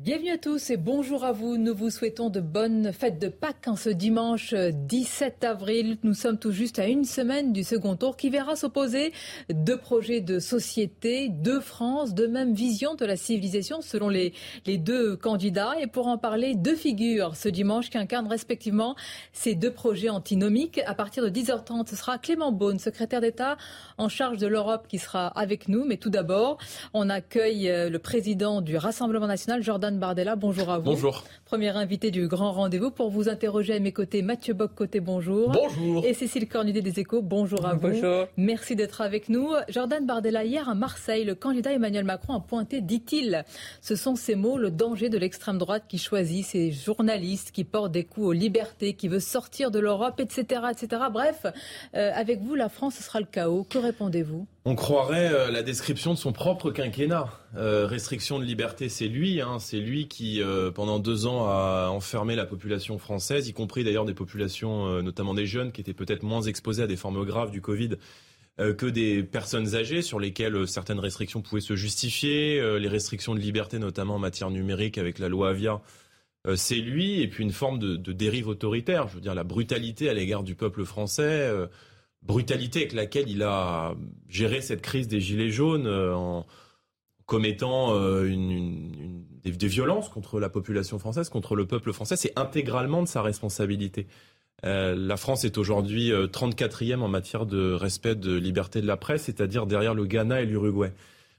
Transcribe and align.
Bienvenue 0.00 0.30
à 0.30 0.38
tous 0.38 0.70
et 0.70 0.76
bonjour 0.76 1.22
à 1.22 1.30
vous. 1.30 1.56
Nous 1.56 1.72
vous 1.72 1.88
souhaitons 1.88 2.28
de 2.28 2.40
bonnes 2.40 2.92
fêtes 2.92 3.20
de 3.20 3.28
Pâques 3.28 3.68
en 3.68 3.76
ce 3.76 3.90
dimanche 3.90 4.52
17 4.52 5.44
avril. 5.44 5.98
Nous 6.02 6.14
sommes 6.14 6.36
tout 6.36 6.50
juste 6.50 6.80
à 6.80 6.88
une 6.88 7.04
semaine 7.04 7.52
du 7.52 7.62
second 7.62 7.94
tour 7.94 8.16
qui 8.16 8.28
verra 8.28 8.56
s'opposer 8.56 9.12
deux 9.48 9.76
projets 9.76 10.20
de 10.20 10.40
société, 10.40 11.28
deux 11.28 11.60
France, 11.60 12.12
deux 12.12 12.26
mêmes 12.26 12.54
visions 12.54 12.96
de 12.96 13.06
la 13.06 13.16
civilisation 13.16 13.82
selon 13.82 14.08
les, 14.08 14.32
les 14.66 14.78
deux 14.78 15.14
candidats. 15.14 15.74
Et 15.80 15.86
pour 15.86 16.08
en 16.08 16.18
parler, 16.18 16.56
deux 16.56 16.74
figures 16.74 17.36
ce 17.36 17.48
dimanche 17.48 17.88
qui 17.88 17.96
incarnent 17.96 18.26
respectivement 18.26 18.96
ces 19.32 19.54
deux 19.54 19.72
projets 19.72 20.10
antinomiques. 20.10 20.80
À 20.86 20.96
partir 20.96 21.22
de 21.22 21.30
10h30, 21.30 21.88
ce 21.88 21.94
sera 21.94 22.18
Clément 22.18 22.50
Beaune, 22.50 22.80
secrétaire 22.80 23.20
d'État 23.20 23.56
en 23.96 24.08
charge 24.08 24.38
de 24.38 24.48
l'Europe 24.48 24.88
qui 24.88 24.98
sera 24.98 25.28
avec 25.28 25.68
nous. 25.68 25.84
Mais 25.84 25.98
tout 25.98 26.10
d'abord, 26.10 26.58
on 26.94 27.08
accueille 27.10 27.70
euh, 27.70 27.88
le 27.88 28.00
président 28.00 28.60
du 28.60 28.76
Rassemblement 28.76 29.28
national, 29.28 29.62
Jordan 29.62 29.83
Bardella, 29.92 30.36
bonjour 30.36 30.70
à 30.70 30.78
vous. 30.78 30.84
Bonjour. 30.84 31.24
Premier 31.44 31.68
invité 31.68 32.10
du 32.10 32.26
grand 32.26 32.52
rendez-vous 32.52 32.90
pour 32.90 33.10
vous 33.10 33.28
interroger 33.28 33.74
à 33.74 33.80
mes 33.80 33.92
côtés. 33.92 34.22
Mathieu 34.22 34.54
Bock, 34.54 34.74
côté 34.74 35.00
bonjour. 35.00 35.50
Bonjour. 35.50 36.04
Et 36.04 36.14
Cécile 36.14 36.48
Cornudet 36.48 36.80
des 36.80 37.00
Échos, 37.00 37.20
bonjour 37.22 37.66
à 37.66 37.74
vous. 37.74 37.88
Bonjour. 37.88 38.26
Merci 38.36 38.76
d'être 38.76 39.02
avec 39.02 39.28
nous. 39.28 39.50
Jordan 39.68 40.06
Bardella, 40.06 40.44
hier 40.44 40.68
à 40.68 40.74
Marseille, 40.74 41.24
le 41.24 41.34
candidat 41.34 41.72
Emmanuel 41.72 42.04
Macron 42.04 42.34
a 42.34 42.40
pointé, 42.40 42.80
dit-il, 42.80 43.44
ce 43.82 43.94
sont 43.94 44.16
ces 44.16 44.34
mots, 44.34 44.56
le 44.56 44.70
danger 44.70 45.10
de 45.10 45.18
l'extrême 45.18 45.58
droite 45.58 45.84
qui 45.88 45.98
choisit 45.98 46.44
ces 46.44 46.72
journalistes 46.72 47.50
qui 47.52 47.64
portent 47.64 47.92
des 47.92 48.04
coups 48.04 48.28
aux 48.28 48.32
libertés, 48.32 48.94
qui 48.94 49.08
veut 49.08 49.20
sortir 49.20 49.70
de 49.70 49.78
l'Europe, 49.78 50.18
etc., 50.18 50.62
etc. 50.70 51.02
Bref, 51.12 51.46
euh, 51.94 52.10
avec 52.14 52.40
vous, 52.40 52.54
la 52.54 52.68
France, 52.68 52.94
ce 52.94 53.02
sera 53.02 53.20
le 53.20 53.26
chaos. 53.26 53.66
Que 53.68 53.78
répondez-vous? 53.78 54.46
On 54.66 54.76
croirait 54.76 55.30
euh, 55.30 55.50
la 55.50 55.62
description 55.62 56.14
de 56.14 56.18
son 56.18 56.32
propre 56.32 56.70
quinquennat. 56.70 57.28
Euh, 57.54 57.86
restriction 57.86 58.38
de 58.38 58.44
liberté, 58.44 58.88
c'est 58.88 59.08
lui. 59.08 59.42
Hein, 59.42 59.58
c'est 59.58 59.78
lui 59.78 60.08
qui, 60.08 60.40
euh, 60.40 60.70
pendant 60.70 60.98
deux 60.98 61.26
ans, 61.26 61.46
a 61.46 61.88
enfermé 61.90 62.34
la 62.34 62.46
population 62.46 62.96
française, 62.98 63.46
y 63.46 63.52
compris 63.52 63.84
d'ailleurs 63.84 64.06
des 64.06 64.14
populations, 64.14 65.02
notamment 65.02 65.34
des 65.34 65.44
jeunes, 65.44 65.70
qui 65.70 65.82
étaient 65.82 65.92
peut-être 65.92 66.22
moins 66.22 66.40
exposées 66.40 66.82
à 66.82 66.86
des 66.86 66.96
formes 66.96 67.24
graves 67.26 67.50
du 67.50 67.60
Covid 67.60 67.90
que 68.56 68.86
des 68.86 69.24
personnes 69.24 69.74
âgées, 69.74 70.00
sur 70.00 70.20
lesquelles 70.20 70.68
certaines 70.68 71.00
restrictions 71.00 71.42
pouvaient 71.42 71.60
se 71.60 71.74
justifier. 71.74 72.78
Les 72.78 72.88
restrictions 72.88 73.34
de 73.34 73.40
liberté, 73.40 73.80
notamment 73.80 74.14
en 74.14 74.18
matière 74.20 74.48
numérique, 74.48 74.96
avec 74.96 75.18
la 75.18 75.28
loi 75.28 75.50
Avia. 75.50 75.82
c'est 76.54 76.76
lui, 76.76 77.20
et 77.20 77.26
puis 77.26 77.42
une 77.42 77.52
forme 77.52 77.80
de, 77.80 77.96
de 77.96 78.12
dérive 78.12 78.46
autoritaire, 78.46 79.08
je 79.08 79.16
veux 79.16 79.20
dire 79.20 79.34
la 79.34 79.42
brutalité 79.42 80.08
à 80.08 80.14
l'égard 80.14 80.44
du 80.44 80.54
peuple 80.54 80.84
français, 80.84 81.50
brutalité 82.24 82.80
avec 82.80 82.92
laquelle 82.92 83.28
il 83.28 83.42
a 83.42 83.94
géré 84.28 84.60
cette 84.60 84.82
crise 84.82 85.08
des 85.08 85.20
Gilets 85.20 85.50
jaunes 85.50 85.86
euh, 85.86 86.14
en 86.14 86.46
commettant 87.26 87.94
euh, 87.94 88.28
des, 89.42 89.68
violences 89.68 90.08
contre 90.08 90.40
la 90.40 90.48
population 90.48 90.98
française, 90.98 91.28
contre 91.28 91.56
le 91.56 91.66
peuple 91.66 91.92
français. 91.92 92.16
C'est 92.16 92.38
intégralement 92.38 93.02
de 93.02 93.08
sa 93.08 93.22
responsabilité. 93.22 94.06
Euh, 94.64 94.94
la 94.96 95.16
France 95.16 95.44
est 95.44 95.58
aujourd'hui 95.58 96.12
euh, 96.12 96.26
34e 96.26 97.00
en 97.00 97.08
matière 97.08 97.46
de 97.46 97.72
respect 97.72 98.14
de 98.14 98.34
liberté 98.34 98.80
de 98.80 98.86
la 98.86 98.96
presse, 98.96 99.24
c'est-à-dire 99.24 99.66
derrière 99.66 99.94
le 99.94 100.06
Ghana 100.06 100.42
et 100.42 100.46
l'Uruguay. 100.46 100.92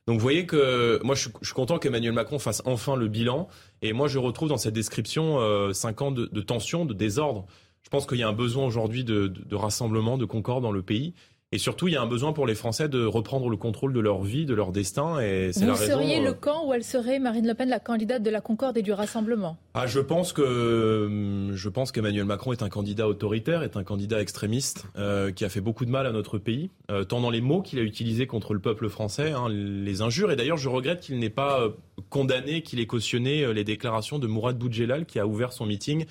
Donc 0.07 0.17
vous 0.17 0.23
voyez 0.23 0.45
que 0.45 0.99
moi 1.03 1.15
je 1.15 1.29
suis, 1.41 1.53
content 1.53 1.79
qu'Emmanuel 1.79 2.13
Macron 2.13 2.37
fasse 2.37 2.61
enfin 2.65 2.95
le 2.95 3.07
bilan 3.07 3.47
et 3.81 3.91
moi 3.91 4.07
je 4.07 4.19
retrouve 4.19 4.49
dans 4.49 4.57
cette 4.57 4.75
description 4.75 5.39
euh, 5.39 5.73
cinq 5.73 6.03
ans 6.03 6.11
de 6.11 6.41
tension, 6.41 6.85
de 6.85 6.93
désordre. 6.93 7.47
Je 7.85 7.89
pense 7.89 8.05
qu'il 8.07 8.17
y 8.17 8.23
a 8.23 8.27
un 8.27 8.33
besoin 8.33 8.65
aujourd'hui 8.65 9.03
de, 9.03 9.27
de- 9.27 9.43
de 9.45 9.55
rassemblement, 9.55 10.17
de 10.17 10.25
concorde 10.25 10.63
dans 10.63 10.71
le 10.71 10.81
pays. 10.81 11.13
Et 11.51 11.59
surtout, 11.59 11.87
il 11.87 11.93
y 11.93 11.95
a 11.95 12.01
un 12.01 12.07
besoin 12.07 12.33
pour 12.33 12.47
les 12.47 12.55
Français 12.55 12.89
de 12.89 13.05
reprendre 13.05 13.47
le 13.49 13.55
contrôle 13.55 13.93
de 13.93 13.99
leur 13.99 14.23
vie, 14.23 14.45
de 14.45 14.53
leur 14.55 14.71
destin. 14.71 15.19
Et 15.19 15.51
c'est 15.53 15.61
Vous 15.61 15.67
la 15.67 15.73
raison. 15.75 15.93
seriez 15.93 16.17
euh, 16.19 16.23
le 16.25 16.33
camp 16.33 16.67
où 16.67 16.73
elle 16.73 16.83
serait, 16.83 17.19
Marine 17.19 17.47
Le 17.47 17.53
Pen, 17.53 17.69
la 17.69 17.79
candidate 17.79 18.23
de 18.23 18.29
la 18.31 18.41
Concorde 18.41 18.75
et 18.77 18.81
du 18.81 18.91
Rassemblement? 18.91 19.55
Ah, 19.75 19.85
je 19.85 19.99
pense 19.99 20.33
que 20.33 20.41
euh, 20.41 21.55
je 21.55 21.69
pense 21.69 21.91
qu'Emmanuel 21.91 22.25
Macron 22.25 22.51
est 22.51 22.63
un 22.63 22.67
candidat 22.69 23.07
autoritaire, 23.07 23.61
est 23.61 23.77
un 23.77 23.83
candidat 23.83 24.19
extrémiste 24.19 24.85
euh, 24.97 25.31
qui 25.31 25.45
a 25.45 25.49
fait 25.49 25.61
beaucoup 25.61 25.85
de 25.85 25.91
mal 25.91 26.07
à 26.07 26.11
notre 26.11 26.39
pays, 26.39 26.71
euh, 26.91 27.03
tant 27.05 27.21
dans 27.21 27.29
les 27.29 27.41
mots 27.41 27.61
qu'il 27.61 27.77
a 27.79 27.83
utilisés 27.83 28.25
contre 28.27 28.53
le 28.55 28.59
peuple 28.59 28.89
français, 28.89 29.31
hein, 29.31 29.47
les 29.47 30.01
injures. 30.01 30.31
Et 30.31 30.35
d'ailleurs, 30.35 30.57
je 30.57 30.67
regrette 30.67 31.01
qu'il 31.01 31.19
n'ait 31.19 31.29
pas 31.29 31.61
euh, 31.61 31.69
condamné, 32.09 32.63
qu'il 32.63 32.79
ait 32.79 32.87
cautionné 32.87 33.53
les 33.53 33.63
déclarations 33.63 34.17
de 34.19 34.27
Mourad 34.27 34.57
Boudjelal 34.57 35.05
qui 35.05 35.19
a 35.19 35.27
ouvert 35.27 35.53
son 35.53 35.67
meeting 35.67 36.05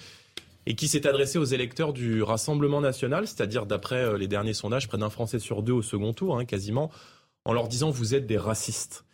et 0.67 0.75
qui 0.75 0.89
s'est 0.89 1.07
adressé 1.07 1.39
aux 1.39 1.45
électeurs 1.45 1.93
du 1.93 2.23
Rassemblement 2.23 2.81
national, 2.81 3.27
c'est-à-dire 3.27 3.67
d'après 3.67 4.03
euh, 4.05 4.19
les 4.19 4.29
derniers 4.29 4.55
sondages, 4.55 4.89
près 4.89 4.99
d'un 4.99 5.11
Français 5.11 5.39
sur 5.39 5.63
deux 5.63 5.73
au 5.73 5.83
second 5.83 6.13
tour, 6.13 6.39
hein, 6.39 6.45
quasiment, 6.45 6.91
en 7.45 7.53
leur 7.53 7.69
disant 7.69 7.91
vous 7.91 8.15
êtes 8.15 8.27
des 8.27 8.39
racistes. 8.39 9.05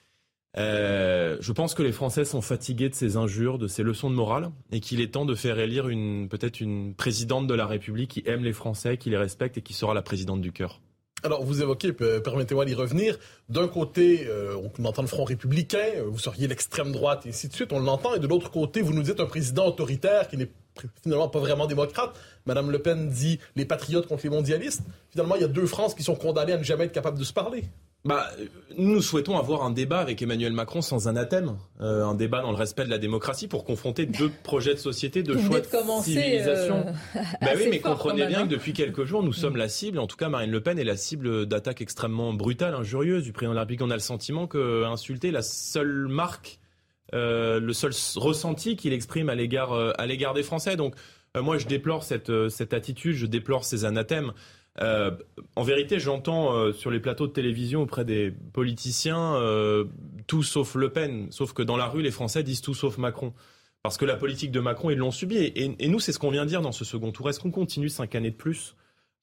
Euh, 0.59 1.37
je 1.41 1.53
pense 1.53 1.75
que 1.75 1.83
les 1.83 1.93
Français 1.93 2.25
sont 2.25 2.41
fatigués 2.41 2.88
de 2.88 2.94
ces 2.94 3.16
injures, 3.16 3.56
de 3.59 3.69
ces 3.69 3.84
leçons 3.84 4.11
de 4.11 4.16
morale, 4.16 4.50
et 4.72 4.81
qu'il 4.81 5.00
est 5.00 5.12
temps 5.12 5.25
de 5.25 5.37
faire 5.37 5.59
élire 5.61 5.88
une 5.88 6.28
peut-être 6.28 6.61
une 6.61 6.94
présidente 6.94 7.47
de 7.47 7.55
la 7.55 7.67
République 7.67 8.11
qui 8.11 8.22
aime 8.27 8.43
les 8.43 8.53
Français, 8.53 8.97
qui 8.97 9.11
les 9.11 9.17
respecte 9.17 9.59
et 9.59 9.62
qui 9.62 9.75
sera 9.75 9.94
la 9.94 10.03
présidente 10.03 10.41
du 10.41 10.50
cœur. 10.50 10.81
Alors, 11.22 11.44
vous 11.44 11.61
évoquez, 11.61 11.93
pe- 11.93 12.19
permettez-moi 12.21 12.65
d'y 12.65 12.75
revenir. 12.75 13.19
D'un 13.49 13.69
côté, 13.69 14.27
euh, 14.27 14.56
on 14.78 14.84
entend 14.87 15.03
le 15.03 15.09
Front 15.09 15.25
républicain, 15.25 16.03
vous 16.09 16.19
seriez 16.19 16.49
l'extrême 16.49 16.93
droite, 16.93 17.27
et 17.27 17.28
ainsi 17.28 17.47
de 17.49 17.53
suite, 17.53 17.72
on 17.72 17.78
l'entend. 17.78 18.15
Et 18.15 18.19
de 18.19 18.27
l'autre 18.27 18.50
côté, 18.50 18.81
vous 18.81 18.94
nous 18.94 19.03
dites 19.03 19.21
un 19.21 19.27
président 19.27 19.67
autoritaire 19.67 20.28
qui 20.28 20.37
n'est 20.38 20.50
finalement 21.02 21.28
pas 21.28 21.38
vraiment 21.41 21.66
démocrate. 21.66 22.18
Madame 22.46 22.70
Le 22.70 22.78
Pen 22.78 23.08
dit 23.10 23.38
les 23.56 23.64
patriotes 23.64 24.06
contre 24.06 24.22
les 24.24 24.30
mondialistes. 24.30 24.82
Finalement, 25.10 25.36
il 25.36 25.42
y 25.42 25.44
a 25.44 25.48
deux 25.48 25.66
France 25.66 25.94
qui 25.94 26.02
sont 26.02 26.14
condamnées 26.14 26.52
à 26.52 26.58
ne 26.58 26.64
jamais 26.64 26.84
être 26.84 26.92
capables 26.92 27.18
de 27.18 27.24
se 27.24 27.32
parler. 27.32 27.64
Bah, 28.02 28.30
euh, 28.38 28.46
nous 28.78 29.02
souhaitons 29.02 29.36
avoir 29.36 29.62
un 29.62 29.70
débat 29.70 29.98
avec 29.98 30.22
Emmanuel 30.22 30.54
Macron 30.54 30.80
sans 30.80 31.06
anathème, 31.06 31.58
euh, 31.82 32.02
un 32.06 32.14
débat 32.14 32.40
dans 32.40 32.50
le 32.50 32.56
respect 32.56 32.86
de 32.86 32.90
la 32.90 32.96
démocratie 32.96 33.46
pour 33.46 33.62
confronter 33.62 34.06
deux 34.06 34.30
projets 34.42 34.72
de 34.72 34.78
société, 34.78 35.22
deux 35.22 35.38
choix 35.38 35.60
de 35.60 35.66
commencer, 35.66 36.12
civilisation. 36.12 36.86
euh, 36.86 37.20
Bah 37.42 37.50
oui, 37.56 37.66
mais 37.70 37.80
comprenez 37.80 38.26
bien 38.26 38.40
hein. 38.40 38.42
que 38.44 38.48
depuis 38.52 38.72
quelques 38.72 39.04
jours, 39.04 39.22
nous 39.22 39.34
sommes 39.34 39.56
la 39.56 39.69
cible, 39.69 39.98
en 39.98 40.06
tout 40.06 40.16
cas 40.16 40.30
Marine 40.30 40.50
Le 40.50 40.62
Pen 40.62 40.78
est 40.78 40.84
la 40.84 40.96
cible 40.96 41.44
d'attaques 41.44 41.82
extrêmement 41.82 42.32
brutales, 42.32 42.74
injurieuses 42.74 43.24
du 43.24 43.32
président 43.32 43.52
de 43.52 43.56
la 43.56 43.62
République. 43.62 43.82
On 43.82 43.90
a 43.90 43.94
le 43.94 44.00
sentiment 44.00 44.46
que 44.46 44.84
insulter 44.86 45.30
la 45.30 45.42
seule 45.42 46.06
marque, 46.08 46.58
euh, 46.58 46.59
le 47.12 47.72
seul 47.72 47.93
ressenti 48.16 48.76
qu'il 48.76 48.93
exprime 48.93 49.28
à 49.28 49.34
l'égard 49.34 49.72
euh, 49.72 49.93
des 50.34 50.43
Français. 50.43 50.76
Donc 50.76 50.94
euh, 51.37 51.43
moi, 51.43 51.59
je 51.59 51.66
déplore 51.66 52.03
cette, 52.04 52.31
euh, 52.31 52.48
attitude, 52.72 53.15
je 53.15 53.26
déplore 53.26 53.65
ces 53.65 53.84
anathèmes. 53.84 54.32
Euh, 54.81 55.10
en 55.56 55.62
vérité, 55.62 55.99
j'entends 55.99 56.54
euh, 56.54 56.72
sur 56.72 56.91
les 56.91 57.00
plateaux 57.00 57.26
de 57.26 57.32
télévision 57.32 57.82
auprès 57.82 58.04
des 58.04 58.31
politiciens 58.53 59.34
euh, 59.34 59.84
tout 60.26 60.43
sauf 60.43 60.75
Le 60.76 60.91
Pen, 60.91 61.26
sauf 61.31 61.53
que 61.53 61.62
dans 61.62 61.76
la 61.76 61.87
rue, 61.87 62.03
les 62.03 62.12
Français 62.12 62.43
disent 62.43 62.60
tout 62.60 62.75
sauf 62.75 62.97
Macron. 62.97 63.32
Parce 63.82 63.97
que 63.97 64.04
la 64.04 64.16
politique 64.16 64.53
de 64.53 64.60
Macron, 64.60 64.91
ils 64.91 64.99
l'ont 64.99 65.10
subi. 65.10 65.37
Et, 65.38 65.65
et- 65.65 65.76
et 65.78 65.88
nous, 65.88 66.00
c'est 66.00 66.12
ce 66.12 66.19
qu'on 66.19 66.31
vient 66.31 66.44
de 66.44 66.50
dire 66.50 66.62
dans 66.62 66.72
ce 66.72 66.84
second 66.84 67.12
tour. 67.12 67.28
Est-ce 67.31 67.41
qu'on 67.41 67.50
continue 67.50 67.88
cinq 67.88 68.15
années 68.15 68.31
de 68.31 68.37
plus 68.37 68.76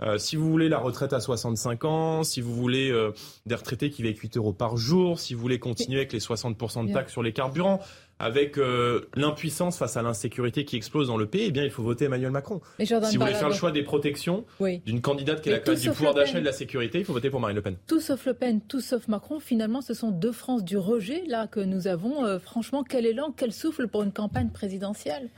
Euh, 0.03 0.18
Si 0.19 0.35
vous 0.35 0.50
voulez 0.50 0.69
la 0.69 0.78
retraite 0.78 1.13
à 1.13 1.19
65 1.19 1.84
ans, 1.85 2.24
si 2.24 2.40
vous 2.41 2.53
voulez 2.53 2.91
euh, 2.91 3.12
des 3.47 3.56
retraités 3.56 3.90
qui 3.90 4.03
vivent 4.03 4.19
8 4.19 4.38
euros 4.38 4.53
par 4.53 4.78
jour, 4.78 5.20
si 5.20 5.34
vous 5.34 5.41
voulez 5.41 5.58
continuer 5.59 5.97
avec 5.99 6.14
les 6.14 6.20
60% 6.20 6.88
de 6.88 6.94
taxes 6.94 7.11
sur 7.14 7.23
les 7.23 7.34
carburants, 7.34 7.79
avec 8.20 8.58
euh, 8.58 9.09
l'impuissance 9.16 9.78
face 9.78 9.97
à 9.97 10.02
l'insécurité 10.03 10.66
qui 10.66 10.76
explose 10.76 11.08
dans 11.08 11.17
le 11.17 11.26
pays, 11.28 11.46
eh 11.47 11.52
bien, 11.52 11.64
il 11.64 11.72
faut 11.72 11.84
voter 11.84 12.05
Emmanuel 12.05 12.32
Macron. 12.32 12.61
Mais 12.78 12.85
Si 12.85 12.94
vous 12.94 13.02
voulez 13.22 13.34
faire 13.34 13.49
le 13.49 13.55
choix 13.55 13.72
des 13.72 13.84
protections 13.84 14.46
Oui. 14.59 14.82
d'une 14.85 15.02
candidate 15.02 15.41
qui 15.41 15.49
est 15.49 15.53
la 15.53 15.59
candidate 15.59 15.84
tout 15.84 15.90
du 15.91 15.96
pouvoir 15.96 16.14
d'achat 16.14 16.38
et 16.38 16.41
de 16.41 16.46
la 16.46 16.52
sécurité, 16.53 16.99
il 16.99 17.05
faut 17.05 17.14
voter 17.14 17.29
pour 17.32 17.40
Marine 17.40 17.55
Le 17.55 17.61
Pen. 17.64 17.78
Tout 17.88 17.99
sauf 17.99 18.26
Le 18.28 18.34
Pen, 18.35 18.61
tout 18.61 18.82
sauf 18.82 19.08
Macron, 19.08 19.40
finalement, 19.40 19.82
ce 19.82 19.94
sont 19.96 20.11
deux 20.11 20.32
France 20.32 20.64
du 20.64 20.78
rejet 20.78 21.23
là 21.28 21.47
que 21.47 21.59
nous 21.59 21.88
avons. 21.88 22.23
Euh, 22.23 22.38
franchement, 22.40 22.84
quel 22.84 23.05
élan, 23.08 23.34
quel 23.35 23.52
souffle 23.52 23.88
pour 23.88 24.03
une 24.03 24.14
campagne 24.14 24.49
présidentielle? 24.49 25.29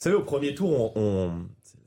Vous 0.00 0.04
savez, 0.04 0.16
au 0.16 0.22
premier 0.22 0.54
tour, 0.54 0.96
on, 0.96 1.32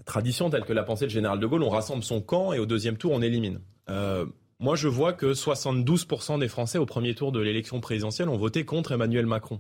tradition 0.06 0.50
telle 0.50 0.66
que 0.66 0.74
l'a 0.74 0.84
pensé 0.84 1.06
le 1.06 1.12
général 1.12 1.40
de 1.40 1.46
Gaulle, 1.46 1.64
on 1.64 1.70
rassemble 1.70 2.04
son 2.04 2.22
camp 2.22 2.54
et 2.54 2.60
au 2.60 2.66
deuxième 2.66 2.98
tour, 2.98 3.12
on 3.12 3.22
élimine. 3.22 3.62
Euh, 3.90 4.26
moi, 4.60 4.76
je 4.76 4.88
vois 4.88 5.14
que 5.14 5.34
72% 5.34 6.40
des 6.40 6.48
Français 6.48 6.78
au 6.78 6.86
premier 6.86 7.16
tour 7.16 7.32
de 7.32 7.40
l'élection 7.40 7.80
présidentielle 7.82 8.30
ont 8.30 8.38
voté 8.38 8.64
contre 8.64 8.92
Emmanuel 8.92 9.26
Macron. 9.26 9.60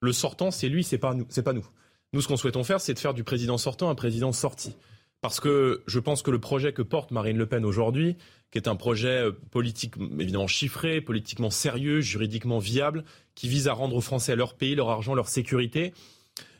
Le 0.00 0.12
sortant, 0.12 0.50
c'est 0.50 0.68
lui, 0.68 0.84
c'est 0.84 0.98
pas 0.98 1.14
nous. 1.14 1.26
C'est 1.30 1.42
pas 1.42 1.54
nous. 1.54 1.66
Nous, 2.12 2.20
ce 2.20 2.28
qu'on 2.28 2.36
souhaitons 2.36 2.62
faire, 2.62 2.80
c'est 2.80 2.94
de 2.94 2.98
faire 2.98 3.14
du 3.14 3.24
président 3.24 3.58
sortant 3.58 3.88
un 3.88 3.94
président 3.94 4.32
sorti. 4.32 4.76
Parce 5.22 5.40
que 5.40 5.82
je 5.86 5.98
pense 5.98 6.20
que 6.20 6.30
le 6.30 6.38
projet 6.38 6.74
que 6.74 6.82
porte 6.82 7.10
Marine 7.10 7.38
Le 7.38 7.46
Pen 7.46 7.64
aujourd'hui, 7.64 8.16
qui 8.50 8.58
est 8.58 8.68
un 8.68 8.76
projet 8.76 9.22
euh, 9.22 9.32
politique 9.50 9.94
évidemment 10.20 10.46
chiffré, 10.46 11.00
politiquement 11.00 11.48
sérieux, 11.48 12.02
juridiquement 12.02 12.58
viable, 12.58 13.04
qui 13.34 13.48
vise 13.48 13.66
à 13.66 13.72
rendre 13.72 13.96
aux 13.96 14.02
Français 14.02 14.36
leur 14.36 14.54
pays, 14.54 14.74
leur 14.74 14.90
argent, 14.90 15.14
leur 15.14 15.28
sécurité, 15.28 15.94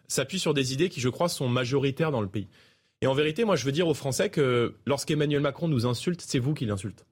s'appuie 0.08 0.38
sur 0.38 0.54
des 0.54 0.72
idées 0.72 0.88
qui, 0.88 1.00
je 1.02 1.10
crois, 1.10 1.28
sont 1.28 1.48
majoritaires 1.48 2.10
dans 2.10 2.22
le 2.22 2.28
pays. 2.28 2.48
Et 3.04 3.06
en 3.06 3.12
vérité, 3.12 3.44
moi, 3.44 3.54
je 3.54 3.66
veux 3.66 3.72
dire 3.72 3.86
aux 3.86 3.92
Français 3.92 4.30
que 4.30 4.76
lorsqu'Emmanuel 4.86 5.42
Macron 5.42 5.68
nous 5.68 5.84
insulte, 5.84 6.22
c'est 6.26 6.38
vous 6.38 6.54
qui 6.54 6.64
l'insultez. 6.64 7.04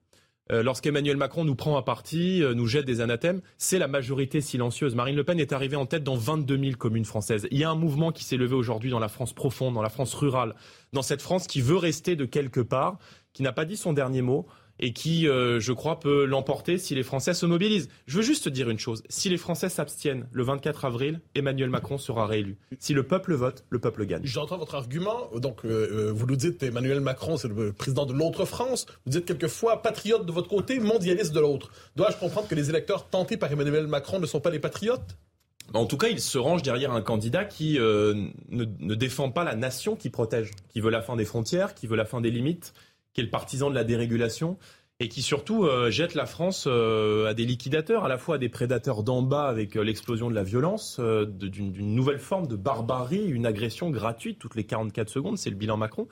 Euh, 0.51 0.63
lorsqu'Emmanuel 0.63 1.17
Macron 1.17 1.45
nous 1.45 1.53
prend 1.53 1.77
à 1.77 1.83
partie, 1.83 2.41
euh, 2.41 2.55
nous 2.55 2.65
jette 2.65 2.85
des 2.85 2.99
anathèmes, 2.99 3.41
c'est 3.59 3.77
la 3.77 3.87
majorité 3.87 4.41
silencieuse. 4.41 4.95
Marine 4.95 5.15
Le 5.15 5.23
Pen 5.23 5.39
est 5.39 5.53
arrivée 5.53 5.75
en 5.75 5.85
tête 5.85 6.03
dans 6.03 6.15
22 6.15 6.57
000 6.57 6.77
communes 6.77 7.05
françaises. 7.05 7.47
Il 7.51 7.59
y 7.59 7.63
a 7.63 7.69
un 7.69 7.75
mouvement 7.75 8.11
qui 8.11 8.23
s'est 8.23 8.37
levé 8.37 8.55
aujourd'hui 8.55 8.89
dans 8.89 8.97
la 8.97 9.07
France 9.07 9.33
profonde, 9.33 9.75
dans 9.75 9.83
la 9.83 9.89
France 9.89 10.15
rurale, 10.15 10.55
dans 10.93 11.03
cette 11.03 11.21
France 11.21 11.45
qui 11.45 11.61
veut 11.61 11.77
rester 11.77 12.15
de 12.15 12.25
quelque 12.25 12.61
part, 12.61 12.97
qui 13.31 13.43
n'a 13.43 13.53
pas 13.53 13.63
dit 13.63 13.77
son 13.77 13.93
dernier 13.93 14.23
mot, 14.23 14.47
et 14.83 14.91
qui, 14.91 15.29
euh, 15.29 15.61
je 15.61 15.71
crois, 15.71 16.01
peut 16.01 16.25
l'emporter 16.25 16.77
si 16.77 16.93
les 16.93 17.03
Français 17.03 17.33
se 17.33 17.45
mobilisent. 17.45 17.87
Je 18.05 18.17
veux 18.17 18.21
juste 18.21 18.49
dire 18.49 18.69
une 18.69 18.77
chose. 18.77 19.01
Si 19.07 19.29
les 19.29 19.37
Français 19.37 19.69
s'abstiennent 19.69 20.27
le 20.33 20.43
24 20.43 20.83
avril, 20.83 21.21
Emmanuel 21.35 21.69
Macron 21.69 21.97
sera 21.97 22.27
réélu. 22.27 22.57
Si 22.79 22.93
le 22.93 23.03
peuple 23.03 23.33
vote, 23.33 23.63
le 23.69 23.79
peuple 23.79 24.05
gagne. 24.05 24.23
J'entends 24.25 24.57
votre 24.57 24.75
argument. 24.75 25.29
Donc, 25.37 25.63
euh, 25.63 26.09
euh, 26.09 26.11
vous 26.11 26.25
nous 26.25 26.35
dites 26.35 26.61
Emmanuel 26.63 26.99
Macron, 26.99 27.37
c'est 27.37 27.47
le 27.47 27.71
président 27.71 28.05
de 28.05 28.11
l'autre 28.11 28.43
France. 28.43 28.85
Vous 29.05 29.11
dites 29.13 29.23
quelquefois 29.23 29.81
patriote 29.81 30.25
de 30.25 30.31
votre 30.33 30.49
côté, 30.49 30.79
mondialiste 30.79 31.31
de 31.31 31.39
l'autre. 31.39 31.71
Dois-je 31.95 32.17
comprendre 32.17 32.49
que 32.49 32.55
les 32.55 32.69
électeurs 32.69 33.07
tentés 33.07 33.37
par 33.37 33.49
Emmanuel 33.49 33.87
Macron 33.87 34.19
ne 34.19 34.25
sont 34.25 34.41
pas 34.41 34.51
des 34.51 34.59
patriotes? 34.59 35.15
En 35.73 35.85
tout 35.85 35.95
cas, 35.95 36.09
il 36.09 36.19
se 36.19 36.37
range 36.37 36.61
derrière 36.61 36.91
un 36.91 37.01
candidat 37.01 37.45
qui 37.45 37.79
ne, 37.79 38.29
ne 38.51 38.95
défend 38.95 39.31
pas 39.31 39.45
la 39.45 39.55
nation 39.55 39.95
qui 39.95 40.09
protège, 40.09 40.51
qui 40.67 40.81
veut 40.81 40.91
la 40.91 41.01
fin 41.01 41.15
des 41.15 41.23
frontières, 41.23 41.73
qui 41.73 41.87
veut 41.87 41.95
la 41.95 42.03
fin 42.03 42.19
des 42.19 42.29
limites, 42.29 42.73
qui 43.13 43.21
est 43.21 43.23
le 43.23 43.29
partisan 43.29 43.69
de 43.69 43.75
la 43.75 43.83
dérégulation 43.83 44.57
et 44.99 45.09
qui 45.09 45.21
surtout 45.21 45.65
euh, 45.65 45.89
jette 45.89 46.13
la 46.13 46.25
France 46.25 46.65
euh, 46.67 47.27
à 47.27 47.33
des 47.33 47.45
liquidateurs, 47.45 48.05
à 48.05 48.07
la 48.07 48.17
fois 48.17 48.35
à 48.35 48.37
des 48.37 48.49
prédateurs 48.49 49.03
d'en 49.03 49.21
bas 49.21 49.47
avec 49.47 49.75
euh, 49.75 49.83
l'explosion 49.83 50.29
de 50.29 50.35
la 50.35 50.43
violence, 50.43 50.99
d'une 50.99 51.95
nouvelle 51.95 52.19
forme 52.19 52.47
de 52.47 52.55
barbarie, 52.55 53.27
une 53.27 53.45
agression 53.45 53.89
gratuite 53.89 54.39
toutes 54.39 54.55
les 54.55 54.63
44 54.63 55.09
secondes, 55.09 55.37
c'est 55.37 55.49
le 55.49 55.55
bilan 55.55 55.77
Macron. 55.77 56.07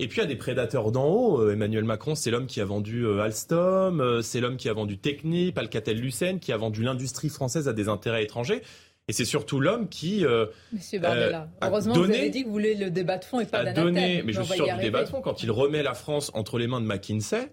Et 0.00 0.06
puis 0.06 0.20
à 0.20 0.26
des 0.26 0.36
prédateurs 0.36 0.92
d'en 0.92 1.08
haut, 1.08 1.50
Emmanuel 1.50 1.82
Macron, 1.82 2.14
c'est 2.14 2.30
l'homme 2.30 2.46
qui 2.46 2.60
a 2.60 2.64
vendu 2.64 3.04
Alstom, 3.18 4.22
c'est 4.22 4.38
l'homme 4.38 4.56
qui 4.56 4.68
a 4.68 4.72
vendu 4.72 4.96
Technip, 4.96 5.58
Alcatel-Lucent, 5.58 6.38
qui 6.38 6.52
a 6.52 6.56
vendu 6.56 6.84
l'industrie 6.84 7.30
française 7.30 7.66
à 7.66 7.72
des 7.72 7.88
intérêts 7.88 8.22
étrangers. 8.22 8.62
Et 9.08 9.12
c'est 9.12 9.24
surtout 9.24 9.58
l'homme 9.58 9.88
qui. 9.88 10.24
Monsieur 10.72 11.00
Bardella, 11.00 11.48
heureusement 11.62 11.94
vous 11.94 12.04
avez 12.04 12.30
dit 12.30 12.42
que 12.42 12.46
vous 12.46 12.52
voulez 12.52 12.74
le 12.74 12.90
débat 12.90 13.18
de 13.18 13.24
fond 13.24 13.40
et 13.40 13.46
pas 13.46 13.72
donné, 13.72 14.22
mais 14.22 14.32
je 14.32 14.42
suis 14.42 14.54
sûr 14.54 14.66
du 14.66 14.82
débat 14.82 15.04
de 15.04 15.08
fond, 15.08 15.20
quand 15.20 15.42
il 15.42 15.50
remet 15.50 15.82
la 15.82 15.94
France 15.94 16.30
entre 16.34 16.58
les 16.58 16.66
mains 16.66 16.80
de 16.80 16.86
McKinsey, 16.86 17.50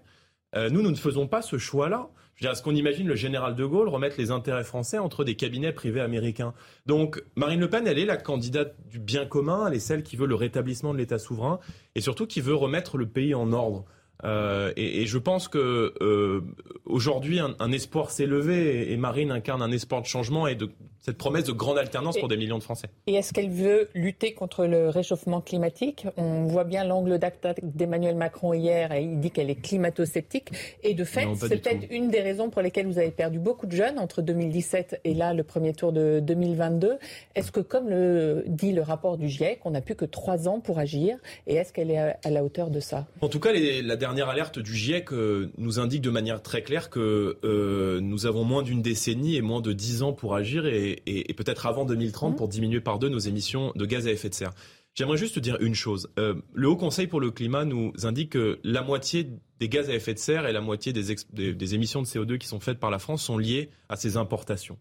euh, 0.54 0.70
nous, 0.70 0.82
nous 0.82 0.90
ne 0.90 0.96
faisons 0.96 1.26
pas 1.26 1.42
ce 1.42 1.58
choix-là. 1.58 2.08
Je 2.34 2.42
veux 2.42 2.48
dire, 2.48 2.52
est-ce 2.52 2.62
qu'on 2.62 2.74
imagine 2.74 3.06
le 3.06 3.14
général 3.14 3.54
de 3.54 3.64
Gaulle 3.64 3.88
remettre 3.88 4.16
les 4.18 4.30
intérêts 4.30 4.64
français 4.64 4.98
entre 4.98 5.24
des 5.24 5.36
cabinets 5.36 5.72
privés 5.72 6.02
américains? 6.02 6.52
Donc, 6.84 7.22
Marine 7.34 7.60
Le 7.60 7.70
Pen, 7.70 7.86
elle 7.86 7.98
est 7.98 8.04
la 8.04 8.18
candidate 8.18 8.74
du 8.86 8.98
bien 8.98 9.24
commun, 9.24 9.66
elle 9.66 9.74
est 9.74 9.80
celle 9.80 10.02
qui 10.02 10.16
veut 10.16 10.26
le 10.26 10.34
rétablissement 10.34 10.92
de 10.92 10.98
l'État 10.98 11.18
souverain 11.18 11.60
et 11.94 12.02
surtout 12.02 12.26
qui 12.26 12.42
veut 12.42 12.54
remettre 12.54 12.98
le 12.98 13.08
pays 13.08 13.34
en 13.34 13.52
ordre. 13.52 13.86
Euh, 14.24 14.72
et, 14.76 15.02
et, 15.02 15.06
je 15.06 15.18
pense 15.18 15.48
que 15.48 15.92
euh, 16.00 16.40
aujourd'hui 16.86 17.38
un, 17.38 17.54
un, 17.58 17.70
espoir 17.70 18.10
s'est 18.10 18.26
levé 18.26 18.90
et, 18.90 18.96
Marine 18.96 19.30
incarne 19.30 19.60
un 19.60 19.70
espoir 19.70 20.00
de 20.00 20.06
changement 20.06 20.46
et 20.46 20.54
de 20.54 20.70
cette 21.00 21.18
promesse 21.18 21.44
de 21.44 21.52
grande 21.52 21.78
alternance 21.78 22.18
pour 22.18 22.26
des 22.26 22.36
millions 22.36 22.58
de 22.58 22.62
Français. 22.64 22.88
Et 23.06 23.14
est-ce 23.14 23.32
qu'elle 23.32 23.50
veut 23.50 23.88
lutter 23.94 24.32
contre 24.32 24.66
le 24.66 24.88
réchauffement 24.88 25.40
climatique? 25.40 26.06
On 26.16 26.46
voit 26.46 26.64
bien 26.64 26.82
l'angle 26.82 27.18
d'attaque 27.18 27.60
d'Emmanuel 27.62 28.16
Macron 28.16 28.54
hier 28.54 28.90
et 28.90 29.04
il 29.04 29.20
dit 29.20 29.30
qu'elle 29.30 29.50
est 29.50 29.60
climato-sceptique. 29.60 30.50
Et 30.82 30.94
de 30.94 31.04
fait, 31.04 31.28
c'est 31.36 31.62
peut-être 31.62 31.86
une 31.90 32.08
des 32.08 32.20
raisons 32.20 32.50
pour 32.50 32.60
lesquelles 32.60 32.86
vous 32.86 32.98
avez 32.98 33.12
perdu 33.12 33.38
beaucoup 33.38 33.66
de 33.66 33.76
jeunes 33.76 34.00
entre 34.00 34.20
2017 34.20 35.00
et 35.04 35.14
là 35.14 35.32
le 35.32 35.44
premier 35.44 35.74
tour 35.74 35.92
de 35.92 36.18
2022. 36.20 36.98
Est-ce 37.36 37.52
que, 37.52 37.60
comme 37.60 37.88
le 37.88 38.42
dit 38.48 38.72
le 38.72 38.82
rapport 38.82 39.16
du 39.16 39.28
GIEC, 39.28 39.60
on 39.64 39.70
n'a 39.70 39.82
plus 39.82 39.94
que 39.94 40.06
trois 40.06 40.48
ans 40.48 40.58
pour 40.58 40.80
agir? 40.80 41.18
Et 41.46 41.54
est-ce 41.54 41.72
qu'elle 41.72 41.92
est 41.92 41.98
à 41.98 42.30
la 42.30 42.42
hauteur 42.42 42.70
de 42.70 42.80
ça? 42.80 43.06
En 43.20 43.28
tout 43.28 43.38
cas, 43.38 43.52
les, 43.52 43.80
la 43.80 43.94
dernière 43.94 44.05
alerte 44.06 44.58
du 44.58 44.74
GIEC 44.74 45.12
euh, 45.12 45.50
nous 45.58 45.78
indique 45.78 46.02
de 46.02 46.10
manière 46.10 46.42
très 46.42 46.62
claire 46.62 46.90
que 46.90 47.38
euh, 47.44 48.00
nous 48.00 48.26
avons 48.26 48.44
moins 48.44 48.62
d'une 48.62 48.82
décennie 48.82 49.36
et 49.36 49.42
moins 49.42 49.60
de 49.60 49.72
dix 49.72 50.02
ans 50.02 50.12
pour 50.12 50.34
agir 50.34 50.66
et, 50.66 51.02
et, 51.06 51.34
peut-être 51.34 51.66
avant 51.66 51.84
2030 51.84 52.32
mmh. 52.32 52.36
pour 52.36 52.48
diminuer 52.48 52.80
par 52.80 52.98
deux 52.98 53.08
nos 53.08 53.18
émissions 53.18 53.72
de 53.74 53.84
gaz 53.84 54.06
à 54.06 54.10
effet 54.10 54.28
de 54.28 54.34
serre. 54.34 54.52
J'aimerais 54.94 55.18
juste 55.18 55.38
dire 55.38 55.58
une 55.60 55.74
chose. 55.74 56.08
Euh, 56.18 56.34
le 56.54 56.68
Haut 56.68 56.76
Conseil 56.76 57.06
pour 57.06 57.20
le 57.20 57.30
climat 57.30 57.64
nous 57.64 57.92
indique 58.04 58.30
que 58.30 58.58
la 58.64 58.82
moitié 58.82 59.28
des 59.60 59.68
gaz 59.68 59.90
à 59.90 59.94
effet 59.94 60.14
de 60.14 60.18
serre 60.18 60.46
et 60.46 60.52
la 60.52 60.62
moitié 60.62 60.92
des, 60.92 61.14
des, 61.32 61.54
des 61.54 61.74
émissions 61.74 62.00
de 62.00 62.06
CO2 62.06 62.38
qui 62.38 62.46
sont 62.46 62.60
faites 62.60 62.78
par 62.78 62.90
la 62.90 62.98
France 62.98 63.22
sont 63.22 63.36
liées 63.36 63.70
à 63.88 63.96
ces 63.96 64.16
importations. 64.16 64.78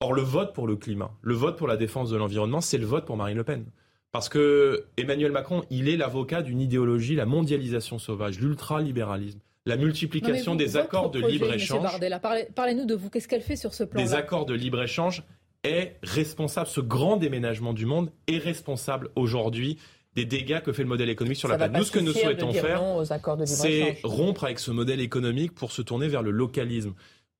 Or, 0.00 0.12
le 0.12 0.22
vote 0.22 0.54
pour 0.54 0.66
le 0.66 0.76
climat, 0.76 1.12
le 1.22 1.34
vote 1.34 1.56
pour 1.56 1.68
la 1.68 1.76
défense 1.76 2.10
de 2.10 2.16
l'environnement, 2.16 2.60
c'est 2.60 2.78
le 2.78 2.86
vote 2.86 3.06
pour 3.06 3.16
Marine 3.16 3.36
Le 3.36 3.44
Pen. 3.44 3.64
Parce 4.14 4.28
que 4.28 4.84
Emmanuel 4.96 5.32
Macron, 5.32 5.64
il 5.70 5.88
est 5.88 5.96
l'avocat 5.96 6.42
d'une 6.42 6.60
idéologie, 6.60 7.16
la 7.16 7.26
mondialisation 7.26 7.98
sauvage, 7.98 8.38
l'ultralibéralisme, 8.38 9.40
la 9.66 9.76
multiplication 9.76 10.54
des 10.54 10.76
accords 10.76 11.10
de 11.10 11.18
libre-échange. 11.18 11.98
Parlez-nous 12.54 12.84
de 12.84 12.94
vous, 12.94 13.10
qu'est-ce 13.10 13.26
qu'elle 13.26 13.42
fait 13.42 13.56
sur 13.56 13.74
ce 13.74 13.82
plan 13.82 14.00
Des 14.00 14.14
accords 14.14 14.46
de 14.46 14.54
libre-échange 14.54 15.24
est 15.64 15.96
responsable, 16.04 16.68
ce 16.68 16.80
grand 16.80 17.16
déménagement 17.16 17.72
du 17.72 17.86
monde 17.86 18.12
est 18.28 18.38
responsable 18.38 19.10
aujourd'hui 19.16 19.78
des 20.14 20.26
dégâts 20.26 20.60
que 20.60 20.72
fait 20.72 20.84
le 20.84 20.88
modèle 20.88 21.10
économique 21.10 21.38
sur 21.38 21.48
la 21.48 21.56
planète. 21.56 21.76
Nous, 21.76 21.84
ce 21.84 21.90
que 21.90 21.98
nous 21.98 22.12
souhaitons 22.12 22.52
faire, 22.52 22.80
c'est 23.46 23.98
rompre 24.04 24.44
avec 24.44 24.60
ce 24.60 24.70
modèle 24.70 25.00
économique 25.00 25.56
pour 25.56 25.72
se 25.72 25.82
tourner 25.82 26.06
vers 26.06 26.22
le 26.22 26.30
localisme 26.30 26.94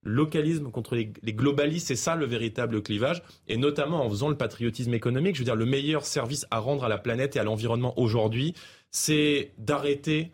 localisme 0.05 0.71
contre 0.71 0.95
les, 0.95 1.13
globalistes, 1.33 1.89
c'est 1.89 1.97
ça 1.97 2.15
le 2.15 2.27
véritable 2.27 2.83
clivage, 2.83 3.23
et 3.49 3.57
notamment 3.57 4.05
en 4.05 4.11
faisant 4.11 4.29
le 4.29 4.37
patriotisme 4.37 4.95
économique. 4.95 5.35
Je 5.35 5.41
veux 5.41 5.45
dire, 5.45 5.57
le 5.57 5.67
meilleur 5.67 6.05
service 6.05 6.47
à 6.51 6.59
rendre 6.59 6.85
à 6.85 6.89
la 6.89 6.99
planète 6.99 7.37
et 7.37 7.39
à 7.39 7.45
l'environnement 7.45 7.99
aujourd'hui, 7.99 8.55
c'est 8.91 9.53
d'arrêter 9.59 10.31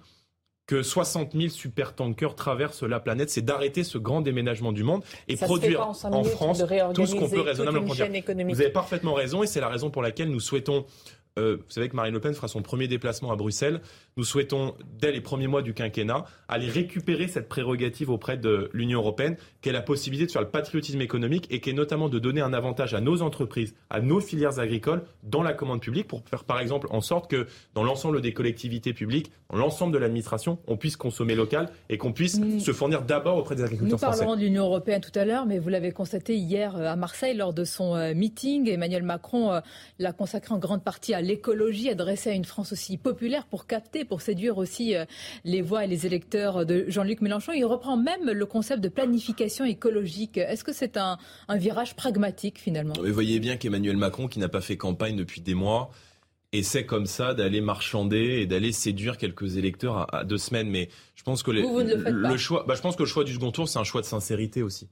que 0.66 0.82
60 0.84 1.32
000 1.32 1.48
supertankers 1.48 2.36
traversent 2.36 2.84
la 2.84 3.00
planète, 3.00 3.28
c'est 3.28 3.42
d'arrêter 3.42 3.82
ce 3.82 3.98
grand 3.98 4.20
déménagement 4.20 4.70
du 4.70 4.84
monde 4.84 5.02
et 5.26 5.34
produire 5.34 5.80
en, 5.80 5.94
France 5.94 6.62
tout 6.94 7.06
ce 7.06 7.16
qu'on 7.16 7.28
peut 7.28 7.40
raisonnablement 7.40 7.86
produire. 7.86 8.06
Vous 8.46 8.60
avez 8.60 8.70
parfaitement 8.70 9.14
raison 9.14 9.42
et 9.42 9.48
c'est 9.48 9.60
la 9.60 9.68
raison 9.68 9.90
pour 9.90 10.00
laquelle 10.00 10.30
nous 10.30 10.38
souhaitons 10.38 10.84
euh, 11.38 11.56
vous 11.56 11.70
savez 11.70 11.88
que 11.88 11.96
Marine 11.96 12.12
Le 12.12 12.20
Pen 12.20 12.34
fera 12.34 12.48
son 12.48 12.62
premier 12.62 12.88
déplacement 12.88 13.30
à 13.30 13.36
Bruxelles. 13.36 13.80
Nous 14.20 14.26
souhaitons, 14.26 14.74
dès 15.00 15.12
les 15.12 15.22
premiers 15.22 15.46
mois 15.46 15.62
du 15.62 15.72
quinquennat, 15.72 16.26
aller 16.46 16.68
récupérer 16.68 17.26
cette 17.26 17.48
prérogative 17.48 18.10
auprès 18.10 18.36
de 18.36 18.68
l'Union 18.74 18.98
européenne, 18.98 19.38
qui 19.62 19.70
est 19.70 19.72
la 19.72 19.80
possibilité 19.80 20.26
de 20.26 20.30
faire 20.30 20.42
le 20.42 20.50
patriotisme 20.50 21.00
économique 21.00 21.46
et 21.48 21.60
qui 21.60 21.70
est 21.70 21.72
notamment 21.72 22.10
de 22.10 22.18
donner 22.18 22.42
un 22.42 22.52
avantage 22.52 22.92
à 22.92 23.00
nos 23.00 23.22
entreprises, 23.22 23.74
à 23.88 24.02
nos 24.02 24.20
filières 24.20 24.58
agricoles 24.58 25.04
dans 25.22 25.42
la 25.42 25.54
commande 25.54 25.80
publique, 25.80 26.06
pour 26.06 26.22
faire 26.28 26.44
par 26.44 26.60
exemple 26.60 26.86
en 26.90 27.00
sorte 27.00 27.30
que 27.30 27.46
dans 27.72 27.82
l'ensemble 27.82 28.20
des 28.20 28.34
collectivités 28.34 28.92
publiques, 28.92 29.32
dans 29.50 29.56
l'ensemble 29.56 29.94
de 29.94 29.98
l'administration, 29.98 30.58
on 30.66 30.76
puisse 30.76 30.98
consommer 30.98 31.34
local 31.34 31.70
et 31.88 31.96
qu'on 31.96 32.12
puisse 32.12 32.38
se 32.58 32.72
fournir 32.74 33.00
d'abord 33.00 33.38
auprès 33.38 33.54
des 33.54 33.62
agriculteurs 33.62 33.98
français. 33.98 34.16
Nous 34.16 34.18
parlerons 34.18 34.36
de 34.36 34.44
l'Union 34.44 34.64
européenne 34.64 35.00
tout 35.00 35.18
à 35.18 35.24
l'heure, 35.24 35.46
mais 35.46 35.58
vous 35.58 35.70
l'avez 35.70 35.92
constaté 35.92 36.36
hier 36.36 36.76
euh, 36.76 36.92
à 36.92 36.96
Marseille 36.96 37.34
lors 37.34 37.54
de 37.54 37.64
son 37.64 37.96
euh, 37.96 38.12
meeting. 38.12 38.68
Emmanuel 38.68 39.02
Macron 39.02 39.62
l'a 39.98 40.12
consacré 40.12 40.54
en 40.54 40.58
grande 40.58 40.84
partie 40.84 41.14
à 41.14 41.22
l'écologie 41.22 41.88
adressée 41.88 42.28
à 42.28 42.34
une 42.34 42.44
France 42.44 42.72
aussi 42.72 42.98
populaire 42.98 43.46
pour 43.46 43.66
capter, 43.66 44.04
pour 44.10 44.20
séduire 44.20 44.58
aussi 44.58 44.94
euh, 44.94 45.06
les 45.44 45.62
voix 45.62 45.84
et 45.84 45.86
les 45.86 46.04
électeurs 46.04 46.66
de 46.66 46.84
Jean-Luc 46.88 47.22
Mélenchon. 47.22 47.52
Il 47.52 47.64
reprend 47.64 47.96
même 47.96 48.30
le 48.30 48.44
concept 48.44 48.82
de 48.82 48.90
planification 48.90 49.64
écologique. 49.64 50.36
Est-ce 50.36 50.64
que 50.64 50.72
c'est 50.72 50.98
un, 50.98 51.16
virage 51.48 51.94
pragmatique 51.94 52.58
finalement? 52.58 52.94
Vous 53.02 53.12
voyez 53.12 53.38
bien 53.38 53.56
qu'Emmanuel 53.56 53.96
Macron, 53.96 54.28
qui 54.28 54.38
n'a 54.38 54.48
pas 54.48 54.60
fait 54.60 54.76
campagne 54.76 55.16
depuis 55.16 55.40
des 55.40 55.54
mois, 55.54 55.90
essaie 56.52 56.84
comme 56.84 57.06
ça 57.06 57.34
d'aller 57.34 57.60
marchander 57.60 58.40
et 58.40 58.46
d'aller 58.46 58.72
séduire 58.72 59.16
quelques 59.16 59.56
électeurs 59.56 60.12
à, 60.12 60.24
deux 60.24 60.38
semaines. 60.38 60.68
Mais 60.68 60.88
je 61.14 61.22
pense 61.22 61.42
que 61.42 61.52
le, 61.52 62.36
choix, 62.36 62.64
bah, 62.66 62.74
je 62.74 62.82
pense 62.82 62.96
que 62.96 63.04
le 63.04 63.08
choix 63.08 63.24
du 63.24 63.34
second 63.34 63.52
tour, 63.52 63.68
c'est 63.68 63.78
un 63.78 63.84
choix 63.84 64.00
de 64.00 64.06
sincérité 64.06 64.62
aussi. 64.62 64.88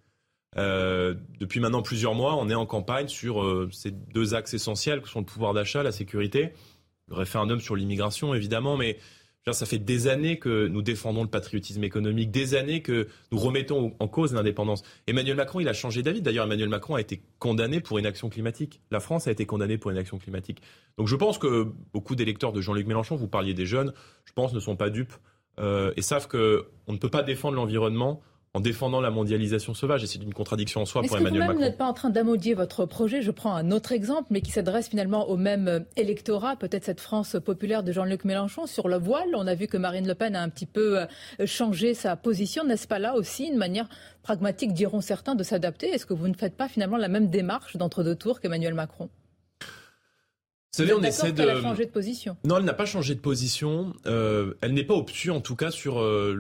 Euh, 0.57 1.15
depuis 1.41 1.61
maintenant 1.61 1.83
plusieurs 1.83 2.15
mois, 2.15 2.37
on 2.37 2.49
est 2.49 2.55
en 2.55 2.67
campagne 2.67 3.09
sur 3.09 3.43
euh, 3.43 3.69
ces 3.73 3.91
deux 3.91 4.35
axes 4.35 4.55
essentiels 4.55 5.03
que 5.03 5.09
sont 5.09 5.21
le 5.21 5.27
pouvoir 5.27 5.53
d'achat, 5.53 5.83
la 5.83 5.93
sécurité, 5.93 6.53
le 7.09 7.17
référendum 7.17 7.61
sur 7.61 7.77
l'immigration 7.77 8.35
évidemment, 8.35 8.77
mais 8.77 8.99
ça 9.53 9.67
fait 9.67 9.79
des 9.79 10.09
années 10.09 10.39
que 10.39 10.67
nous 10.67 10.83
défendons 10.83 11.23
le 11.23 11.29
patriotisme 11.29 11.83
économique, 11.85 12.31
des 12.31 12.55
années 12.55 12.83
que 12.83 13.09
nous 13.33 13.39
remettons 13.39 13.95
en 13.99 14.09
cause 14.09 14.35
l'indépendance. 14.35 14.83
Emmanuel 15.07 15.37
Macron, 15.37 15.61
il 15.61 15.69
a 15.69 15.73
changé 15.73 16.03
d'avis. 16.03 16.23
D'ailleurs, 16.23 16.47
Emmanuel 16.47 16.69
Macron 16.69 16.95
a 16.95 17.01
été 17.01 17.23
condamné 17.39 17.81
pour 17.81 17.99
une 17.99 18.07
action 18.07 18.29
climatique. 18.29 18.81
La 18.91 19.01
France 19.01 19.27
a 19.29 19.31
été 19.31 19.47
condamnée 19.47 19.79
pour 19.79 19.91
une 19.91 19.99
action 19.99 20.19
climatique. 20.19 20.63
Donc 20.97 21.09
je 21.09 21.17
pense 21.17 21.39
que 21.39 21.69
beaucoup 21.93 22.15
d'électeurs 22.15 22.53
de 22.53 22.61
Jean-Luc 22.61 22.87
Mélenchon, 22.87 23.17
vous 23.17 23.29
parliez 23.29 23.55
des 23.55 23.67
jeunes, 23.67 23.93
je 24.25 24.33
pense 24.33 24.53
ne 24.53 24.61
sont 24.61 24.77
pas 24.77 24.91
dupes 24.91 25.15
euh, 25.59 25.93
et 25.97 26.03
savent 26.03 26.29
qu'on 26.29 26.93
ne 26.93 26.99
peut 26.99 27.11
pas 27.11 27.23
défendre 27.23 27.57
l'environnement 27.57 28.21
en 28.59 28.61
défendant 28.61 29.01
la 29.01 29.11
mondialisation 29.11 29.73
sauvage. 29.73 30.03
Et 30.03 30.07
c'est 30.09 30.23
une 30.23 30.35
contradiction 30.35 30.83
en 30.83 30.85
soi 30.85 31.03
pour 31.03 31.17
Emmanuel 31.17 31.41
Macron. 31.41 31.55
Vous 31.55 31.61
n'êtes 31.61 31.79
pas 31.79 31.87
en 31.87 31.93
train 31.93 32.11
d'amodier 32.11 32.55
votre 32.55 32.87
projet. 32.87 33.23
Je 33.23 33.31
prends 33.31 33.55
un 33.55 33.71
autre 33.71 33.93
exemple, 33.93 34.27
mais 34.31 34.41
qui 34.41 34.51
s'adresse 34.51 34.89
finalement 34.89 35.29
au 35.29 35.37
même 35.37 35.69
euh, 35.69 35.81
électorat, 35.97 36.57
peut-être 36.57 36.85
cette 36.85 37.01
France 37.01 37.37
populaire 37.45 37.85
de 37.85 37.93
Jean-Luc 37.93 38.25
Mélenchon 38.25 38.67
sur 38.67 38.89
le 38.89 38.97
voile? 38.97 39.29
On 39.35 39.47
a 39.47 39.55
vu 39.55 39.69
que 39.69 39.77
Marine 39.77 40.09
Le 40.09 40.15
Pen 40.15 40.35
a 40.35 40.43
un 40.43 40.49
petit 40.49 40.67
peu 40.67 40.99
euh, 40.99 41.07
changé 41.47 41.95
sa 41.95 42.17
position. 42.17 42.65
N'est-ce 42.65 42.89
pas 42.89 42.99
là 42.99 43.15
aussi 43.15 43.47
une 43.47 43.57
manière 43.57 43.89
pragmatique, 44.23 44.73
diront 44.73 45.01
certains, 45.01 45.37
de 45.37 45.45
s'adapter? 45.45 45.89
Est-ce 45.91 46.05
que 46.05 46.15
vous 46.15 46.29
ne 46.29 46.35
faites 46.35 46.57
pas 46.57 46.69
finalement 46.69 46.97
la 46.97 47.09
même 47.09 47.29
démarche 47.29 47.77
d'entre 47.77 48.03
deux 48.03 48.17
tours 48.17 48.41
qu'Emmanuel 48.41 48.75
Macron? 48.75 49.09
Vous 49.61 50.85
savez, 50.85 50.93
on 50.93 51.03
essaie 51.03 51.33
de. 51.33 51.43
Elle 51.43 51.51
a 51.51 51.61
changé 51.61 51.87
de 51.87 51.91
position? 51.91 52.37
Non, 52.45 52.59
elle 52.59 52.65
n'a 52.65 52.75
pas 52.75 52.87
changé 52.87 53.15
de 53.15 53.21
position. 53.21 53.95
Euh, 54.07 54.55
elle 54.61 54.75
n'est 54.75 54.85
pas 54.85 54.95
obtuse, 54.95 55.31
en 55.31 55.41
tout 55.41 55.57
cas, 55.57 55.71
sur, 55.71 56.01
euh, 56.01 56.37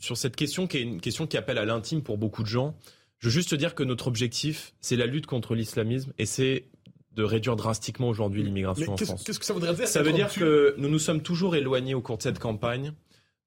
sur 0.00 0.16
cette 0.16 0.34
question 0.34 0.66
qui 0.66 0.78
est 0.78 0.82
une 0.82 1.00
question 1.00 1.26
qui 1.26 1.36
appelle 1.36 1.58
à 1.58 1.64
l'intime 1.64 2.02
pour 2.02 2.18
beaucoup 2.18 2.42
de 2.42 2.48
gens. 2.48 2.74
Je 3.18 3.28
veux 3.28 3.32
juste 3.32 3.54
dire 3.54 3.74
que 3.74 3.82
notre 3.82 4.08
objectif, 4.08 4.74
c'est 4.80 4.96
la 4.96 5.06
lutte 5.06 5.26
contre 5.26 5.54
l'islamisme 5.54 6.12
et 6.18 6.26
c'est 6.26 6.64
de 7.12 7.22
réduire 7.22 7.56
drastiquement 7.56 8.08
aujourd'hui 8.08 8.42
l'immigration 8.42 8.92
en 8.92 8.96
France. 8.96 9.24
Qu'est-ce 9.24 9.38
que 9.38 9.44
ça 9.44 9.52
voudrait 9.52 9.74
dire 9.74 9.86
Ça 9.86 10.02
veut 10.02 10.12
dire 10.12 10.32
que 10.32 10.74
nous 10.78 10.88
nous 10.88 10.98
sommes 10.98 11.22
toujours 11.22 11.54
éloignés 11.54 11.94
au 11.94 12.00
cours 12.00 12.16
de 12.16 12.22
cette 12.22 12.38
campagne 12.38 12.92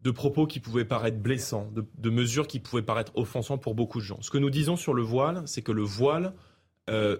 de 0.01 0.11
propos 0.11 0.47
qui 0.47 0.59
pouvaient 0.59 0.85
paraître 0.85 1.17
blessants, 1.17 1.71
de, 1.71 1.85
de 1.97 2.09
mesures 2.09 2.47
qui 2.47 2.59
pouvaient 2.59 2.81
paraître 2.81 3.13
offensants 3.15 3.57
pour 3.57 3.73
beaucoup 3.73 3.99
de 3.99 4.03
gens. 4.05 4.21
Ce 4.21 4.29
que 4.29 4.37
nous 4.37 4.49
disons 4.49 4.75
sur 4.75 4.93
le 4.93 5.01
voile, 5.01 5.43
c'est 5.45 5.61
que 5.61 5.71
le 5.71 5.81
voile 5.81 6.33
euh, 6.89 7.17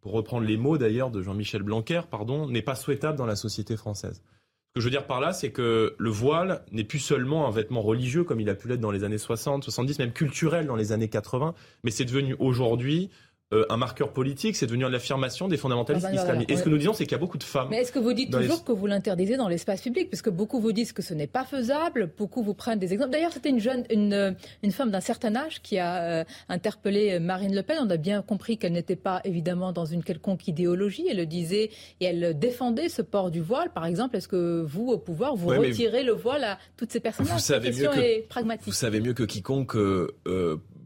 pour 0.00 0.12
reprendre 0.12 0.46
les 0.46 0.56
mots 0.56 0.78
d'ailleurs 0.78 1.10
de 1.10 1.22
Jean-Michel 1.22 1.62
Blanquer, 1.62 2.02
pardon, 2.10 2.48
n'est 2.48 2.62
pas 2.62 2.76
souhaitable 2.76 3.18
dans 3.18 3.26
la 3.26 3.36
société 3.36 3.76
française. 3.76 4.22
Ce 4.70 4.74
que 4.74 4.80
je 4.82 4.86
veux 4.86 4.92
dire 4.92 5.08
par 5.08 5.20
là, 5.20 5.32
c'est 5.32 5.50
que 5.50 5.96
le 5.98 6.10
voile 6.10 6.64
n'est 6.70 6.84
plus 6.84 7.00
seulement 7.00 7.48
un 7.48 7.50
vêtement 7.50 7.82
religieux 7.82 8.22
comme 8.22 8.38
il 8.38 8.48
a 8.48 8.54
pu 8.54 8.68
l'être 8.68 8.80
dans 8.80 8.92
les 8.92 9.02
années 9.02 9.18
60, 9.18 9.64
70, 9.64 9.98
même 9.98 10.12
culturel 10.12 10.66
dans 10.66 10.76
les 10.76 10.92
années 10.92 11.08
80, 11.08 11.54
mais 11.82 11.90
c'est 11.90 12.04
devenu 12.04 12.36
aujourd'hui 12.38 13.10
euh, 13.52 13.66
un 13.68 13.76
marqueur 13.76 14.12
politique, 14.12 14.54
c'est 14.54 14.66
devenu 14.66 14.88
l'affirmation 14.88 15.48
des 15.48 15.56
fondamentalistes 15.56 16.06
ah 16.08 16.14
bah 16.14 16.22
islamiques. 16.22 16.52
Et 16.52 16.56
ce 16.56 16.62
que 16.62 16.68
nous 16.68 16.78
disons, 16.78 16.92
c'est 16.92 17.02
qu'il 17.02 17.12
y 17.12 17.16
a 17.16 17.18
beaucoup 17.18 17.36
de 17.36 17.42
femmes. 17.42 17.66
Mais 17.68 17.78
est-ce 17.78 17.90
que 17.90 17.98
vous 17.98 18.12
dites 18.12 18.30
toujours 18.30 18.62
que 18.62 18.70
vous 18.70 18.86
l'interdisez 18.86 19.36
dans 19.36 19.48
l'espace 19.48 19.82
public? 19.82 20.08
Parce 20.08 20.22
que 20.22 20.30
beaucoup 20.30 20.60
vous 20.60 20.70
disent 20.70 20.92
que 20.92 21.02
ce 21.02 21.14
n'est 21.14 21.26
pas 21.26 21.44
faisable, 21.44 22.12
beaucoup 22.16 22.44
vous 22.44 22.54
prennent 22.54 22.78
des 22.78 22.92
exemples. 22.92 23.10
D'ailleurs, 23.10 23.32
c'était 23.32 23.48
une 23.48 23.58
jeune, 23.58 23.84
une, 23.90 24.12
euh, 24.12 24.30
une, 24.62 24.70
femme 24.70 24.92
d'un 24.92 25.00
certain 25.00 25.34
âge 25.34 25.62
qui 25.62 25.78
a 25.78 26.20
euh, 26.20 26.24
interpellé 26.48 27.18
Marine 27.18 27.52
Le 27.52 27.64
Pen. 27.64 27.78
On 27.80 27.90
a 27.90 27.96
bien 27.96 28.22
compris 28.22 28.56
qu'elle 28.56 28.72
n'était 28.72 28.94
pas 28.94 29.20
évidemment 29.24 29.72
dans 29.72 29.84
une 29.84 30.04
quelconque 30.04 30.46
idéologie. 30.46 31.08
Elle 31.10 31.16
le 31.16 31.26
disait 31.26 31.70
et 31.98 32.04
elle 32.04 32.38
défendait 32.38 32.88
ce 32.88 33.02
port 33.02 33.32
du 33.32 33.40
voile. 33.40 33.72
Par 33.72 33.84
exemple, 33.84 34.16
est-ce 34.16 34.28
que 34.28 34.62
vous, 34.64 34.90
au 34.90 34.98
pouvoir, 34.98 35.34
vous 35.34 35.48
retirez 35.48 36.04
le 36.04 36.12
voile 36.12 36.44
à 36.44 36.58
toutes 36.76 36.92
ces 36.92 37.00
personnes 37.00 37.26
Vous 37.26 37.40
savez 37.40 37.72
mieux 37.72 37.88
que, 37.88 38.64
Vous 38.64 38.72
savez 38.72 39.00
mieux 39.00 39.14
que 39.14 39.24
quiconque 39.24 39.74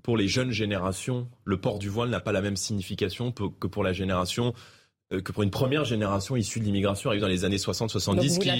pour 0.04 0.18
les 0.18 0.28
jeunes 0.28 0.50
générations, 0.52 1.26
le 1.44 1.56
port 1.56 1.78
du 1.80 1.88
voile 1.88 2.11
n'a 2.11 2.20
pas 2.20 2.30
la 2.30 2.42
même 2.42 2.56
signification 2.56 3.32
que 3.32 3.66
pour 3.66 3.82
la 3.82 3.94
génération 3.94 4.52
euh, 5.12 5.23
que 5.23 5.32
pour 5.32 5.42
une 5.42 5.50
première 5.50 5.84
génération 5.84 6.37
issue 6.37 6.61
de 6.61 6.64
l'immigration 6.66 7.08
arrive 7.08 7.23
dans 7.23 7.26
les 7.26 7.44
années 7.46 7.56
60-70 7.56 8.38
qui 8.38 8.50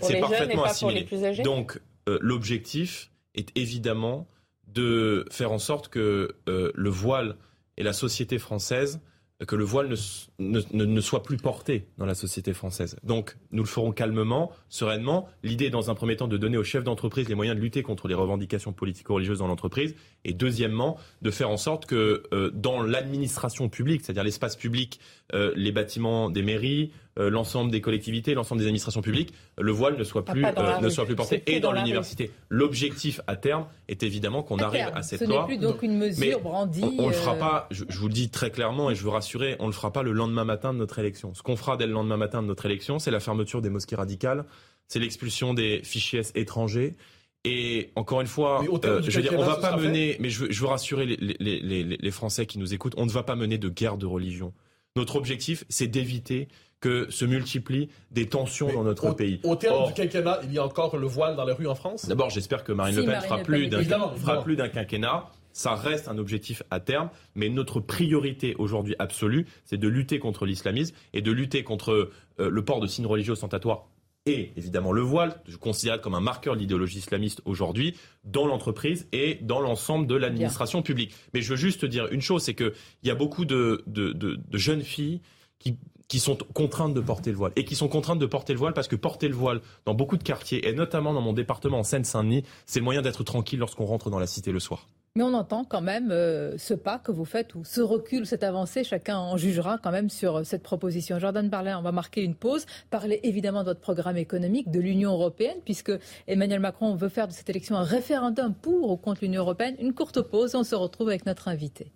c'est 0.00 0.20
parfaitement 0.20 0.64
assimilé. 0.64 1.06
Donc 1.44 1.80
euh, 2.08 2.18
l'objectif 2.20 3.10
est 3.34 3.50
évidemment 3.56 4.28
de 4.68 5.26
faire 5.30 5.50
en 5.50 5.58
sorte 5.58 5.88
que 5.88 6.36
euh, 6.48 6.70
le 6.72 6.90
voile 6.90 7.36
et 7.76 7.82
la 7.82 7.92
société 7.92 8.38
française 8.38 9.00
que 9.46 9.56
le 9.56 9.64
voile 9.64 9.94
ne, 10.38 10.60
ne, 10.72 11.00
soit 11.00 11.22
plus 11.22 11.36
porté 11.36 11.86
dans 11.98 12.06
la 12.06 12.14
société 12.14 12.52
française. 12.52 12.96
Donc, 13.02 13.36
nous 13.50 13.62
le 13.62 13.68
ferons 13.68 13.92
calmement, 13.92 14.52
sereinement. 14.68 15.28
L'idée 15.42 15.70
dans 15.70 15.90
un 15.90 15.94
premier 15.94 16.16
temps, 16.16 16.28
de 16.28 16.36
donner 16.36 16.56
aux 16.56 16.64
chefs 16.64 16.84
d'entreprise 16.84 17.28
les 17.28 17.34
moyens 17.34 17.56
de 17.56 17.62
lutter 17.62 17.82
contre 17.82 18.08
les 18.08 18.14
revendications 18.14 18.72
politico-religieuses 18.72 19.38
dans 19.38 19.46
l'entreprise. 19.46 19.94
Et 20.24 20.32
deuxièmement, 20.32 20.98
de 21.22 21.30
faire 21.30 21.50
en 21.50 21.56
sorte 21.56 21.86
que 21.86 22.22
euh, 22.32 22.50
dans 22.54 22.82
l'administration 22.82 23.68
publique, 23.68 24.02
c'est-à-dire 24.04 24.24
l'espace 24.24 24.56
public, 24.56 25.00
euh, 25.34 25.52
les 25.56 25.72
bâtiments 25.72 26.30
des 26.30 26.42
mairies, 26.42 26.92
l'ensemble 27.16 27.70
des 27.70 27.80
collectivités, 27.80 28.34
l'ensemble 28.34 28.60
des 28.60 28.66
administrations 28.66 29.02
publiques, 29.02 29.34
le 29.58 29.72
voile 29.72 29.96
ne 29.96 30.04
soit 30.04 30.24
plus, 30.24 30.44
euh, 30.44 30.80
ne 30.80 30.88
soit 30.88 31.04
plus 31.04 31.14
porté. 31.14 31.42
Et 31.46 31.60
dans, 31.60 31.72
l'université. 31.72 32.30
L'objectif 32.48 33.20
à 33.26 33.36
terme 33.36 33.66
est 33.88 34.02
évidemment 34.02 34.42
qu'on 34.42 34.58
arrive 34.58 34.90
à 34.94 35.02
cette 35.02 35.20
loi. 35.20 35.28
Ce 35.28 35.40
n'est 35.40 35.46
plus 35.46 35.58
donc 35.58 35.82
une 35.82 35.98
mesure 35.98 36.40
brandie. 36.40 36.82
On, 36.82 37.02
ne 37.02 37.08
le 37.08 37.12
fera 37.12 37.34
pas, 37.34 37.68
je, 37.70 37.84
vous 37.90 38.08
le 38.08 38.14
dis 38.14 38.30
très 38.30 38.50
clairement 38.50 38.90
et 38.90 38.94
je 38.94 39.02
veux 39.02 39.10
rassurer, 39.10 39.56
on 39.58 39.64
ne 39.64 39.68
le 39.68 39.74
fera 39.74 39.92
pas 39.92 40.02
le 40.02 40.12
lendemain 40.12 40.44
matin 40.44 40.72
de 40.72 40.78
notre 40.78 40.98
élection. 40.98 41.34
Ce 41.34 41.42
qu'on 41.42 41.56
fera 41.56 41.76
dès 41.76 41.86
le 41.86 41.92
lendemain 41.92 42.16
matin 42.16 42.42
de 42.42 42.46
notre 42.46 42.64
élection, 42.66 42.98
c'est 42.98 43.10
la 43.10 43.20
fermeture 43.20 43.60
des 43.60 43.70
mosquées 43.70 43.96
radicales, 43.96 44.44
c'est 44.88 44.98
l'expulsion 44.98 45.54
des 45.54 45.82
fichiers 45.84 46.22
étrangers. 46.34 46.96
Et 47.44 47.90
encore 47.96 48.20
une 48.20 48.28
fois, 48.28 48.62
euh, 48.84 49.02
je 49.02 49.10
veux 49.10 49.22
dire, 49.22 49.34
on 49.36 49.44
va 49.44 49.56
pas 49.56 49.76
mener, 49.76 50.16
mais 50.20 50.30
je 50.30 50.44
veux, 50.44 50.52
je 50.52 50.60
veux 50.60 50.68
rassurer 50.68 51.06
les, 51.06 51.16
les, 51.16 51.60
les, 51.60 51.82
les 51.84 52.10
Français 52.12 52.46
qui 52.46 52.58
nous 52.58 52.72
écoutent, 52.72 52.94
on 52.96 53.04
ne 53.04 53.10
va 53.10 53.24
pas 53.24 53.34
mener 53.34 53.58
de 53.58 53.68
guerre 53.68 53.96
de 53.96 54.06
religion. 54.06 54.52
Notre 54.94 55.16
objectif, 55.16 55.64
c'est 55.68 55.88
d'éviter 55.88 56.48
que 56.82 57.10
se 57.10 57.24
multiplient 57.24 57.88
des 58.10 58.28
tensions 58.28 58.70
dans 58.70 58.82
notre 58.82 59.12
pays. 59.12 59.40
Au 59.44 59.56
terme 59.56 59.86
du 59.86 59.94
quinquennat, 59.94 60.40
il 60.44 60.52
y 60.52 60.58
a 60.58 60.64
encore 60.64 60.98
le 60.98 61.06
voile 61.06 61.36
dans 61.36 61.46
les 61.46 61.54
rues 61.54 61.68
en 61.68 61.74
France? 61.74 62.06
D'abord, 62.06 62.28
j'espère 62.28 62.64
que 62.64 62.72
Marine 62.72 62.96
Le 62.96 63.04
Pen 63.06 63.20
fera, 63.22 63.38
plus 63.38 63.70
fera 63.70 64.42
plus 64.42 64.56
d'un 64.56 64.68
quinquennat. 64.68 65.30
Ça 65.54 65.74
reste 65.74 66.08
un 66.08 66.18
objectif 66.18 66.62
à 66.70 66.80
terme, 66.80 67.10
mais 67.34 67.50
notre 67.50 67.78
priorité 67.78 68.54
aujourd'hui 68.58 68.96
absolue, 68.98 69.46
c'est 69.64 69.76
de 69.76 69.86
lutter 69.86 70.18
contre 70.18 70.46
l'islamisme 70.46 70.94
et 71.12 71.20
de 71.20 71.30
lutter 71.30 71.62
contre 71.62 72.10
euh, 72.40 72.50
le 72.50 72.64
port 72.64 72.80
de 72.80 72.86
signes 72.86 73.06
religieux 73.06 73.32
ostentatoires 73.32 73.86
et 74.24 74.52
évidemment 74.56 74.92
le 74.92 75.00
voile, 75.00 75.40
je 75.48 75.56
considère 75.56 76.00
comme 76.00 76.14
un 76.14 76.20
marqueur 76.20 76.54
de 76.54 76.60
l'idéologie 76.60 76.98
islamiste 76.98 77.42
aujourd'hui, 77.44 77.96
dans 78.24 78.46
l'entreprise 78.46 79.08
et 79.12 79.38
dans 79.42 79.60
l'ensemble 79.60 80.06
de 80.06 80.14
l'administration 80.14 80.80
publique. 80.82 81.12
Mais 81.34 81.42
je 81.42 81.50
veux 81.50 81.56
juste 81.56 81.84
dire 81.84 82.06
une 82.12 82.20
chose, 82.20 82.44
c'est 82.44 82.54
qu'il 82.54 82.72
y 83.02 83.10
a 83.10 83.16
beaucoup 83.16 83.44
de, 83.44 83.82
de, 83.88 84.12
de, 84.12 84.36
de 84.36 84.58
jeunes 84.58 84.82
filles 84.82 85.20
qui 85.58 85.76
qui 86.12 86.18
sont 86.18 86.36
contraintes 86.52 86.92
de 86.92 87.00
porter 87.00 87.30
le 87.30 87.38
voile. 87.38 87.52
Et 87.56 87.64
qui 87.64 87.74
sont 87.74 87.88
contraintes 87.88 88.18
de 88.18 88.26
porter 88.26 88.52
le 88.52 88.58
voile 88.58 88.74
parce 88.74 88.86
que 88.86 88.96
porter 88.96 89.28
le 89.28 89.34
voile 89.34 89.62
dans 89.86 89.94
beaucoup 89.94 90.18
de 90.18 90.22
quartiers, 90.22 90.68
et 90.68 90.74
notamment 90.74 91.14
dans 91.14 91.22
mon 91.22 91.32
département 91.32 91.78
en 91.78 91.84
Seine-Saint-Denis, 91.84 92.44
c'est 92.66 92.80
le 92.80 92.84
moyen 92.84 93.00
d'être 93.00 93.24
tranquille 93.24 93.58
lorsqu'on 93.58 93.86
rentre 93.86 94.10
dans 94.10 94.18
la 94.18 94.26
cité 94.26 94.52
le 94.52 94.60
soir. 94.60 94.90
Mais 95.16 95.22
on 95.22 95.32
entend 95.32 95.64
quand 95.64 95.80
même 95.80 96.10
euh, 96.10 96.58
ce 96.58 96.74
pas 96.74 96.98
que 96.98 97.12
vous 97.12 97.24
faites, 97.24 97.54
ou 97.54 97.64
ce 97.64 97.80
recul, 97.80 98.26
cette 98.26 98.42
avancée, 98.42 98.84
chacun 98.84 99.16
en 99.16 99.38
jugera 99.38 99.78
quand 99.78 99.90
même 99.90 100.10
sur 100.10 100.36
euh, 100.36 100.44
cette 100.44 100.62
proposition. 100.62 101.18
Jordan 101.18 101.48
Barlet, 101.48 101.72
on 101.72 101.80
va 101.80 101.92
marquer 101.92 102.22
une 102.22 102.34
pause, 102.34 102.66
parler 102.90 103.18
évidemment 103.22 103.60
de 103.60 103.68
votre 103.68 103.80
programme 103.80 104.18
économique, 104.18 104.70
de 104.70 104.80
l'Union 104.80 105.12
européenne, 105.12 105.60
puisque 105.64 105.92
Emmanuel 106.28 106.60
Macron 106.60 106.94
veut 106.94 107.08
faire 107.08 107.26
de 107.26 107.32
cette 107.32 107.48
élection 107.48 107.74
un 107.74 107.84
référendum 107.84 108.52
pour 108.52 108.90
ou 108.90 108.98
contre 108.98 109.22
l'Union 109.22 109.40
européenne. 109.40 109.76
Une 109.78 109.94
courte 109.94 110.20
pause, 110.20 110.54
on 110.54 110.62
se 110.62 110.74
retrouve 110.74 111.08
avec 111.08 111.24
notre 111.24 111.48
invité. 111.48 111.90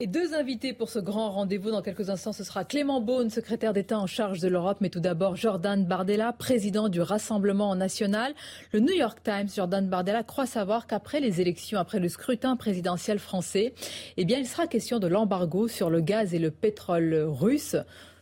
Et 0.00 0.06
deux 0.06 0.32
invités 0.32 0.72
pour 0.72 0.90
ce 0.90 1.00
grand 1.00 1.32
rendez-vous. 1.32 1.72
Dans 1.72 1.82
quelques 1.82 2.08
instants, 2.08 2.32
ce 2.32 2.44
sera 2.44 2.64
Clément 2.64 3.00
Beaune, 3.00 3.30
secrétaire 3.30 3.72
d'État 3.72 3.98
en 3.98 4.06
charge 4.06 4.38
de 4.38 4.46
l'Europe, 4.46 4.78
mais 4.80 4.90
tout 4.90 5.00
d'abord 5.00 5.34
Jordan 5.34 5.84
Bardella, 5.84 6.32
président 6.32 6.88
du 6.88 7.00
Rassemblement 7.00 7.74
national. 7.74 8.32
Le 8.70 8.78
New 8.78 8.94
York 8.94 9.18
Times, 9.24 9.48
Jordan 9.52 9.88
Bardella, 9.88 10.22
croit 10.22 10.46
savoir 10.46 10.86
qu'après 10.86 11.18
les 11.18 11.40
élections, 11.40 11.80
après 11.80 11.98
le 11.98 12.08
scrutin 12.08 12.54
présidentiel 12.54 13.18
français, 13.18 13.74
eh 14.16 14.24
bien, 14.24 14.38
il 14.38 14.46
sera 14.46 14.68
question 14.68 15.00
de 15.00 15.08
l'embargo 15.08 15.66
sur 15.66 15.90
le 15.90 16.00
gaz 16.00 16.32
et 16.32 16.38
le 16.38 16.52
pétrole 16.52 17.12
russe. 17.26 17.74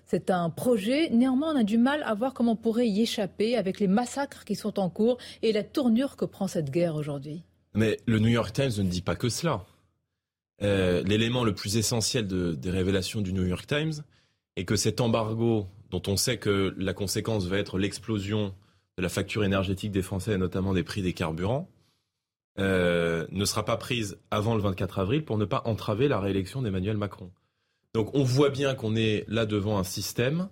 C'est 0.06 0.30
un 0.30 0.48
projet. 0.48 1.10
Néanmoins, 1.10 1.52
on 1.54 1.58
a 1.58 1.62
du 1.62 1.76
mal 1.76 2.02
à 2.04 2.14
voir 2.14 2.32
comment 2.32 2.52
on 2.52 2.56
pourrait 2.56 2.88
y 2.88 3.02
échapper 3.02 3.54
avec 3.54 3.80
les 3.80 3.88
massacres 3.88 4.44
qui 4.44 4.54
sont 4.54 4.80
en 4.80 4.88
cours 4.88 5.18
et 5.42 5.52
la 5.52 5.62
tournure 5.62 6.16
que 6.16 6.24
prend 6.24 6.48
cette 6.48 6.70
guerre 6.70 6.94
aujourd'hui. 6.94 7.42
Mais 7.74 7.98
le 8.06 8.18
New 8.18 8.30
York 8.30 8.54
Times 8.54 8.72
ne 8.78 8.88
dit 8.88 9.02
pas 9.02 9.14
que 9.14 9.28
cela. 9.28 9.66
Euh, 10.62 11.02
l'élément 11.02 11.44
le 11.44 11.54
plus 11.54 11.76
essentiel 11.76 12.26
des 12.26 12.70
révélations 12.70 13.20
du 13.20 13.32
New 13.32 13.44
York 13.44 13.66
Times 13.66 14.02
est 14.56 14.64
que 14.64 14.76
cet 14.76 15.00
embargo, 15.00 15.66
dont 15.90 16.02
on 16.06 16.16
sait 16.16 16.38
que 16.38 16.74
la 16.78 16.94
conséquence 16.94 17.46
va 17.46 17.58
être 17.58 17.78
l'explosion 17.78 18.54
de 18.96 19.02
la 19.02 19.08
facture 19.08 19.44
énergétique 19.44 19.92
des 19.92 20.02
Français, 20.02 20.32
et 20.32 20.38
notamment 20.38 20.72
des 20.72 20.82
prix 20.82 21.02
des 21.02 21.12
carburants, 21.12 21.68
euh, 22.58 23.26
ne 23.30 23.44
sera 23.44 23.64
pas 23.66 23.76
prise 23.76 24.18
avant 24.30 24.54
le 24.54 24.62
24 24.62 24.98
avril 24.98 25.24
pour 25.24 25.36
ne 25.36 25.44
pas 25.44 25.60
entraver 25.66 26.08
la 26.08 26.18
réélection 26.18 26.62
d'Emmanuel 26.62 26.96
Macron. 26.96 27.30
Donc 27.92 28.14
on 28.14 28.24
voit 28.24 28.48
bien 28.48 28.74
qu'on 28.74 28.96
est 28.96 29.24
là 29.28 29.44
devant 29.44 29.78
un 29.78 29.84
système, 29.84 30.48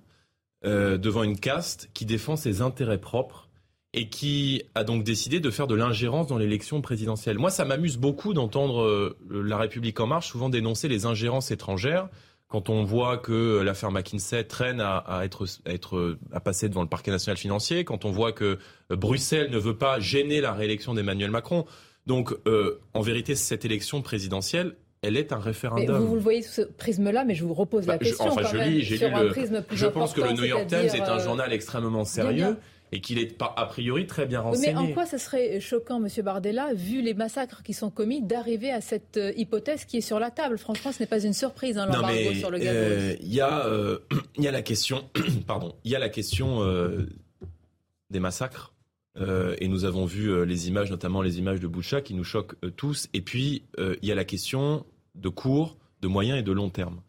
euh, 0.67 0.99
devant 0.99 1.23
une 1.23 1.39
caste 1.39 1.89
qui 1.95 2.05
défend 2.05 2.37
ses 2.37 2.61
intérêts 2.61 3.01
propres 3.01 3.49
et 3.95 4.09
qui 4.09 4.63
a 4.75 4.83
donc 4.83 5.05
décidé 5.05 5.39
de 5.39 5.51
faire 5.51 5.69
de 5.69 5.75
l'ingérence 5.77 6.27
dans 6.27 6.37
l'élection 6.37 6.81
présidentielle. 6.81 7.39
Moi, 7.39 7.51
ça 7.51 7.65
m'amuse 7.65 7.97
beaucoup 7.97 8.35
d'entendre 8.35 8.83
euh, 8.83 9.17
La 9.31 9.57
République 9.57 10.01
en 10.01 10.09
marche 10.09 10.29
souvent 10.29 10.49
dénoncer 10.49 10.89
les 10.89 11.07
ingérences 11.07 11.53
étrangères. 11.53 12.09
Quand 12.49 12.69
on 12.71 12.83
voit 12.83 13.19
que 13.19 13.63
l'affaire 13.63 13.91
McKinsey 13.91 14.45
traîne 14.45 14.81
à, 14.81 15.21
être, 15.25 15.47
à, 15.65 15.73
être, 15.73 16.17
à 16.33 16.41
passer 16.41 16.69
devant 16.69 16.83
le 16.83 16.89
parquet 16.89 17.11
national 17.11 17.39
financier, 17.39 17.85
quand 17.85 18.05
on 18.05 18.11
voit 18.11 18.33
que 18.33 18.59
euh, 18.91 18.97
Bruxelles 18.97 19.51
ne 19.51 19.59
veut 19.59 19.77
pas 19.77 20.01
gêner 20.01 20.41
la 20.41 20.53
réélection 20.53 20.93
d'Emmanuel 20.95 21.31
Macron. 21.31 21.65
Donc, 22.07 22.35
euh, 22.47 22.81
en 22.95 23.01
vérité, 23.01 23.37
cette 23.37 23.65
élection 23.65 24.03
présidentielle, 24.03 24.77
elle 25.03 25.17
est 25.17 25.33
un 25.33 25.39
référendum. 25.39 25.99
vous, 25.99 26.09
vous, 26.09 26.15
le 26.17 26.21
voyez 26.21 26.43
sous 26.43 26.53
ce 26.53 26.63
prisme-là, 26.63 27.25
mais 27.25 27.35
je 27.35 27.45
vous 27.45 27.55
repose 27.55 27.87
la 27.87 27.95
bah, 27.95 28.05
question. 28.05 28.27
enfin, 28.27 28.43
je 28.51 28.57
lis, 28.57 28.83
j'ai 28.83 28.99
lu 28.99 29.15
le, 29.15 29.63
Je 29.73 29.87
pense 29.87 30.13
que 30.13 30.21
le 30.21 30.33
New 30.33 30.45
York 30.45 30.67
Times 30.67 30.91
est 30.95 31.01
un 31.01 31.19
journal 31.19 31.53
extrêmement 31.53 32.05
sérieux 32.05 32.57
et 32.95 33.01
qu'il 33.01 33.19
est 33.19 33.37
a 33.43 33.67
priori 33.67 34.07
très 34.07 34.25
bien 34.25 34.41
renseigné. 34.41 34.73
mais 34.73 34.79
en 34.79 34.93
quoi 34.93 35.05
ce 35.05 35.19
serait 35.19 35.59
choquant, 35.59 35.99
Monsieur 35.99 36.23
Bardella, 36.23 36.73
vu 36.75 37.03
les 37.03 37.13
massacres 37.13 37.65
qui 37.65 37.75
sont 37.75 37.91
commis, 37.91 38.23
d'arriver 38.23 38.71
à 38.71 38.81
cette 38.81 39.17
euh, 39.17 39.33
hypothèse 39.37 39.85
qui 39.85 39.97
est 39.97 40.01
sur 40.01 40.21
la 40.21 40.31
table? 40.31 40.59
Franchement, 40.59 40.93
ce 40.93 41.01
n'est 41.01 41.09
pas 41.09 41.25
une 41.25 41.33
surprise, 41.33 41.77
hein, 41.77 41.87
l'embargo 41.87 42.33
sur 42.35 42.53
le 42.53 42.59
gaz 42.59 42.69
euh, 42.73 43.17
Il 43.21 43.35
y, 43.35 43.41
euh, 43.41 43.99
y, 44.39 44.47
a 44.47 44.53
la 44.53 44.63
question, 44.63 45.11
pardon, 45.49 45.75
il 45.83 45.91
y 45.91 45.97
a 45.97 45.99
la 45.99 46.09
question 46.09 46.61
des 48.11 48.21
massacres. 48.21 48.73
et 49.19 49.67
nous 49.67 49.85
avons 49.85 50.05
vu 50.05 50.47
les 50.47 50.69
images, 50.69 50.93
notamment 50.93 51.21
les 51.21 51.39
images 51.41 51.59
de 51.59 51.67
Boucha, 51.67 52.01
qui 52.01 52.15
nous 52.15 52.25
choquent 52.25 52.55
tous. 52.77 53.09
Et 53.13 53.23
puis, 53.23 53.65
il 53.79 54.09
y 54.09 54.13
a 54.13 54.15
la 54.15 54.25
question 54.25 54.87
de 55.17 55.29
court, 55.29 55.79
de 56.01 56.07
moyen 56.07 56.37
et 56.37 56.43
de 56.43 56.53
long 56.53 56.71
terme. 56.71 57.01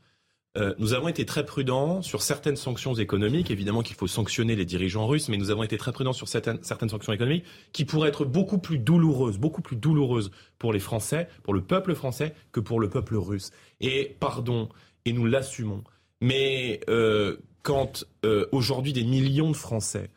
Euh, 0.57 0.74
nous 0.79 0.93
avons 0.93 1.09
été 1.09 1.25
très 1.25 1.45
prudents 1.45 2.01
sur 2.01 2.21
certaines 2.21 2.55
sanctions 2.55 2.93
économiques. 2.93 3.51
Évidemment 3.51 3.81
qu'il 3.81 3.95
faut 3.95 4.07
sanctionner 4.07 4.55
les 4.55 4.65
dirigeants 4.65 5.05
russes, 5.05 5.27
mais 5.27 5.38
nous 5.38 5.51
avons 5.51 5.63
été 5.63 5.77
très 5.77 5.91
prudents 5.91 6.13
sur 6.13 6.27
certaines, 6.27 6.63
certaines, 6.63 6.89
sanctions 6.89 7.13
économiques 7.13 7.45
qui 7.74 7.83
pourraient 7.83 8.09
être 8.09 8.25
beaucoup 8.25 8.57
plus 8.57 8.77
douloureuses, 8.77 9.38
beaucoup 9.38 9.62
plus 9.62 9.75
douloureuses 9.75 10.31
pour 10.57 10.71
les 10.71 10.79
Français, 10.79 11.27
pour 11.43 11.53
le 11.53 11.62
peuple 11.62 11.93
français, 11.93 12.33
que 12.51 12.59
pour 12.59 12.79
le 12.79 12.89
peuple 12.89 13.15
russe. 13.15 13.51
Et 13.81 14.15
pardon, 14.19 14.69
et 15.03 15.12
nous 15.12 15.25
l'assumons. 15.25 15.83
Mais 16.21 16.79
euh, 16.89 17.38
quand 17.62 18.05
euh, 18.25 18.45
aujourd'hui 18.51 18.93
des 18.93 19.03
millions 19.03 19.51
de 19.51 19.55
Français 19.55 20.09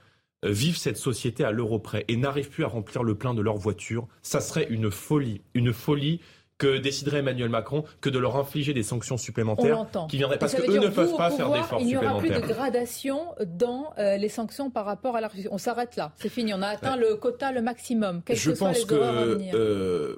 vivent 0.45 0.77
cette 0.77 0.99
société 0.99 1.43
à 1.43 1.51
l'euro 1.51 1.81
près 1.81 2.05
et 2.07 2.17
n'arrivent 2.17 2.51
plus 2.51 2.63
à 2.63 2.69
remplir 2.69 3.03
le 3.03 3.17
plein 3.17 3.35
de 3.35 3.43
leur 3.43 3.57
voiture, 3.57 4.07
ça 4.23 4.41
serait 4.41 4.69
une 4.71 4.91
folie, 4.91 5.41
une 5.55 5.73
folie 5.73 6.21
que 6.59 6.77
déciderait 6.79 7.19
Emmanuel 7.19 7.49
Macron 7.49 7.85
que 8.01 8.11
de 8.11 8.19
leur 8.19 8.37
infliger 8.37 8.75
des 8.75 8.83
sanctions 8.83 9.17
supplémentaires 9.17 9.87
qui 10.09 10.19
viendraient 10.19 10.39
parce 10.39 10.55
qu'eux 10.55 10.79
ne 10.79 10.89
peuvent 10.89 11.17
pas 11.17 11.31
faire 11.31 11.51
d'efforts 11.51 11.81
supplémentaires. 11.81 12.25
Il 12.25 12.31
n'y 12.31 12.37
aura 12.37 12.41
plus 12.41 12.49
de 12.49 12.53
gradation 12.53 13.35
dans 13.47 13.93
euh, 13.99 14.17
les 14.17 14.29
sanctions 14.29 14.71
par 14.71 14.85
rapport 14.85 15.17
à 15.17 15.21
la 15.21 15.29
Russie. 15.29 15.49
On 15.51 15.59
s'arrête 15.59 15.97
là, 15.97 16.13
c'est 16.17 16.29
fini, 16.29 16.53
on 16.53 16.63
a 16.63 16.69
atteint 16.69 16.97
le 16.97 17.15
quota 17.15 17.53
le 17.53 17.63
maximum. 17.63 18.23
Quelles 18.25 18.37
je 18.37 18.51
que 18.51 18.59
pense 18.59 18.85
que 18.85 18.95
euh, 18.95 20.17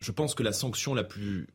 je 0.00 0.12
pense 0.12 0.34
que 0.34 0.42
la 0.42 0.52
sanction 0.52 0.94
la 0.94 1.04
plus 1.04 1.48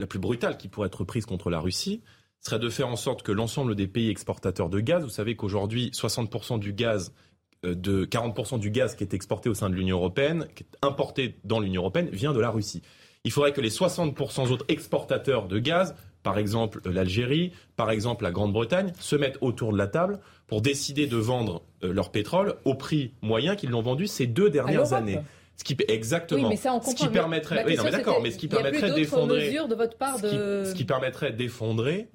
la 0.00 0.06
plus 0.06 0.18
brutale 0.18 0.56
qui 0.56 0.68
pourrait 0.68 0.88
être 0.88 1.04
prise 1.04 1.26
contre 1.26 1.50
la 1.50 1.60
Russie 1.60 2.02
serait 2.40 2.58
de 2.58 2.70
faire 2.70 2.88
en 2.88 2.96
sorte 2.96 3.22
que 3.22 3.32
l'ensemble 3.32 3.76
des 3.76 3.86
pays 3.86 4.08
exportateurs 4.08 4.70
de 4.70 4.80
gaz, 4.80 5.04
vous 5.04 5.10
savez 5.10 5.36
qu'aujourd'hui 5.36 5.90
60% 5.90 6.58
du 6.58 6.72
gaz 6.72 7.12
de 7.62 8.04
40% 8.06 8.58
du 8.58 8.70
gaz 8.70 8.94
qui 8.94 9.04
est 9.04 9.14
exporté 9.14 9.48
au 9.48 9.54
sein 9.54 9.68
de 9.70 9.74
l'Union 9.74 9.98
européenne, 9.98 10.46
qui 10.54 10.64
est 10.64 10.86
importé 10.86 11.36
dans 11.44 11.60
l'Union 11.60 11.82
européenne, 11.82 12.08
vient 12.10 12.32
de 12.32 12.40
la 12.40 12.50
Russie. 12.50 12.82
Il 13.24 13.32
faudrait 13.32 13.52
que 13.52 13.60
les 13.60 13.70
60% 13.70 14.50
autres 14.50 14.64
exportateurs 14.68 15.46
de 15.46 15.58
gaz, 15.58 15.94
par 16.22 16.38
exemple 16.38 16.80
euh, 16.86 16.92
l'Algérie, 16.92 17.52
par 17.76 17.90
exemple 17.90 18.24
la 18.24 18.30
Grande-Bretagne, 18.30 18.92
se 18.98 19.16
mettent 19.16 19.38
autour 19.40 19.72
de 19.72 19.78
la 19.78 19.86
table 19.86 20.20
pour 20.46 20.62
décider 20.62 21.06
de 21.06 21.16
vendre 21.16 21.62
euh, 21.84 21.92
leur 21.92 22.10
pétrole 22.10 22.54
au 22.64 22.74
prix 22.74 23.12
moyen 23.20 23.56
qu'ils 23.56 23.70
l'ont 23.70 23.82
vendu 23.82 24.06
ces 24.06 24.26
deux 24.26 24.50
dernières 24.50 24.92
années. 24.94 25.20
Ce 25.56 25.64
qui 25.64 25.76
exactement. 25.88 26.44
Oui, 26.44 26.48
mais 26.48 26.56
ça, 26.56 26.72
on 26.72 26.80
ce 26.80 26.94
qui 26.94 27.08
permettrait. 27.08 27.62
Oui, 27.66 27.76
non, 27.76 27.84
mais 27.84 27.90
d'accord, 27.90 28.22
mais 28.22 28.30
ce 28.30 28.38
qui 28.38 28.48
permettrait 28.48 28.92
d'effondrer. 28.94 29.52
de 29.68 29.74
votre 29.74 29.98
part 29.98 30.18
de... 30.18 30.64
Ce, 30.64 30.74
qui, 30.74 30.86
permettrait 30.86 31.32
d'effondrer 31.32 32.08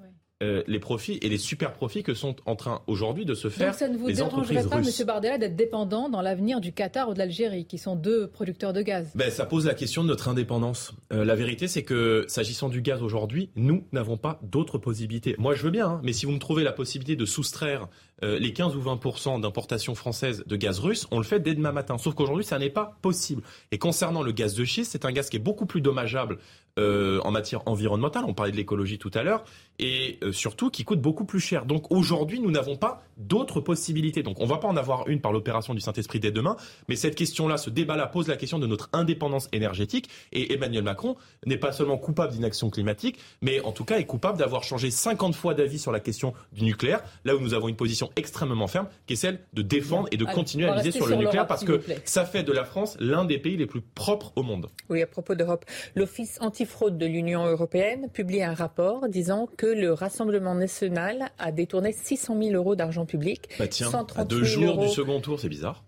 euh, 0.44 0.63
les 0.68 0.80
profits 0.80 1.18
et 1.22 1.30
les 1.30 1.38
super 1.38 1.72
profits 1.72 2.04
que 2.04 2.13
sont 2.13 2.36
en 2.46 2.58
train 2.58 2.82
aujourd'hui 2.88 3.24
de 3.24 3.34
se 3.36 3.48
faire. 3.48 3.68
Donc 3.68 3.75
ça 3.75 3.88
ne 3.88 3.98
vous 3.98 4.12
dérangerait 4.12 4.68
pas, 4.68 4.80
M. 4.80 5.06
Bardella, 5.08 5.38
d'être 5.38 5.56
dépendant 5.56 6.10
dans 6.10 6.22
l'avenir 6.22 6.60
du 6.60 6.74
Qatar 6.74 7.08
ou 7.08 7.13
de 7.13 7.20
l'Algérie, 7.20 7.63
qui 7.63 7.77
sont 7.77 7.96
deux 7.96 8.27
producteurs 8.27 8.74
de 8.74 8.82
gaz 8.82 9.08
ben, 9.15 9.32
Ça 9.32 9.46
pose 9.46 9.65
la 9.65 9.74
question 9.74 10.04
de 10.04 10.10
notre 10.10 10.27
indépendance. 10.27 10.94
Euh, 11.13 11.24
la 11.24 11.36
vérité, 11.36 11.70
c'est 11.70 11.84
que 11.84 12.25
s'agissant 12.27 12.68
du 12.68 12.82
gaz 12.82 13.01
aujourd'hui, 13.01 13.50
nous 13.56 13.88
n'avons 13.94 14.18
pas 14.18 14.39
d'autres 14.44 14.77
possibilités. 14.77 15.36
Moi, 15.38 15.56
je 15.56 15.63
veux 15.63 15.72
bien, 15.72 15.88
hein, 15.88 16.01
mais 16.04 16.12
si 16.12 16.25
vous 16.25 16.34
me 16.34 16.39
trouvez 16.39 16.65
la 16.65 16.74
possibilité 16.74 17.15
de 17.15 17.25
soustraire 17.25 17.88
euh, 18.24 18.38
les 18.38 18.51
15 18.51 18.75
ou 18.75 18.82
20% 18.82 19.39
d'importation 19.39 19.96
française 19.96 20.44
de 20.46 20.56
gaz 20.58 20.80
russe, 20.80 21.08
on 21.12 21.18
le 21.18 21.24
fait 21.24 21.39
dès 21.39 21.54
demain 21.54 21.72
matin. 21.72 21.98
Sauf 21.98 22.13
qu'aujourd'hui, 22.13 22.46
ça 22.46 22.60
n'est 22.60 22.70
pas 22.70 22.98
possible. 23.01 23.42
Et 23.72 23.77
concernant 23.77 24.22
le 24.22 24.34
gaz 24.34 24.54
de 24.54 24.65
schiste, 24.65 24.92
c'est 24.92 25.06
un 25.06 25.12
gaz 25.12 25.30
qui 25.30 25.38
est 25.38 25.39
beaucoup 25.39 25.65
plus 25.65 25.80
dommageable 25.80 26.39
en 26.77 27.32
matière 27.32 27.62
environnementale. 27.67 28.25
On 28.27 28.34
parlait 28.34 28.51
de 28.51 28.58
l'écologie 28.58 28.98
tout 28.98 29.12
à 29.13 29.24
l'heure 29.24 29.44
et 29.79 30.20
euh, 30.24 30.32
surtout 30.32 30.70
qui 30.70 30.84
coûte 30.84 31.01
beaucoup 31.01 31.25
plus 31.25 31.39
cher. 31.39 31.65
Donc 31.65 31.91
aujourd'hui, 31.91 32.39
nous 32.39 32.51
n'avons 32.51 32.77
pas 32.77 33.03
d'autres 33.17 33.62
possibilités. 33.62 34.24
Donc 34.24 34.39
on 34.39 34.44
ne 34.44 34.50
va 34.50 34.58
pas 34.58 34.67
en 34.67 34.77
avoir 34.77 35.08
une 35.08 35.22
par 35.22 35.32
l'opération 35.32 35.74
du 35.74 35.82
Saint-Esprit 35.82 36.20
dès 36.20 36.32
demain, 36.32 36.55
mais 36.88 36.96
cette 36.96 37.15
question-là, 37.15 37.58
ce 37.58 37.70
débat-là 37.70 38.08
pose 38.08 38.27
la 38.27 38.38
question 38.38 38.60
de 38.60 38.67
notre 38.67 38.89
indépendance 38.94 39.48
énergétique 39.51 40.10
et 40.32 40.53
Emmanuel 40.53 40.84
Macron 40.84 41.15
n'est 41.46 41.58
pas 41.58 41.72
seulement 41.72 41.98
coupable 41.98 42.34
d'inaction 42.34 42.70
climatique, 42.70 43.20
mais 43.41 43.60
en 43.62 43.71
tout 43.71 43.86
cas 43.86 43.97
est 43.97 44.06
coupable 44.06 44.38
d'avoir 44.38 44.63
changé 44.63 44.91
50 44.91 45.36
fois 45.36 45.54
d'avis 45.54 45.80
sur 45.80 45.91
la 45.91 45.99
question 45.99 46.34
du 46.52 46.63
nucléaire, 46.63 47.04
là 47.23 47.36
où 47.36 47.39
nous 47.39 47.54
avons 47.54 47.67
une 47.67 47.76
position 47.76 48.12
extrêmement 48.15 48.67
ferme, 48.67 48.88
qui 49.08 49.13
est 49.13 49.17
celle 49.17 49.39
de 49.54 49.62
défendre 49.62 50.08
et 50.12 50.17
de 50.17 50.26
continuer 50.26 50.67
à 50.67 50.76
miser 50.76 50.91
sur, 50.91 51.08
le 51.08 51.15
nucléaire 51.15 51.47
parce 51.47 51.63
que 51.63 51.82
ça 52.04 52.26
fait 52.26 52.43
de 52.43 52.52
la 52.52 52.65
France 52.65 52.97
l'un 52.99 53.26
des 53.26 53.38
pays 53.38 53.58
les 53.58 53.65
plus 53.65 53.82
propres 53.82 54.34
au 54.36 54.43
monde. 54.43 54.69
Oui, 54.89 55.02
à 55.02 55.08
propos 55.08 55.36
d'Europe, 55.36 55.65
l'Office 55.95 56.38
antifraude 56.65 56.97
de 56.97 57.06
l'Union 57.06 57.45
européenne 57.45 58.10
publie 58.12 58.41
un 58.41 58.56
rapport 58.56 59.08
disant 59.08 59.47
que 59.56 59.67
le 59.67 59.93
Rassemblement 59.93 60.56
national 60.56 61.30
a 61.38 61.51
détourné 61.51 61.91
600 61.91 62.41
000 62.41 62.56
euros 62.56 62.75
d'argent 62.75 63.06
public. 63.06 63.49
Bah 63.60 63.67
tiens, 63.67 63.91
à 64.15 64.25
deux 64.25 64.43
jours 64.43 64.80
du 64.80 64.88
second 64.88 65.21
tour, 65.21 65.39
c'est 65.39 65.49
bizarre. 65.49 65.84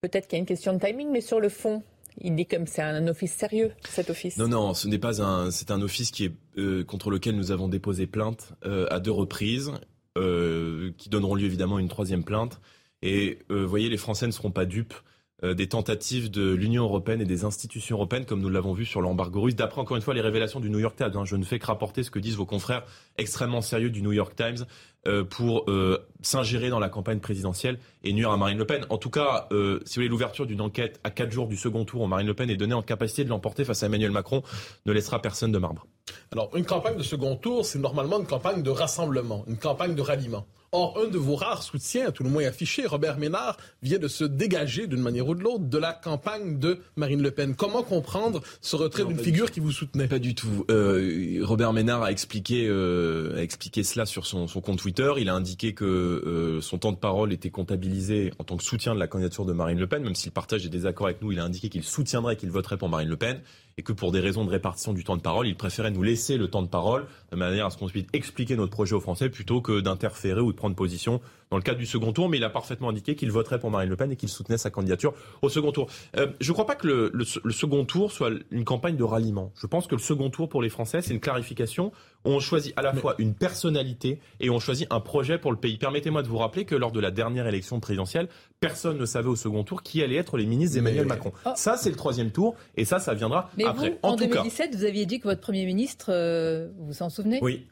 Peut-être 0.00 0.26
qu'il 0.26 0.36
y 0.36 0.40
a 0.40 0.40
une 0.40 0.46
question 0.46 0.72
de 0.72 0.80
timing, 0.80 1.10
mais 1.12 1.20
sur 1.20 1.38
le 1.38 1.48
fond, 1.48 1.84
il 2.20 2.34
dit 2.34 2.44
comme 2.44 2.66
c'est 2.66 2.82
un 2.82 3.06
office 3.06 3.34
sérieux, 3.34 3.70
cet 3.88 4.10
office. 4.10 4.36
Non, 4.36 4.48
non, 4.48 4.74
ce 4.74 4.88
n'est 4.88 4.98
pas 4.98 5.22
un. 5.22 5.52
C'est 5.52 5.70
un 5.70 5.80
office 5.80 6.10
qui 6.10 6.24
est 6.24 6.32
euh, 6.58 6.82
contre 6.82 7.10
lequel 7.10 7.36
nous 7.36 7.52
avons 7.52 7.68
déposé 7.68 8.08
plainte 8.08 8.54
euh, 8.64 8.88
à 8.90 8.98
deux 8.98 9.12
reprises, 9.12 9.70
euh, 10.18 10.90
qui 10.98 11.08
donneront 11.08 11.36
lieu 11.36 11.46
évidemment 11.46 11.76
à 11.76 11.80
une 11.80 11.88
troisième 11.88 12.24
plainte. 12.24 12.60
Et 13.02 13.38
vous 13.48 13.68
voyez, 13.68 13.88
les 13.88 13.96
Français 13.96 14.26
ne 14.26 14.32
seront 14.32 14.50
pas 14.50 14.64
dupes. 14.64 14.94
Euh, 15.44 15.52
des 15.52 15.68
tentatives 15.68 16.30
de 16.30 16.54
l'Union 16.54 16.84
européenne 16.84 17.20
et 17.20 17.26
des 17.26 17.44
institutions 17.44 17.96
européennes, 17.96 18.24
comme 18.24 18.40
nous 18.40 18.48
l'avons 18.48 18.72
vu 18.72 18.86
sur 18.86 19.02
l'embargo 19.02 19.42
russe. 19.42 19.54
D'après, 19.54 19.82
encore 19.82 19.98
une 19.98 20.02
fois, 20.02 20.14
les 20.14 20.22
révélations 20.22 20.60
du 20.60 20.70
New 20.70 20.78
York 20.78 20.96
Times, 20.96 21.12
hein, 21.14 21.26
je 21.26 21.36
ne 21.36 21.44
fais 21.44 21.58
que 21.58 21.66
rapporter 21.66 22.02
ce 22.02 22.10
que 22.10 22.18
disent 22.18 22.36
vos 22.36 22.46
confrères 22.46 22.84
extrêmement 23.18 23.60
sérieux 23.60 23.90
du 23.90 24.00
New 24.00 24.12
York 24.12 24.34
Times 24.34 24.64
euh, 25.06 25.24
pour 25.24 25.70
euh, 25.70 25.98
s'ingérer 26.22 26.70
dans 26.70 26.78
la 26.78 26.88
campagne 26.88 27.20
présidentielle 27.20 27.78
et 28.02 28.14
nuire 28.14 28.30
à 28.30 28.38
Marine 28.38 28.56
Le 28.56 28.64
Pen. 28.64 28.86
En 28.88 28.96
tout 28.96 29.10
cas, 29.10 29.46
si 29.50 29.56
vous 29.56 29.80
voulez, 29.96 30.08
l'ouverture 30.08 30.46
d'une 30.46 30.62
enquête 30.62 31.00
à 31.04 31.10
quatre 31.10 31.32
jours 31.32 31.48
du 31.48 31.56
second 31.58 31.84
tour 31.84 32.00
où 32.00 32.06
Marine 32.06 32.26
Le 32.26 32.34
Pen 32.34 32.48
est 32.48 32.56
donnée 32.56 32.72
en 32.72 32.80
capacité 32.80 33.22
de 33.22 33.28
l'emporter 33.28 33.66
face 33.66 33.82
à 33.82 33.86
Emmanuel 33.86 34.12
Macron 34.12 34.42
ne 34.86 34.92
laissera 34.92 35.20
personne 35.20 35.52
de 35.52 35.58
marbre. 35.58 35.86
Alors, 36.32 36.50
une 36.56 36.64
campagne 36.64 36.96
de 36.96 37.02
second 37.02 37.36
tour, 37.36 37.66
c'est 37.66 37.78
normalement 37.78 38.20
une 38.20 38.26
campagne 38.26 38.62
de 38.62 38.70
rassemblement, 38.70 39.44
une 39.48 39.58
campagne 39.58 39.94
de 39.94 40.00
ralliement. 40.00 40.46
Or, 40.78 40.98
un 41.02 41.08
de 41.08 41.16
vos 41.16 41.36
rares 41.36 41.62
soutiens, 41.62 42.10
tout 42.10 42.22
le 42.22 42.28
moins 42.28 42.44
affiché, 42.44 42.84
Robert 42.84 43.16
Ménard, 43.16 43.56
vient 43.82 43.98
de 43.98 44.08
se 44.08 44.24
dégager 44.24 44.86
d'une 44.86 45.00
manière 45.00 45.26
ou 45.26 45.34
de 45.34 45.42
l'autre 45.42 45.64
de 45.64 45.78
la 45.78 45.94
campagne 45.94 46.58
de 46.58 46.80
Marine 46.96 47.22
Le 47.22 47.30
Pen. 47.30 47.54
Comment 47.54 47.82
comprendre 47.82 48.42
ce 48.60 48.76
retrait 48.76 49.06
d'une 49.06 49.18
figure 49.18 49.50
qui 49.50 49.60
vous 49.60 49.72
soutenait? 49.72 50.06
Pas 50.06 50.18
du 50.18 50.34
tout. 50.34 50.66
Euh, 50.70 51.40
Robert 51.44 51.72
Ménard 51.72 52.02
a 52.02 52.10
expliqué, 52.10 52.66
euh, 52.68 53.38
a 53.38 53.42
expliqué 53.42 53.84
cela 53.84 54.04
sur 54.04 54.26
son, 54.26 54.46
compte 54.48 54.78
Twitter. 54.78 55.10
Il 55.16 55.30
a 55.30 55.34
indiqué 55.34 55.72
que 55.72 55.86
euh, 55.86 56.60
son 56.60 56.76
temps 56.76 56.92
de 56.92 56.98
parole 56.98 57.32
était 57.32 57.48
comptabilisé 57.48 58.34
en 58.38 58.44
tant 58.44 58.58
que 58.58 58.64
soutien 58.64 58.94
de 58.94 59.00
la 59.00 59.06
candidature 59.06 59.46
de 59.46 59.54
Marine 59.54 59.78
Le 59.78 59.86
Pen, 59.86 60.02
même 60.02 60.14
s'il 60.14 60.32
partage 60.32 60.62
des 60.62 60.68
désaccords 60.68 61.06
avec 61.06 61.22
nous. 61.22 61.32
Il 61.32 61.40
a 61.40 61.44
indiqué 61.44 61.70
qu'il 61.70 61.84
soutiendrait, 61.84 62.36
qu'il 62.36 62.50
voterait 62.50 62.76
pour 62.76 62.90
Marine 62.90 63.08
Le 63.08 63.16
Pen 63.16 63.40
et 63.78 63.82
que 63.82 63.92
pour 63.92 64.10
des 64.10 64.20
raisons 64.20 64.46
de 64.46 64.50
répartition 64.50 64.94
du 64.94 65.04
temps 65.04 65.18
de 65.18 65.22
parole, 65.22 65.46
il 65.46 65.54
préférait 65.54 65.90
nous 65.90 66.02
laisser 66.02 66.38
le 66.38 66.48
temps 66.48 66.62
de 66.62 66.68
parole 66.68 67.06
de 67.30 67.36
manière 67.36 67.66
à 67.66 67.70
ce 67.70 67.76
qu'on 67.76 67.88
puisse 67.88 68.06
expliquer 68.14 68.56
notre 68.56 68.70
projet 68.72 68.94
aux 68.94 69.00
Français 69.00 69.28
plutôt 69.28 69.60
que 69.60 69.80
d'interférer 69.80 70.40
ou 70.40 70.50
de 70.50 70.56
prendre 70.56 70.74
position 70.74 71.20
dans 71.50 71.58
le 71.58 71.62
cadre 71.62 71.78
du 71.78 71.86
second 71.86 72.12
tour, 72.12 72.30
mais 72.30 72.38
il 72.38 72.44
a 72.44 72.50
parfaitement 72.50 72.88
indiqué 72.88 73.14
qu'il 73.14 73.30
voterait 73.30 73.60
pour 73.60 73.70
Marine 73.70 73.90
Le 73.90 73.96
Pen 73.96 74.10
et 74.10 74.16
qu'il 74.16 74.30
soutenait 74.30 74.56
sa 74.56 74.70
candidature 74.70 75.12
au 75.42 75.50
second 75.50 75.72
tour. 75.72 75.88
Euh, 76.16 76.28
je 76.40 76.50
ne 76.50 76.52
crois 76.54 76.66
pas 76.66 76.74
que 76.74 76.86
le, 76.86 77.12
le, 77.12 77.52
second 77.52 77.84
tour 77.84 78.10
soit 78.12 78.30
une 78.50 78.64
campagne 78.64 78.96
de 78.96 79.04
ralliement. 79.04 79.52
Je 79.60 79.66
pense 79.66 79.86
que 79.86 79.94
le 79.94 80.00
second 80.00 80.30
tour 80.30 80.48
pour 80.48 80.62
les 80.62 80.70
Français, 80.70 81.02
c'est 81.02 81.12
une 81.12 81.20
clarification. 81.20 81.92
On 82.26 82.40
choisit 82.40 82.72
à 82.76 82.82
la 82.82 82.92
fois 82.92 83.14
une 83.18 83.34
personnalité 83.34 84.20
et 84.40 84.50
on 84.50 84.58
choisit 84.58 84.86
un 84.90 85.00
projet 85.00 85.38
pour 85.38 85.52
le 85.52 85.56
pays. 85.56 85.78
Permettez-moi 85.78 86.22
de 86.22 86.28
vous 86.28 86.38
rappeler 86.38 86.64
que 86.64 86.74
lors 86.74 86.92
de 86.92 87.00
la 87.00 87.10
dernière 87.10 87.46
élection 87.46 87.80
présidentielle, 87.80 88.28
personne 88.60 88.98
ne 88.98 89.06
savait 89.06 89.28
au 89.28 89.36
second 89.36 89.64
tour 89.64 89.82
qui 89.82 90.02
allait 90.02 90.16
être 90.16 90.36
les 90.36 90.46
ministres 90.46 90.74
d'Emmanuel 90.74 91.06
Macron. 91.06 91.32
Oh. 91.44 91.50
Ça, 91.54 91.76
c'est 91.76 91.90
le 91.90 91.96
troisième 91.96 92.30
tour 92.30 92.56
et 92.76 92.84
ça, 92.84 92.98
ça 92.98 93.14
viendra 93.14 93.50
après. 93.64 93.98
en, 94.02 94.16
2017, 94.16 94.74
vous 94.74 94.84
aviez 94.84 95.06
dit 95.06 95.20
que 95.20 95.28
votre 95.28 95.40
Premier 95.40 95.64
ministre, 95.66 96.06
euh, 96.10 96.68
vous 96.78 96.86
vous 96.86 97.02
en 97.02 97.10
souvenez? 97.10 97.38
Oui. 97.42 97.66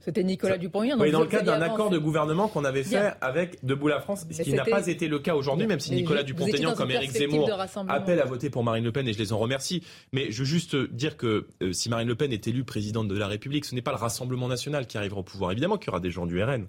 C'était 0.00 0.24
Nicolas 0.24 0.58
Dupont-Aignan. 0.58 0.96
Oui, 0.98 1.10
dans 1.10 1.20
le 1.20 1.26
cadre 1.26 1.46
d'un 1.46 1.62
accord 1.62 1.90
de 1.90 1.98
gouvernement 1.98 2.48
qu'on 2.48 2.64
avait 2.64 2.82
fait 2.82 3.12
avec 3.20 3.64
Debout 3.64 3.88
la 3.88 4.00
France, 4.00 4.26
ce 4.30 4.42
qui 4.42 4.52
n'a 4.52 4.64
pas 4.64 4.86
été 4.86 5.08
le 5.08 5.18
cas 5.18 5.34
aujourd'hui, 5.34 5.66
même 5.66 5.80
si 5.80 5.92
Nicolas 5.92 6.22
Dupont-Aignan, 6.22 6.74
comme 6.74 6.90
Éric 6.90 7.12
Zemmour, 7.12 7.50
appelle 7.88 8.20
à 8.20 8.24
voter 8.24 8.50
pour 8.50 8.64
Marine 8.64 8.84
Le 8.84 8.92
Pen 8.92 9.06
et 9.06 9.12
je 9.12 9.18
les 9.18 9.32
en 9.32 9.38
remercie. 9.38 9.82
Mais 10.12 10.30
je 10.30 10.40
veux 10.40 10.44
juste 10.44 10.76
dire 10.76 11.16
que 11.16 11.46
euh, 11.62 11.72
si 11.72 11.88
Marine 11.88 12.08
Le 12.08 12.14
Pen 12.14 12.32
est 12.32 12.48
élue 12.48 12.64
présidente 12.64 13.08
de 13.08 13.16
la 13.16 13.26
République, 13.26 13.64
ce 13.64 13.74
n'est 13.74 13.82
pas 13.82 13.92
le 13.92 13.96
Rassemblement 14.00 14.48
national 14.48 14.86
qui 14.86 14.98
arrivera 14.98 15.20
au 15.20 15.24
pouvoir. 15.24 15.52
Évidemment 15.52 15.78
qu'il 15.78 15.88
y 15.88 15.90
aura 15.90 16.00
des 16.00 16.10
gens 16.10 16.26
du 16.26 16.42
RN 16.42 16.66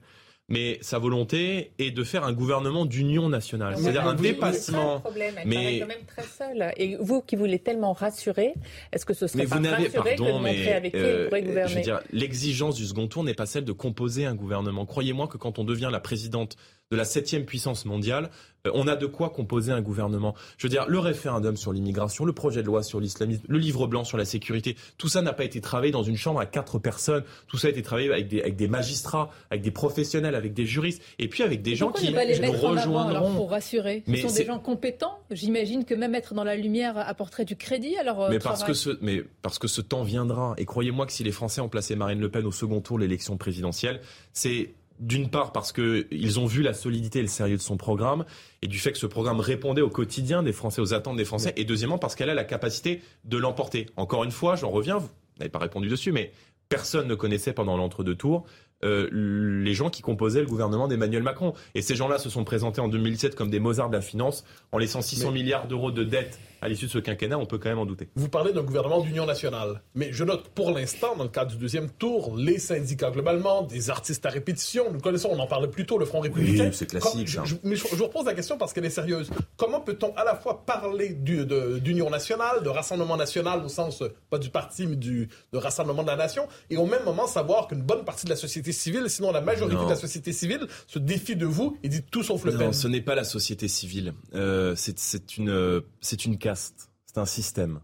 mais 0.52 0.78
sa 0.82 1.00
volonté 1.00 1.72
est 1.80 1.92
de 1.92 2.04
faire 2.04 2.26
un 2.26 2.34
gouvernement 2.34 2.86
d'union 2.86 3.30
nationale, 3.30 3.78
c'est-à-dire 3.78 4.06
un 4.06 4.16
dépassement. 4.16 5.00
Problème. 5.00 5.36
Elle 5.38 5.48
mais 5.48 5.80
quand 5.80 5.88
même 5.88 6.06
très 6.06 6.24
seule. 6.24 6.74
Et 6.76 6.98
vous 7.00 7.22
qui 7.22 7.38
voulez 7.38 7.60
tellement 7.60 7.94
rassurer, 7.94 8.54
est-ce 8.92 9.06
que 9.06 9.14
ce 9.14 9.28
serait 9.28 9.44
mais 9.44 9.50
pas 9.50 9.56
vous 9.56 9.62
n'avez, 9.62 9.90
pardon, 9.90 10.40
de 10.40 10.44
mais 10.44 10.74
avec 10.74 10.92
qui 10.92 11.00
euh, 11.00 11.26
pourrait 11.30 11.44
gouverner? 11.44 11.72
Je 11.72 11.76
veux 11.78 11.84
dire, 11.84 12.02
l'exigence 12.12 12.76
du 12.76 12.86
second 12.86 13.08
tour 13.08 13.24
n'est 13.24 13.34
pas 13.34 13.46
celle 13.46 13.64
de 13.64 13.72
composer 13.72 14.26
un 14.26 14.36
gouvernement. 14.36 14.86
Croyez-moi 14.86 15.28
que 15.28 15.38
quand 15.38 15.58
on 15.58 15.64
devient 15.64 15.90
la 15.92 16.02
présidente 16.02 16.58
de 16.92 16.98
la 16.98 17.06
septième 17.06 17.46
puissance 17.46 17.86
mondiale, 17.86 18.30
euh, 18.68 18.72
on 18.74 18.88
a 18.88 18.96
de 18.96 19.06
quoi 19.06 19.30
composer 19.30 19.72
un 19.72 19.82
gouvernement. 19.82 20.36
Je 20.58 20.68
veux 20.68 20.70
dire, 20.70 20.86
le 20.88 21.00
référendum 21.00 21.58
sur 21.58 21.72
l'immigration, 21.72 22.26
le 22.26 22.34
projet 22.34 22.62
de 22.62 22.68
loi 22.68 22.84
sur 22.84 23.00
l'islamisme, 23.00 23.44
le 23.48 23.58
livre 23.58 23.88
blanc 23.88 24.04
sur 24.04 24.18
la 24.18 24.26
sécurité, 24.26 24.76
tout 24.98 25.08
ça 25.08 25.22
n'a 25.22 25.34
pas 25.34 25.44
été 25.44 25.62
travaillé 25.62 25.92
dans 25.92 26.04
une 26.04 26.18
chambre 26.18 26.40
à 26.40 26.46
quatre 26.46 26.80
personnes. 26.80 27.24
Tout 27.48 27.58
ça 27.58 27.68
a 27.68 27.72
été 27.72 27.82
travaillé 27.82 28.12
avec 28.12 28.28
des, 28.28 28.42
avec 28.42 28.56
des 28.56 28.68
magistrats, 28.68 29.30
avec 29.50 29.62
des 29.64 29.72
professionnels, 29.72 30.36
avec 30.36 30.54
des 30.54 30.66
juristes, 30.66 31.02
et 31.18 31.28
puis 31.28 31.44
avec 31.44 31.62
des 31.62 31.76
gens 31.76 31.92
qui 31.92 32.08
les 32.08 32.40
nous 32.40 32.52
rejoindront. 32.52 33.34
pour 33.34 33.52
rassurer, 33.52 34.04
ce 34.08 34.28
sont 34.28 34.34
des 34.34 34.46
gens 34.46 34.60
compétents. 34.60 35.20
J'imagine 35.32 35.86
que 35.86 35.96
même 35.96 36.16
être 36.16 36.34
dans 36.34 36.44
la 36.44 36.56
lumière 36.56 36.98
apporterait 36.98 37.46
du 37.46 37.56
crédit 37.56 37.96
à 37.98 38.04
leur 38.04 38.30
mais 38.30 38.40
parce 38.40 38.64
que 38.64 38.74
ce, 38.74 38.98
mais 39.02 39.24
parce 39.42 39.60
que 39.60 39.68
ce 39.68 39.82
temps 39.82 40.04
viendra. 40.04 40.54
Et 40.58 40.66
croyez-moi 40.66 41.06
que 41.06 41.12
si 41.12 41.24
les 41.24 41.32
Français 41.32 41.62
ont 41.62 41.70
placé 41.70 41.96
Marine 41.96 42.20
Le 42.20 42.30
Pen 42.30 42.46
au 42.46 42.52
second 42.52 42.82
tour 42.82 42.98
de 42.98 43.04
l'élection 43.04 43.38
présidentielle, 43.38 44.02
c'est 44.34 44.74
d'une 45.02 45.30
part 45.30 45.52
parce 45.52 45.74
qu'ils 45.74 46.40
ont 46.40 46.46
vu 46.46 46.62
la 46.62 46.74
solidité 46.74 47.20
et 47.20 47.24
le 47.24 47.28
sérieux 47.28 47.58
de 47.58 47.62
son 47.62 47.76
programme, 47.76 48.24
et 48.62 48.68
du 48.68 48.80
fait 48.80 48.94
que 48.94 48.98
ce 48.98 49.08
programme 49.08 49.40
répondait 49.40 49.82
au 49.82 49.90
quotidien 49.90 50.44
des 50.44 50.54
Français, 50.54 50.80
aux 50.80 50.94
attentes 50.94 51.18
des 51.18 51.26
Français, 51.26 51.54
et 51.58 51.66
deuxièmement 51.66 51.98
parce 51.98 52.16
qu'elle 52.16 52.30
a 52.30 52.36
la 52.36 52.46
capacité 52.46 53.02
de 53.26 53.38
l'emporter. 53.38 53.88
Encore 53.98 54.24
une 54.24 54.32
fois, 54.32 54.56
j'en 54.56 54.70
reviens, 54.70 54.98
vous 54.98 55.10
n'avez 55.40 55.50
pas 55.50 55.60
répondu 55.60 55.90
dessus, 55.90 56.12
mais 56.12 56.32
personne 56.70 57.08
ne 57.08 57.16
connaissait 57.16 57.52
pendant 57.52 57.76
l'entre-deux 57.76 58.16
tours 58.16 58.46
euh, 58.84 59.10
les 59.12 59.74
gens 59.74 59.90
qui 59.90 60.02
composaient 60.02 60.42
le 60.42 60.48
gouvernement 60.48 60.88
d'Emmanuel 60.88 61.22
Macron. 61.22 61.54
Et 61.76 61.82
ces 61.82 61.96
gens-là 61.96 62.18
se 62.18 62.30
sont 62.30 62.44
présentés 62.44 62.82
en 62.82 62.88
2017 62.88 63.36
comme 63.36 63.50
des 63.50 63.60
Mozart 63.60 63.90
de 63.90 63.96
la 63.96 64.02
finance 64.02 64.44
en 64.72 64.78
laissant 64.78 65.02
600 65.02 65.32
milliards 65.32 65.68
d'euros 65.68 65.92
de 65.92 66.04
dettes 66.04 66.40
à 66.62 66.70
l'issue 66.70 66.86
de 66.86 66.92
ce 66.92 67.00
quinquennat, 67.00 67.38
on 67.38 67.46
peut 67.46 67.58
quand 67.58 67.70
même 67.70 67.80
en 67.80 67.86
douter. 67.86 68.10
Vous 68.16 68.30
parlez 68.30 68.54
d'un 68.54 68.62
gouvernement 68.62 69.02
d'union 69.02 69.26
nationale, 69.26 69.82
mais 69.96 70.12
je 70.12 70.24
note 70.24 70.50
pour 70.50 70.72
l'instant, 70.72 71.16
dans 71.16 71.24
le 71.24 71.30
cadre 71.30 71.52
du 71.52 71.58
deuxième 71.58 71.90
tour, 71.90 72.36
les 72.38 72.60
syndicats 72.60 73.12
globalement, 73.12 73.64
des 73.64 73.90
artistes 73.90 74.26
à 74.26 74.30
répétition, 74.30 74.92
nous 74.92 75.00
connaissons, 75.00 75.30
on 75.32 75.40
en 75.40 75.48
parlait 75.48 75.68
plus 75.68 75.86
tôt, 75.86 75.98
le 75.98 76.06
Front 76.06 76.20
républicain. 76.20 76.66
Oui, 76.66 76.74
c'est 76.74 76.86
classique. 76.86 77.28
je, 77.28 77.56
mais 77.64 77.76
je, 77.76 77.88
vous 77.96 78.06
repose 78.06 78.26
la 78.26 78.34
question 78.34 78.58
parce 78.58 78.74
qu'elle 78.74 78.86
est 78.86 78.92
sérieuse. 78.92 79.30
Comment 79.58 79.82
peut-on 79.82 80.14
à 80.16 80.24
la 80.24 80.36
fois 80.36 80.66
parler 80.66 81.10
d'union 81.10 82.10
nationale, 82.10 82.64
de 82.64 82.70
rassemblement 82.70 83.18
national 83.18 83.64
au 83.64 83.70
sens, 83.70 84.04
pas 84.30 84.38
du 84.38 84.50
parti, 84.50 84.88
mais 84.88 84.96
du 84.96 85.30
de 85.54 85.58
rassemblement 85.58 86.04
de 86.04 86.08
la 86.08 86.16
nation, 86.16 86.48
et 86.70 86.78
au 86.78 86.86
même 86.86 87.04
moment 87.04 87.28
savoir 87.28 87.68
qu'une 87.68 87.82
bonne 87.82 88.04
partie 88.06 88.26
de 88.26 88.30
la 88.30 88.36
société 88.36 88.72
civile, 88.72 89.10
sinon 89.10 89.32
la 89.32 89.42
majorité 89.42 89.84
de 89.84 89.90
la 89.90 89.96
société 89.96 90.32
civile, 90.32 90.68
se 90.88 91.00
défie 91.00 91.36
de 91.36 91.46
vous 91.46 91.78
et 91.84 91.90
dit 91.90 92.04
tout 92.04 92.24
sauf 92.24 92.46
le 92.46 92.52
Non, 92.52 92.72
ce 92.72 92.88
n'est 92.88 93.02
pas 93.02 93.16
la 93.16 93.24
société 93.24 93.68
civile. 93.68 94.14
Euh, 94.36 94.74
c'est 94.76 95.38
une, 95.38 95.82
c'est 96.02 96.26
une 96.26 96.38
c'est 96.56 97.18
un 97.18 97.26
système. 97.26 97.82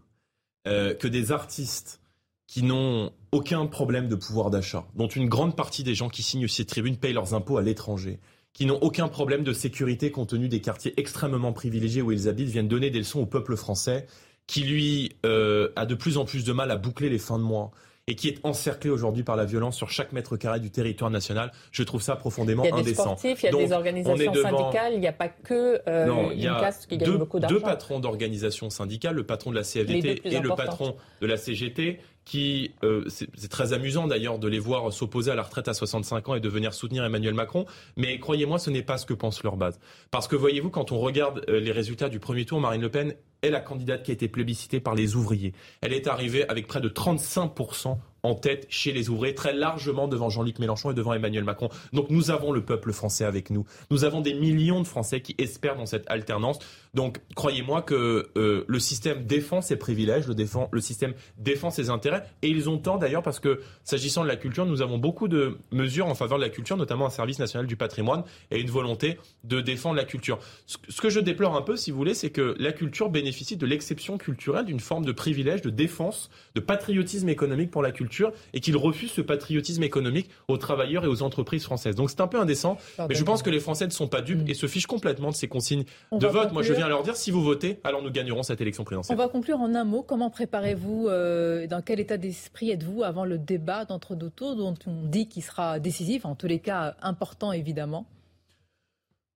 Euh, 0.66 0.94
que 0.94 1.08
des 1.08 1.32
artistes 1.32 2.00
qui 2.46 2.62
n'ont 2.62 3.12
aucun 3.32 3.66
problème 3.66 4.08
de 4.08 4.14
pouvoir 4.14 4.50
d'achat, 4.50 4.86
dont 4.94 5.06
une 5.06 5.28
grande 5.28 5.54
partie 5.54 5.84
des 5.84 5.94
gens 5.94 6.08
qui 6.08 6.22
signent 6.22 6.48
ces 6.48 6.64
tribunes 6.64 6.96
payent 6.96 7.12
leurs 7.12 7.34
impôts 7.34 7.58
à 7.58 7.62
l'étranger, 7.62 8.20
qui 8.52 8.66
n'ont 8.66 8.78
aucun 8.80 9.08
problème 9.08 9.44
de 9.44 9.52
sécurité 9.52 10.10
compte 10.10 10.30
tenu 10.30 10.48
des 10.48 10.60
quartiers 10.60 10.94
extrêmement 10.96 11.52
privilégiés 11.52 12.02
où 12.02 12.10
ils 12.10 12.28
habitent, 12.28 12.48
viennent 12.48 12.68
donner 12.68 12.90
des 12.90 12.98
leçons 12.98 13.20
au 13.20 13.26
peuple 13.26 13.56
français, 13.56 14.06
qui 14.46 14.62
lui 14.62 15.12
euh, 15.24 15.68
a 15.76 15.86
de 15.86 15.94
plus 15.94 16.16
en 16.16 16.24
plus 16.24 16.44
de 16.44 16.52
mal 16.52 16.70
à 16.70 16.76
boucler 16.76 17.08
les 17.08 17.18
fins 17.18 17.38
de 17.38 17.44
mois, 17.44 17.70
et 18.08 18.14
qui 18.14 18.28
est 18.28 18.38
encerclé 18.42 18.88
aujourd'hui 18.90 19.22
par 19.22 19.36
la 19.36 19.44
violence 19.44 19.76
sur 19.76 19.90
chaque 19.90 20.12
mètre 20.12 20.36
carré 20.38 20.60
du 20.60 20.70
territoire 20.70 21.10
national. 21.10 21.52
Je 21.70 21.82
trouve 21.82 22.00
ça 22.00 22.16
profondément 22.16 22.64
indécent. 22.64 22.74
Il 22.74 22.78
y 22.78 22.80
a 22.80 22.84
des 22.84 22.94
sportifs, 22.94 23.42
il 23.42 23.46
y 23.46 23.48
a 23.48 23.66
des 23.66 23.72
organisations 23.72 24.34
syndicales, 24.34 24.94
il 24.94 25.00
n'y 25.00 25.06
a 25.06 25.12
pas 25.12 25.28
que 25.28 25.82
euh, 25.86 26.06
non, 26.06 26.30
il 26.32 26.40
y 26.40 26.46
a 26.48 26.58
caste 26.58 26.86
qui 26.86 26.96
gagne 26.96 27.10
deux, 27.10 27.18
beaucoup 27.18 27.38
d'argent. 27.38 27.54
Deux 27.54 27.60
patrons 27.60 28.00
d'organisations 28.00 28.70
syndicales, 28.70 29.14
le 29.14 29.24
patron 29.24 29.50
de 29.50 29.56
la 29.56 29.62
CFDT 29.62 30.22
et 30.24 30.40
le 30.40 30.48
patron 30.48 30.96
de 31.20 31.26
la 31.26 31.36
CGT, 31.36 32.00
qui, 32.28 32.72
euh, 32.84 33.04
c'est 33.08 33.48
très 33.48 33.72
amusant 33.72 34.06
d'ailleurs 34.06 34.38
de 34.38 34.48
les 34.48 34.58
voir 34.58 34.92
s'opposer 34.92 35.30
à 35.30 35.34
la 35.34 35.42
retraite 35.42 35.66
à 35.66 35.74
65 35.74 36.28
ans 36.28 36.34
et 36.34 36.40
de 36.40 36.48
venir 36.48 36.74
soutenir 36.74 37.02
Emmanuel 37.04 37.32
Macron, 37.32 37.64
mais 37.96 38.18
croyez-moi, 38.18 38.58
ce 38.58 38.68
n'est 38.68 38.82
pas 38.82 38.98
ce 38.98 39.06
que 39.06 39.14
pense 39.14 39.42
leur 39.42 39.56
base. 39.56 39.80
Parce 40.10 40.28
que 40.28 40.36
voyez-vous, 40.36 40.68
quand 40.68 40.92
on 40.92 40.98
regarde 40.98 41.44
euh, 41.48 41.58
les 41.58 41.72
résultats 41.72 42.10
du 42.10 42.20
premier 42.20 42.44
tour, 42.44 42.60
Marine 42.60 42.82
Le 42.82 42.90
Pen 42.90 43.14
est 43.42 43.50
la 43.50 43.60
candidate 43.60 44.02
qui 44.02 44.10
a 44.10 44.14
été 44.14 44.28
plébiscitée 44.28 44.78
par 44.78 44.94
les 44.94 45.16
ouvriers. 45.16 45.54
Elle 45.80 45.94
est 45.94 46.06
arrivée 46.06 46.46
avec 46.48 46.66
près 46.66 46.80
de 46.80 46.88
35% 46.88 47.96
en 48.22 48.34
tête 48.34 48.66
chez 48.68 48.92
les 48.92 49.10
ouvriers, 49.10 49.34
très 49.34 49.52
largement 49.52 50.08
devant 50.08 50.28
Jean-Luc 50.28 50.58
Mélenchon 50.58 50.90
et 50.90 50.94
devant 50.94 51.14
Emmanuel 51.14 51.44
Macron. 51.44 51.68
Donc 51.92 52.10
nous 52.10 52.30
avons 52.30 52.52
le 52.52 52.62
peuple 52.62 52.92
français 52.92 53.24
avec 53.24 53.50
nous. 53.50 53.64
Nous 53.90 54.04
avons 54.04 54.20
des 54.20 54.34
millions 54.34 54.80
de 54.80 54.86
Français 54.86 55.20
qui 55.20 55.34
espèrent 55.38 55.76
dans 55.76 55.86
cette 55.86 56.10
alternance. 56.10 56.58
Donc 56.98 57.20
croyez-moi 57.36 57.82
que 57.82 58.28
euh, 58.36 58.64
le 58.66 58.80
système 58.80 59.24
défend 59.24 59.60
ses 59.60 59.76
privilèges, 59.76 60.26
le, 60.26 60.34
défend, 60.34 60.68
le 60.72 60.80
système 60.80 61.14
défend 61.36 61.70
ses 61.70 61.90
intérêts. 61.90 62.24
Et 62.42 62.48
ils 62.48 62.68
ont 62.68 62.76
tort 62.76 62.98
d'ailleurs 62.98 63.22
parce 63.22 63.38
que 63.38 63.60
s'agissant 63.84 64.24
de 64.24 64.26
la 64.26 64.34
culture, 64.34 64.66
nous 64.66 64.82
avons 64.82 64.98
beaucoup 64.98 65.28
de 65.28 65.58
mesures 65.70 66.08
en 66.08 66.16
faveur 66.16 66.38
de 66.38 66.42
la 66.42 66.50
culture, 66.50 66.76
notamment 66.76 67.06
un 67.06 67.10
service 67.10 67.38
national 67.38 67.68
du 67.68 67.76
patrimoine 67.76 68.24
et 68.50 68.58
une 68.58 68.68
volonté 68.68 69.16
de 69.44 69.60
défendre 69.60 69.94
la 69.94 70.04
culture. 70.04 70.40
Ce 70.66 71.00
que 71.00 71.08
je 71.08 71.20
déplore 71.20 71.54
un 71.54 71.62
peu, 71.62 71.76
si 71.76 71.92
vous 71.92 71.96
voulez, 71.96 72.14
c'est 72.14 72.30
que 72.30 72.56
la 72.58 72.72
culture 72.72 73.10
bénéficie 73.10 73.56
de 73.56 73.64
l'exception 73.64 74.18
culturelle, 74.18 74.64
d'une 74.64 74.80
forme 74.80 75.04
de 75.04 75.12
privilège, 75.12 75.62
de 75.62 75.70
défense, 75.70 76.30
de 76.56 76.60
patriotisme 76.60 77.28
économique 77.28 77.70
pour 77.70 77.82
la 77.82 77.92
culture 77.92 78.32
et 78.54 78.58
qu'il 78.58 78.76
refuse 78.76 79.12
ce 79.12 79.20
patriotisme 79.20 79.84
économique 79.84 80.30
aux 80.48 80.56
travailleurs 80.56 81.04
et 81.04 81.08
aux 81.08 81.22
entreprises 81.22 81.62
françaises. 81.62 81.94
Donc 81.94 82.10
c'est 82.10 82.22
un 82.22 82.26
peu 82.26 82.40
indécent, 82.40 82.76
mais 83.08 83.14
je 83.14 83.22
pense 83.22 83.44
que 83.44 83.50
les 83.50 83.60
Français 83.60 83.86
ne 83.86 83.92
sont 83.92 84.08
pas 84.08 84.20
dupes 84.20 84.42
mm. 84.42 84.50
et 84.50 84.54
se 84.54 84.66
fichent 84.66 84.88
complètement 84.88 85.30
de 85.30 85.36
ces 85.36 85.46
consignes 85.46 85.84
de 86.10 86.26
vote. 86.26 86.50
Moi, 86.50 86.62
je 86.62 86.72
viens 86.72 86.87
leur 86.88 87.02
dire, 87.02 87.16
si 87.16 87.30
vous 87.30 87.42
votez, 87.42 87.80
alors 87.84 88.02
nous 88.02 88.10
gagnerons 88.10 88.42
cette 88.42 88.60
élection 88.60 88.84
présidentielle. 88.84 89.16
On 89.18 89.22
va 89.22 89.28
conclure 89.28 89.60
en 89.60 89.74
un 89.74 89.84
mot. 89.84 90.02
Comment 90.02 90.30
préparez-vous 90.30 91.08
euh, 91.08 91.66
Dans 91.66 91.82
quel 91.82 92.00
état 92.00 92.16
d'esprit 92.16 92.70
êtes-vous 92.70 93.02
avant 93.02 93.24
le 93.24 93.38
débat 93.38 93.84
d'entre 93.84 94.14
deux 94.14 94.30
tours 94.30 94.56
dont 94.56 94.74
on 94.86 95.04
dit 95.04 95.28
qu'il 95.28 95.42
sera 95.42 95.78
décisif, 95.78 96.24
en 96.24 96.34
tous 96.34 96.46
les 96.46 96.58
cas 96.58 96.96
important 97.02 97.52
évidemment? 97.52 98.06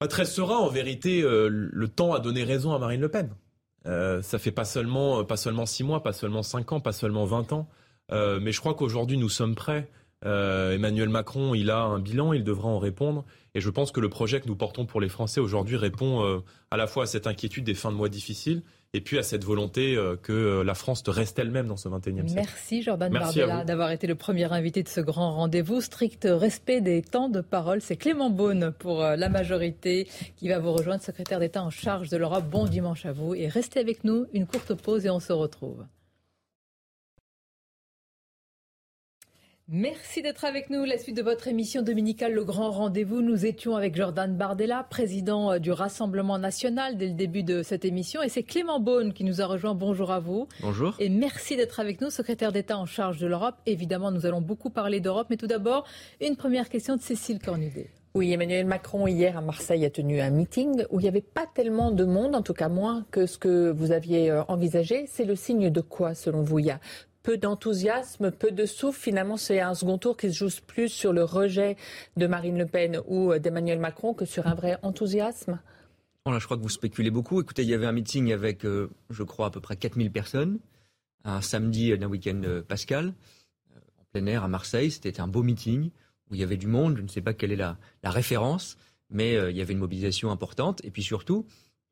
Très 0.08 0.24
serein, 0.24 0.56
en 0.56 0.68
vérité, 0.68 1.22
euh, 1.22 1.48
le 1.48 1.88
temps 1.88 2.12
a 2.12 2.20
donné 2.20 2.44
raison 2.44 2.72
à 2.72 2.78
Marine 2.78 3.00
Le 3.00 3.08
Pen. 3.08 3.30
Euh, 3.86 4.22
ça 4.22 4.38
fait 4.38 4.52
pas 4.52 4.64
seulement, 4.64 5.24
pas 5.24 5.36
seulement 5.36 5.66
six 5.66 5.84
mois, 5.84 6.02
pas 6.02 6.12
seulement 6.12 6.42
cinq 6.42 6.72
ans, 6.72 6.80
pas 6.80 6.92
seulement 6.92 7.24
vingt 7.24 7.52
ans. 7.52 7.68
Euh, 8.10 8.40
mais 8.40 8.52
je 8.52 8.60
crois 8.60 8.74
qu'aujourd'hui, 8.74 9.16
nous 9.16 9.28
sommes 9.28 9.54
prêts. 9.54 9.88
Euh, 10.24 10.72
Emmanuel 10.72 11.08
Macron, 11.08 11.54
il 11.54 11.70
a 11.70 11.80
un 11.80 11.98
bilan, 11.98 12.32
il 12.32 12.44
devra 12.44 12.68
en 12.68 12.78
répondre. 12.78 13.24
Et 13.54 13.60
je 13.60 13.70
pense 13.70 13.92
que 13.92 14.00
le 14.00 14.08
projet 14.08 14.40
que 14.40 14.48
nous 14.48 14.56
portons 14.56 14.86
pour 14.86 15.00
les 15.00 15.08
Français 15.08 15.40
aujourd'hui 15.40 15.76
répond 15.76 16.24
euh, 16.24 16.38
à 16.70 16.76
la 16.76 16.86
fois 16.86 17.04
à 17.04 17.06
cette 17.06 17.26
inquiétude 17.26 17.64
des 17.64 17.74
fins 17.74 17.90
de 17.90 17.96
mois 17.96 18.08
difficiles 18.08 18.62
et 18.94 19.00
puis 19.00 19.18
à 19.18 19.22
cette 19.22 19.42
volonté 19.42 19.98
que 20.22 20.60
la 20.60 20.74
France 20.74 21.02
reste 21.06 21.38
elle-même 21.38 21.66
dans 21.66 21.78
ce 21.78 21.88
21e 21.88 22.28
siècle. 22.28 22.32
Merci 22.34 22.82
Jordan 22.82 23.10
Bardella 23.10 23.64
d'avoir 23.64 23.90
été 23.90 24.06
le 24.06 24.16
premier 24.16 24.52
invité 24.52 24.82
de 24.82 24.88
ce 24.88 25.00
grand 25.00 25.32
rendez-vous. 25.32 25.80
Strict 25.80 26.28
respect 26.30 26.82
des 26.82 27.00
temps 27.00 27.30
de 27.30 27.40
parole. 27.40 27.80
C'est 27.80 27.96
Clément 27.96 28.28
Beaune 28.28 28.70
pour 28.78 29.00
la 29.00 29.28
majorité 29.30 30.06
qui 30.36 30.50
va 30.50 30.58
vous 30.58 30.72
rejoindre, 30.72 31.02
secrétaire 31.02 31.40
d'État 31.40 31.62
en 31.62 31.70
charge 31.70 32.10
de 32.10 32.18
l'Europe. 32.18 32.44
Bon 32.50 32.66
dimanche 32.66 33.06
à 33.06 33.12
vous 33.12 33.34
et 33.34 33.48
restez 33.48 33.80
avec 33.80 34.04
nous. 34.04 34.26
Une 34.34 34.46
courte 34.46 34.74
pause 34.74 35.06
et 35.06 35.10
on 35.10 35.20
se 35.20 35.32
retrouve. 35.32 35.86
Merci 39.74 40.20
d'être 40.20 40.44
avec 40.44 40.68
nous. 40.68 40.84
La 40.84 40.98
suite 40.98 41.16
de 41.16 41.22
votre 41.22 41.48
émission 41.48 41.80
dominicale 41.80 42.34
Le 42.34 42.44
Grand 42.44 42.70
Rendez-vous. 42.70 43.22
Nous 43.22 43.46
étions 43.46 43.74
avec 43.74 43.96
Jordan 43.96 44.36
Bardella, 44.36 44.86
président 44.90 45.52
euh, 45.52 45.58
du 45.58 45.72
Rassemblement 45.72 46.38
national 46.38 46.98
dès 46.98 47.06
le 47.06 47.14
début 47.14 47.42
de 47.42 47.62
cette 47.62 47.86
émission. 47.86 48.22
Et 48.22 48.28
c'est 48.28 48.42
Clément 48.42 48.80
Beaune 48.80 49.14
qui 49.14 49.24
nous 49.24 49.40
a 49.40 49.46
rejoint. 49.46 49.74
Bonjour 49.74 50.10
à 50.10 50.20
vous. 50.20 50.46
Bonjour. 50.60 50.94
Et 50.98 51.08
merci 51.08 51.56
d'être 51.56 51.80
avec 51.80 52.02
nous, 52.02 52.10
secrétaire 52.10 52.52
d'État 52.52 52.76
en 52.76 52.84
charge 52.84 53.16
de 53.16 53.26
l'Europe. 53.26 53.54
Évidemment, 53.64 54.10
nous 54.10 54.26
allons 54.26 54.42
beaucoup 54.42 54.68
parler 54.68 55.00
d'Europe. 55.00 55.28
Mais 55.30 55.38
tout 55.38 55.46
d'abord, 55.46 55.86
une 56.20 56.36
première 56.36 56.68
question 56.68 56.96
de 56.96 57.00
Cécile 57.00 57.38
Cornudet. 57.38 57.88
Oui, 58.14 58.30
Emmanuel 58.30 58.66
Macron, 58.66 59.06
hier 59.06 59.38
à 59.38 59.40
Marseille, 59.40 59.86
a 59.86 59.90
tenu 59.90 60.20
un 60.20 60.28
meeting 60.28 60.84
où 60.90 61.00
il 61.00 61.04
n'y 61.04 61.08
avait 61.08 61.22
pas 61.22 61.46
tellement 61.46 61.92
de 61.92 62.04
monde, 62.04 62.34
en 62.34 62.42
tout 62.42 62.52
cas 62.52 62.68
moins 62.68 63.06
que 63.10 63.24
ce 63.24 63.38
que 63.38 63.70
vous 63.70 63.90
aviez 63.90 64.30
euh, 64.30 64.42
envisagé. 64.48 65.06
C'est 65.08 65.24
le 65.24 65.34
signe 65.34 65.70
de 65.70 65.80
quoi, 65.80 66.14
selon 66.14 66.42
vous 66.42 66.58
Il 66.58 66.66
y 66.66 66.70
a 66.70 66.78
peu 67.22 67.36
d'enthousiasme, 67.38 68.30
peu 68.30 68.50
de 68.50 68.66
souffle. 68.66 69.00
Finalement, 69.00 69.36
c'est 69.36 69.60
un 69.60 69.74
second 69.74 69.98
tour 69.98 70.16
qui 70.16 70.32
se 70.32 70.38
joue 70.38 70.50
plus 70.66 70.88
sur 70.88 71.12
le 71.12 71.24
rejet 71.24 71.76
de 72.16 72.26
Marine 72.26 72.58
Le 72.58 72.66
Pen 72.66 73.00
ou 73.06 73.36
d'Emmanuel 73.38 73.78
Macron 73.78 74.14
que 74.14 74.24
sur 74.24 74.46
un 74.46 74.54
vrai 74.54 74.78
enthousiasme 74.82 75.58
Là, 76.30 76.38
je 76.38 76.44
crois 76.44 76.56
que 76.56 76.62
vous 76.62 76.68
spéculez 76.68 77.10
beaucoup. 77.10 77.40
Écoutez, 77.40 77.62
il 77.62 77.68
y 77.68 77.74
avait 77.74 77.86
un 77.86 77.92
meeting 77.92 78.32
avec, 78.32 78.64
euh, 78.64 78.90
je 79.10 79.24
crois, 79.24 79.46
à 79.46 79.50
peu 79.50 79.60
près 79.60 79.76
4000 79.76 80.12
personnes, 80.12 80.60
un 81.24 81.40
samedi 81.40 81.96
d'un 81.98 82.06
week-end 82.06 82.40
euh, 82.44 82.62
pascal, 82.62 83.14
euh, 83.74 83.80
en 84.00 84.04
plein 84.12 84.26
air 84.26 84.44
à 84.44 84.48
Marseille. 84.48 84.92
C'était 84.92 85.20
un 85.20 85.26
beau 85.26 85.42
meeting 85.42 85.90
où 86.30 86.34
il 86.34 86.40
y 86.40 86.44
avait 86.44 86.56
du 86.56 86.68
monde. 86.68 86.96
Je 86.96 87.02
ne 87.02 87.08
sais 87.08 87.22
pas 87.22 87.34
quelle 87.34 87.50
est 87.50 87.56
la, 87.56 87.76
référence, 88.04 88.76
mais 89.10 89.34
il 89.50 89.56
y 89.56 89.60
avait 89.60 89.72
une 89.72 89.80
mobilisation 89.80 90.30
importante. 90.30 90.80
Et 90.84 90.90
puis 90.90 91.02
surtout, 91.02 91.44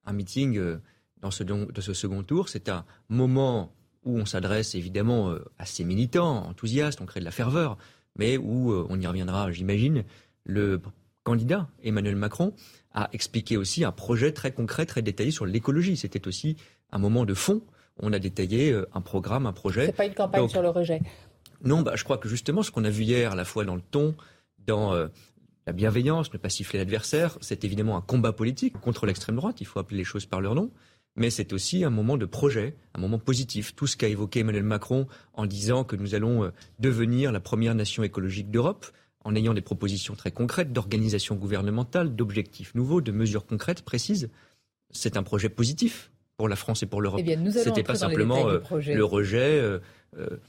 un 0.04 0.12
meeting 0.12 0.78
dans 1.18 1.30
ce, 1.30 1.42
de 1.42 1.80
ce 1.80 1.92
second 1.92 2.22
tour, 2.22 2.48
c'est 2.48 2.68
un 2.68 2.86
moment 3.08 3.74
où 4.04 4.18
on 4.18 4.24
s'adresse 4.24 4.74
évidemment 4.74 5.30
euh, 5.30 5.44
à 5.58 5.66
ces 5.66 5.84
militants 5.84 6.46
enthousiastes, 6.46 7.00
on 7.00 7.06
crée 7.06 7.20
de 7.20 7.24
la 7.24 7.30
ferveur, 7.30 7.76
mais 8.16 8.36
où, 8.36 8.72
euh, 8.72 8.86
on 8.88 9.00
y 9.00 9.06
reviendra, 9.06 9.52
j'imagine, 9.52 10.04
le 10.44 10.80
candidat 11.22 11.68
Emmanuel 11.82 12.16
Macron 12.16 12.54
a 12.92 13.08
expliqué 13.12 13.56
aussi 13.56 13.84
un 13.84 13.92
projet 13.92 14.32
très 14.32 14.52
concret, 14.52 14.86
très 14.86 15.02
détaillé 15.02 15.30
sur 15.30 15.46
l'écologie. 15.46 15.96
C'était 15.96 16.26
aussi 16.26 16.56
un 16.92 16.98
moment 16.98 17.24
de 17.24 17.34
fond. 17.34 17.62
On 17.98 18.12
a 18.12 18.18
détaillé 18.18 18.72
euh, 18.72 18.88
un 18.94 19.00
programme, 19.00 19.46
un 19.46 19.52
projet. 19.52 19.86
C'est 19.86 19.92
pas 19.92 20.06
une 20.06 20.14
campagne 20.14 20.48
sur 20.48 20.62
le 20.62 20.70
rejet. 20.70 21.00
Non, 21.62 21.82
bah, 21.82 21.92
je 21.94 22.04
crois 22.04 22.16
que 22.16 22.28
justement, 22.28 22.62
ce 22.62 22.70
qu'on 22.70 22.84
a 22.84 22.90
vu 22.90 23.02
hier, 23.02 23.32
à 23.32 23.34
la 23.34 23.44
fois 23.44 23.64
dans 23.64 23.76
le 23.76 23.82
ton, 23.82 24.14
dans 24.66 24.94
la 25.66 25.72
bienveillance, 25.74 26.32
ne 26.32 26.38
pas 26.38 26.48
siffler 26.48 26.78
l'adversaire. 26.78 27.36
C'est 27.42 27.64
évidemment 27.64 27.98
un 27.98 28.00
combat 28.00 28.32
politique 28.32 28.80
contre 28.80 29.04
l'extrême 29.04 29.36
droite, 29.36 29.60
il 29.60 29.66
faut 29.66 29.78
appeler 29.78 29.98
les 29.98 30.04
choses 30.04 30.24
par 30.24 30.40
leur 30.40 30.54
nom. 30.54 30.70
Mais 31.20 31.30
c'est 31.30 31.52
aussi 31.52 31.84
un 31.84 31.90
moment 31.90 32.16
de 32.16 32.26
projet, 32.26 32.74
un 32.94 33.00
moment 33.00 33.18
positif. 33.18 33.76
Tout 33.76 33.86
ce 33.86 33.96
qu'a 33.96 34.08
évoqué 34.08 34.40
Emmanuel 34.40 34.64
Macron 34.64 35.06
en 35.34 35.46
disant 35.46 35.84
que 35.84 35.94
nous 35.94 36.14
allons 36.14 36.44
euh, 36.44 36.50
devenir 36.78 37.30
la 37.30 37.40
première 37.40 37.74
nation 37.74 38.02
écologique 38.02 38.50
d'Europe, 38.50 38.86
en 39.24 39.34
ayant 39.34 39.54
des 39.54 39.60
propositions 39.60 40.14
très 40.14 40.30
concrètes 40.30 40.72
d'organisation 40.72 41.36
gouvernementale, 41.36 42.16
d'objectifs 42.16 42.74
nouveaux, 42.74 43.00
de 43.00 43.12
mesures 43.12 43.46
concrètes, 43.46 43.82
précises, 43.82 44.30
c'est 44.90 45.16
un 45.16 45.22
projet 45.22 45.48
positif 45.48 46.10
pour 46.36 46.48
la 46.48 46.56
France 46.56 46.82
et 46.82 46.86
pour 46.86 47.02
l'Europe. 47.02 47.20
Eh 47.22 47.50
C'était 47.50 47.82
pas 47.82 47.96
simplement 47.96 48.48
euh, 48.48 48.60
le 48.86 49.04
rejet, 49.04 49.58
euh, 49.60 49.76
euh, 49.76 49.78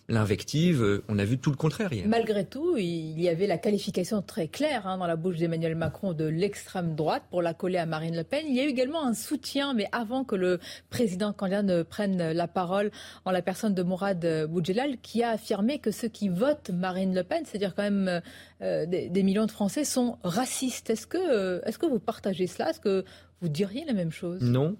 l'invective. 0.09 1.01
On 1.07 1.19
a 1.19 1.25
vu 1.25 1.37
tout 1.37 1.51
le 1.51 1.55
contraire 1.55 1.93
hier. 1.93 2.07
Malgré 2.07 2.45
tout, 2.45 2.77
il 2.77 3.19
y 3.19 3.29
avait 3.29 3.47
la 3.47 3.57
qualification 3.57 4.21
très 4.21 4.47
claire 4.47 4.87
hein, 4.87 4.97
dans 4.97 5.05
la 5.05 5.15
bouche 5.15 5.37
d'Emmanuel 5.37 5.75
Macron 5.75 6.13
de 6.13 6.25
l'extrême 6.25 6.95
droite 6.95 7.23
pour 7.29 7.41
la 7.41 7.53
coller 7.53 7.77
à 7.77 7.85
Marine 7.85 8.15
Le 8.15 8.23
Pen. 8.23 8.45
Il 8.47 8.55
y 8.55 8.59
a 8.59 8.65
eu 8.65 8.69
également 8.69 9.05
un 9.05 9.13
soutien, 9.13 9.73
mais 9.73 9.87
avant 9.91 10.23
que 10.23 10.35
le 10.35 10.59
président 10.89 11.31
candidat 11.31 11.61
ne 11.61 11.83
prenne 11.83 12.31
la 12.31 12.47
parole 12.47 12.91
en 13.25 13.31
la 13.31 13.41
personne 13.41 13.75
de 13.75 13.83
Mourad 13.83 14.47
Boudjelal, 14.49 14.97
qui 15.01 15.21
a 15.21 15.29
affirmé 15.29 15.79
que 15.79 15.91
ceux 15.91 16.07
qui 16.07 16.29
votent 16.29 16.71
Marine 16.71 17.13
Le 17.13 17.23
Pen, 17.23 17.43
c'est-à-dire 17.45 17.75
quand 17.75 17.83
même 17.83 18.21
des, 18.59 19.09
des, 19.09 19.23
millions 19.23 19.45
de 19.45 19.51
Français, 19.51 19.85
sont 19.85 20.17
racistes. 20.23 20.89
Est-ce 20.89 21.05
que, 21.05 21.61
est-ce 21.67 21.77
que 21.77 21.85
vous 21.85 21.99
partagez 21.99 22.47
cela? 22.47 22.71
Est-ce 22.71 22.79
que 22.79 23.05
vous 23.41 23.49
diriez 23.49 23.85
la 23.85 23.93
même 23.93 24.11
chose? 24.11 24.41
Non. 24.41 24.75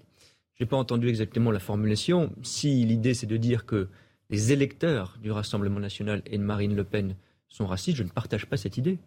Je 0.55 0.63
n'ai 0.63 0.67
pas 0.67 0.77
entendu 0.77 1.07
exactement 1.07 1.51
la 1.51 1.59
formulation. 1.59 2.31
Si 2.43 2.83
l'idée 2.85 3.13
c'est 3.13 3.25
de 3.25 3.37
dire 3.37 3.65
que 3.65 3.87
les 4.31 4.51
électeurs 4.53 5.17
du 5.21 5.29
Rassemblement 5.29 5.79
national 5.79 6.23
et 6.25 6.37
de 6.37 6.43
Marine 6.43 6.75
Le 6.75 6.85
Pen 6.85 7.15
sont 7.49 7.67
racistes, 7.67 7.97
je 7.97 8.03
ne 8.03 8.09
partage 8.09 8.47
pas 8.47 8.57
cette 8.57 8.77
idée. 8.77 8.97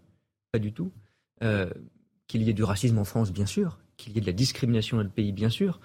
Pas 0.53 0.59
du 0.59 0.73
tout. 0.73 0.93
Euh, 1.43 1.71
qu'il 2.27 2.43
y 2.43 2.51
ait 2.51 2.55
du 2.55 2.63
racisme 2.63 2.99
en 2.99 3.05
France, 3.05 3.33
bien 3.33 3.47
sûr. 3.47 3.79
Qu'il 3.97 4.13
y 4.13 4.19
ait 4.19 4.21
de 4.21 4.27
la 4.27 4.33
discrimination 4.33 4.99
dans 4.99 5.03
le 5.03 5.09
pays, 5.09 5.33
bien 5.33 5.49
sûr. 5.49 5.81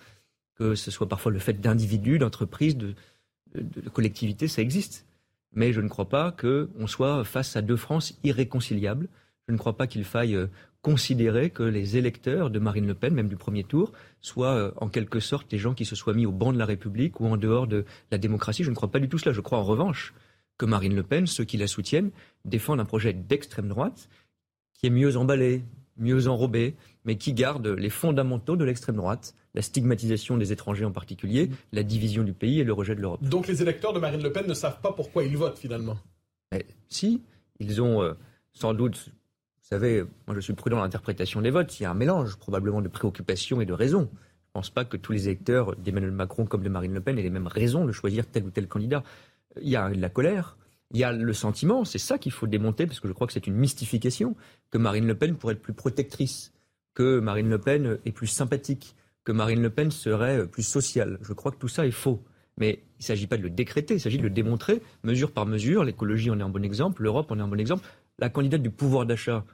Que 0.55 0.75
ce 0.75 0.91
soit 0.91 1.07
parfois 1.07 1.31
le 1.31 1.39
fait 1.39 1.53
d'individus, 1.53 2.19
d'entreprises, 2.19 2.77
de, 2.77 2.93
collectivités, 3.93 4.49
ça 4.49 4.61
existe. 4.61 5.07
Mais 5.53 5.71
je 5.73 5.81
ne 5.81 5.87
crois 5.87 6.09
pas 6.09 6.31
qu'on 6.33 6.85
soit 6.85 7.23
face 7.23 7.55
à 7.55 7.61
deux 7.61 7.77
France 7.77 8.19
irréconciliables. 8.23 9.07
Je 9.49 9.53
ne 9.53 9.57
crois 9.57 9.75
pas 9.75 9.87
qu'il 9.87 10.03
faille 10.03 10.35
euh, 10.35 10.45
considérer 10.83 11.49
que 11.49 11.63
les 11.63 11.97
électeurs 11.97 12.51
de 12.51 12.59
Marine 12.59 12.85
Le 12.85 12.93
Pen, 12.93 13.15
même 13.15 13.27
du 13.27 13.35
premier 13.35 13.63
tour, 13.63 13.91
soient 14.21 14.53
euh, 14.53 14.71
en 14.77 14.89
quelque 14.89 15.19
sorte 15.19 15.49
des 15.49 15.57
gens 15.57 15.73
qui 15.73 15.85
se 15.85 15.95
soient 15.95 16.13
mis 16.13 16.27
au 16.27 16.31
banc 16.31 16.53
de 16.53 16.59
la 16.59 16.65
République 16.65 17.19
ou 17.19 17.25
en 17.25 17.35
dehors 17.35 17.65
de 17.65 17.83
la 18.11 18.19
démocratie. 18.19 18.63
Je 18.63 18.69
ne 18.69 18.75
crois 18.75 18.91
pas 18.91 18.99
du 18.99 19.09
tout 19.09 19.17
cela. 19.17 19.33
Je 19.33 19.41
crois 19.41 19.57
en 19.57 19.63
revanche 19.63 20.13
que 20.59 20.67
Marine 20.67 20.95
Le 20.95 21.01
Pen, 21.01 21.25
ceux 21.25 21.45
qui 21.45 21.57
la 21.57 21.65
soutiennent, 21.65 22.11
défendent 22.45 22.79
un 22.79 22.85
projet 22.85 23.11
d'extrême 23.11 23.67
droite 23.67 24.07
qui 24.73 24.85
est 24.85 24.91
mieux 24.91 25.17
emballé, 25.17 25.63
mieux 25.97 26.27
enrobé, 26.27 26.75
mais 27.05 27.15
qui 27.15 27.33
garde 27.33 27.65
les 27.65 27.89
fondamentaux 27.89 28.55
de 28.55 28.65
l'extrême 28.65 28.97
droite, 28.97 29.33
la 29.55 29.63
stigmatisation 29.63 30.37
des 30.37 30.51
étrangers 30.51 30.85
en 30.85 30.91
particulier, 30.91 31.47
mmh. 31.47 31.55
la 31.71 31.81
division 31.81 32.23
du 32.23 32.33
pays 32.33 32.59
et 32.59 32.63
le 32.63 32.73
rejet 32.73 32.93
de 32.93 33.01
l'Europe. 33.01 33.23
Donc 33.23 33.47
les 33.47 33.63
électeurs 33.63 33.93
de 33.93 33.99
Marine 33.99 34.21
Le 34.21 34.31
Pen 34.31 34.45
ne 34.45 34.53
savent 34.53 34.79
pas 34.79 34.91
pourquoi 34.91 35.23
ils 35.23 35.35
votent 35.35 35.57
finalement? 35.57 35.97
Si, 36.87 37.23
ils 37.59 37.81
ont 37.81 38.03
euh, 38.03 38.13
sans 38.53 38.73
doute 38.73 39.11
vous 39.71 39.77
savez, 39.77 40.03
moi 40.25 40.35
je 40.35 40.39
suis 40.39 40.53
prudent 40.53 40.77
dans 40.77 40.81
l'interprétation 40.81 41.41
des 41.41 41.51
votes. 41.51 41.79
Il 41.79 41.83
y 41.83 41.85
a 41.85 41.91
un 41.91 41.93
mélange 41.93 42.37
probablement 42.37 42.81
de 42.81 42.87
préoccupations 42.87 43.61
et 43.61 43.67
de 43.67 43.73
raisons. 43.73 44.09
Je 44.09 44.15
ne 44.15 44.53
pense 44.53 44.71
pas 44.71 44.83
que 44.83 44.97
tous 44.97 45.11
les 45.11 45.27
électeurs 45.27 45.75
d'Emmanuel 45.75 46.11
Macron 46.11 46.47
comme 46.47 46.63
de 46.63 46.69
Marine 46.69 46.95
Le 46.95 47.01
Pen 47.01 47.19
aient 47.19 47.21
les 47.21 47.29
mêmes 47.29 47.45
raisons 47.45 47.85
de 47.85 47.91
choisir 47.91 48.25
tel 48.25 48.45
ou 48.45 48.49
tel 48.49 48.67
candidat. 48.67 49.03
Il 49.61 49.69
y 49.69 49.75
a 49.75 49.91
de 49.91 50.01
la 50.01 50.09
colère, 50.09 50.57
il 50.91 50.99
y 50.99 51.03
a 51.03 51.11
le 51.11 51.33
sentiment, 51.33 51.85
c'est 51.85 51.99
ça 51.99 52.17
qu'il 52.17 52.31
faut 52.31 52.47
démonter, 52.47 52.87
parce 52.87 52.99
que 52.99 53.07
je 53.07 53.13
crois 53.13 53.27
que 53.27 53.33
c'est 53.33 53.45
une 53.45 53.53
mystification, 53.53 54.35
que 54.71 54.79
Marine 54.79 55.05
Le 55.05 55.13
Pen 55.13 55.35
pourrait 55.35 55.53
être 55.53 55.61
plus 55.61 55.73
protectrice, 55.73 56.51
que 56.95 57.19
Marine 57.19 57.49
Le 57.49 57.59
Pen 57.59 57.99
est 58.05 58.11
plus 58.11 58.25
sympathique, 58.25 58.95
que 59.23 59.31
Marine 59.31 59.61
Le 59.61 59.69
Pen 59.69 59.91
serait 59.91 60.47
plus 60.47 60.63
sociale. 60.63 61.19
Je 61.21 61.33
crois 61.33 61.51
que 61.51 61.57
tout 61.57 61.67
ça 61.67 61.85
est 61.85 61.91
faux. 61.91 62.23
Mais 62.57 62.79
il 62.97 63.01
ne 63.01 63.05
s'agit 63.05 63.27
pas 63.27 63.37
de 63.37 63.43
le 63.43 63.51
décréter, 63.51 63.93
il 63.93 63.99
s'agit 63.99 64.17
de 64.17 64.23
le 64.23 64.31
démontrer, 64.31 64.81
mesure 65.03 65.31
par 65.31 65.45
mesure. 65.45 65.83
L'écologie 65.83 66.31
en 66.31 66.39
est 66.39 66.43
un 66.43 66.49
bon 66.49 66.63
exemple, 66.63 67.03
l'Europe 67.03 67.31
en 67.31 67.37
est 67.37 67.41
un 67.41 67.47
bon 67.47 67.59
exemple. 67.59 67.87
La 68.17 68.29
candidate 68.29 68.63
du 68.63 68.71
pouvoir 68.71 69.05
d'achat, 69.05 69.45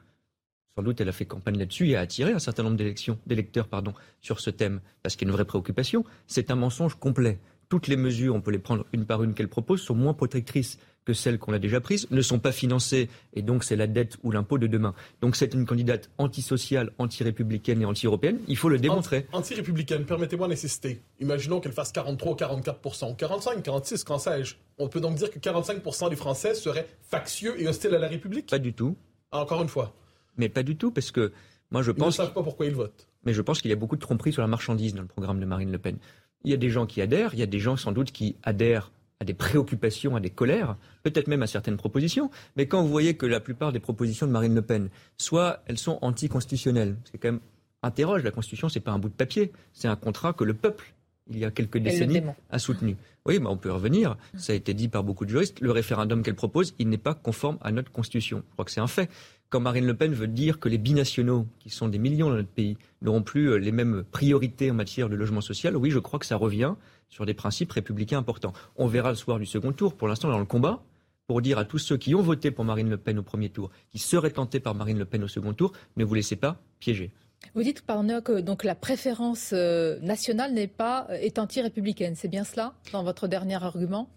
sans 0.76 0.84
doute, 0.84 1.00
elle 1.00 1.08
a 1.08 1.14
fait 1.14 1.26
campagne 1.26 1.58
là-dessus 1.58 1.90
et 1.90 1.96
a 1.96 2.02
attiré 2.02 2.34
un 2.34 2.40
certain 2.40 2.64
nombre 2.64 2.76
d'électeurs 2.76 3.68
pardon, 3.68 3.94
sur 4.22 4.42
ce 4.42 4.50
thème, 4.50 4.82
parce 5.04 5.16
qu'il 5.16 5.26
y 5.26 5.30
a 5.30 5.32
une 5.32 5.36
vraie 5.36 5.46
préoccupation. 5.46 6.04
C'est 6.28 6.52
un 6.52 6.56
mensonge 6.56 6.96
complet. 6.96 7.40
Toutes 7.70 7.88
les 7.88 7.96
mesures, 7.96 8.36
on 8.36 8.42
peut 8.42 8.52
les 8.52 8.60
prendre 8.60 8.86
une 8.92 9.06
par 9.06 9.24
une 9.24 9.34
qu'elle 9.34 9.48
propose, 9.48 9.82
sont 9.82 9.96
moins 9.96 10.14
protectrices 10.14 10.78
que 11.06 11.14
celles 11.14 11.38
qu'on 11.40 11.54
a 11.54 11.60
déjà 11.60 11.80
prises, 11.80 12.08
ne 12.12 12.22
sont 12.22 12.40
pas 12.40 12.52
financées, 12.52 13.10
et 13.34 13.42
donc 13.42 13.64
c'est 13.64 13.76
la 13.76 13.88
dette 13.88 14.18
ou 14.24 14.32
l'impôt 14.32 14.58
de 14.58 14.68
demain. 14.68 14.94
Donc 15.22 15.36
c'est 15.36 15.54
une 15.54 15.66
candidate 15.66 16.10
antisociale, 16.18 16.92
anti-républicaine 16.98 17.82
et 17.82 17.86
anti-européenne. 17.86 18.40
Il 18.48 18.58
faut 18.58 18.70
le 18.70 18.80
démontrer. 18.80 19.28
Anti-républicaine, 19.32 20.04
permettez-moi 20.04 20.48
d'insister. 20.48 21.02
Imaginons 21.20 21.60
qu'elle 21.60 21.74
fasse 21.74 21.92
43 21.92 22.32
ou 22.34 22.36
44% 22.36 23.16
45, 23.16 23.64
46, 23.64 24.04
quand 24.04 24.18
sais-je? 24.18 24.56
On 24.78 24.90
peut 24.90 25.00
donc 25.00 25.16
dire 25.16 25.30
que 25.30 25.40
45% 25.40 26.10
des 26.10 26.16
Français 26.16 26.54
seraient 26.54 26.88
factieux 27.02 27.60
et 27.62 27.68
hostiles 27.68 27.94
à 27.96 28.00
la 28.00 28.08
République? 28.08 28.50
Pas 28.50 28.60
du 28.60 28.74
tout. 28.74 28.98
Encore 29.32 29.62
une 29.62 29.70
fois. 29.70 29.94
Mais 30.38 30.50
pas 30.50 30.64
du 30.64 30.76
tout, 30.76 30.92
parce 30.92 31.12
que 31.12 31.32
moi 31.72 31.82
je 31.82 31.92
pense. 31.92 32.18
Ils 32.18 32.22
ne 32.22 32.26
savent 32.26 32.34
pas 32.34 32.44
pourquoi 32.44 32.66
ils 32.66 32.76
votent. 32.76 33.08
Mais 33.26 33.34
je 33.34 33.42
pense 33.42 33.62
qu'il 33.62 33.70
y 33.70 33.74
a 33.74 33.78
beaucoup 33.78 33.96
de 33.96 34.02
tromperies 34.02 34.34
sur 34.34 34.42
la 34.42 34.48
marchandise 34.48 34.94
dans 34.94 35.02
le 35.02 35.08
programme 35.08 35.40
de 35.40 35.46
Marine 35.46 35.72
Le 35.72 35.78
Pen. 35.78 35.98
Il 36.44 36.52
y 36.52 36.54
a 36.54 36.58
des 36.58 36.70
gens 36.70 36.86
qui 36.86 37.02
adhèrent, 37.02 37.34
il 37.34 37.40
y 37.40 37.44
a 37.44 37.48
des 37.48 37.60
gens 37.60 37.76
sans 37.76 37.92
doute 37.92 38.12
qui 38.12 38.36
adhèrent 38.44 38.92
à 39.20 39.26
des 39.26 39.34
préoccupations, 39.34 40.16
à 40.16 40.20
des 40.20 40.30
colères, 40.30 40.76
peut-être 41.04 41.28
même 41.28 41.42
à 41.42 41.48
certaines 41.48 41.78
propositions. 41.78 42.30
Mais 42.56 42.68
quand 42.68 42.82
vous 42.82 42.90
voyez 42.90 43.16
que 43.16 43.26
la 43.26 43.40
plupart 43.40 43.72
des 43.72 43.80
propositions 43.80 44.28
de 44.28 44.32
Marine 44.32 44.54
Le 44.54 44.62
Pen, 44.62 44.90
soit 45.18 45.64
elles 45.66 45.78
sont 45.78 46.00
anticonstitutionnelles, 46.02 46.98
c'est 47.10 47.18
quand 47.18 47.30
même 47.30 47.42
interroge, 47.82 48.24
la 48.24 48.32
Constitution, 48.32 48.68
c'est 48.68 48.80
pas 48.80 48.92
un 48.92 49.00
bout 49.00 49.10
de 49.10 49.14
papier, 49.14 49.52
c'est 49.74 49.88
un 49.88 49.96
contrat 49.96 50.34
que 50.34 50.44
le 50.44 50.54
peuple, 50.54 50.94
il 51.30 51.40
y 51.40 51.46
a 51.46 51.52
quelques 51.52 51.78
décennies, 51.78 52.22
a 52.50 52.60
soutenu. 52.60 52.98
Oui, 53.26 53.40
mais 53.40 53.48
on 53.48 53.58
peut 53.58 53.72
revenir, 53.72 54.18
ça 54.36 54.54
a 54.54 54.56
été 54.56 54.74
dit 54.74 54.88
par 54.88 55.04
beaucoup 55.04 55.26
de 55.26 55.32
juristes, 55.32 55.60
le 55.60 55.72
référendum 55.72 56.22
qu'elle 56.22 56.36
propose, 56.36 56.76
il 56.78 56.90
n'est 56.90 56.98
pas 56.98 57.16
conforme 57.16 57.58
à 57.62 57.72
notre 57.72 57.92
Constitution. 57.92 58.44
Je 58.50 58.54
crois 58.54 58.66
que 58.66 58.72
c'est 58.72 58.82
un 58.82 58.88
fait 58.88 59.10
quand 59.56 59.62
Marine 59.62 59.86
Le 59.86 59.94
Pen 59.94 60.14
veut 60.14 60.28
dire 60.28 60.60
que 60.60 60.68
les 60.68 60.78
binationaux, 60.78 61.48
qui 61.60 61.70
sont 61.70 61.88
des 61.88 61.98
millions 61.98 62.28
dans 62.28 62.36
notre 62.36 62.50
pays, 62.50 62.76
n'auront 63.02 63.22
plus 63.22 63.52
euh, 63.52 63.56
les 63.56 63.72
mêmes 63.72 64.04
priorités 64.12 64.70
en 64.70 64.74
matière 64.74 65.08
de 65.08 65.16
logement 65.16 65.40
social, 65.40 65.78
oui, 65.78 65.92
je 65.92 66.00
crois 66.00 66.20
que 66.20 66.26
ça 66.26 66.36
revient 66.36 66.74
sur 67.08 67.26
des 67.26 67.34
principes 67.34 67.72
républicains 67.72 68.18
importants. 68.18 68.52
On 68.76 68.88
verra 68.88 69.12
le 69.12 69.16
soir 69.16 69.40
du 69.40 69.46
second 69.46 69.72
tour. 69.72 69.96
Pour 69.96 70.10
l'instant, 70.10 70.28
dans 70.28 70.40
le 70.40 70.46
combat, 70.46 70.84
pour 71.26 71.42
dire 71.42 71.58
à 71.58 71.64
tous 71.64 71.78
ceux 71.78 71.96
qui 71.96 72.14
ont 72.16 72.22
voté 72.22 72.52
pour 72.52 72.66
Marine 72.66 72.90
Le 72.90 72.98
Pen 72.98 73.18
au 73.18 73.24
premier 73.24 73.48
tour, 73.48 73.72
qui 73.92 73.98
seraient 73.98 74.32
tentés 74.32 74.60
par 74.60 74.76
Marine 74.76 75.00
Le 75.00 75.06
Pen 75.06 75.24
au 75.24 75.30
second 75.30 75.54
tour, 75.54 75.72
ne 75.96 76.04
vous 76.04 76.16
laissez 76.16 76.36
pas 76.36 76.58
piéger. 76.82 77.14
Vous 77.54 77.64
dites, 77.64 77.82
que 77.86 78.42
donc 78.42 78.66
la 78.66 78.76
préférence 78.76 79.52
euh, 79.54 79.98
nationale 80.02 80.54
n'est 80.54 80.68
pas 80.68 81.08
euh, 81.12 81.14
est 81.14 81.40
anti-républicaine. 81.40 82.16
C'est 82.18 82.28
bien 82.28 82.44
cela 82.44 82.74
dans 82.92 83.06
votre 83.06 83.30
dernier 83.30 83.64
argument? 83.64 84.10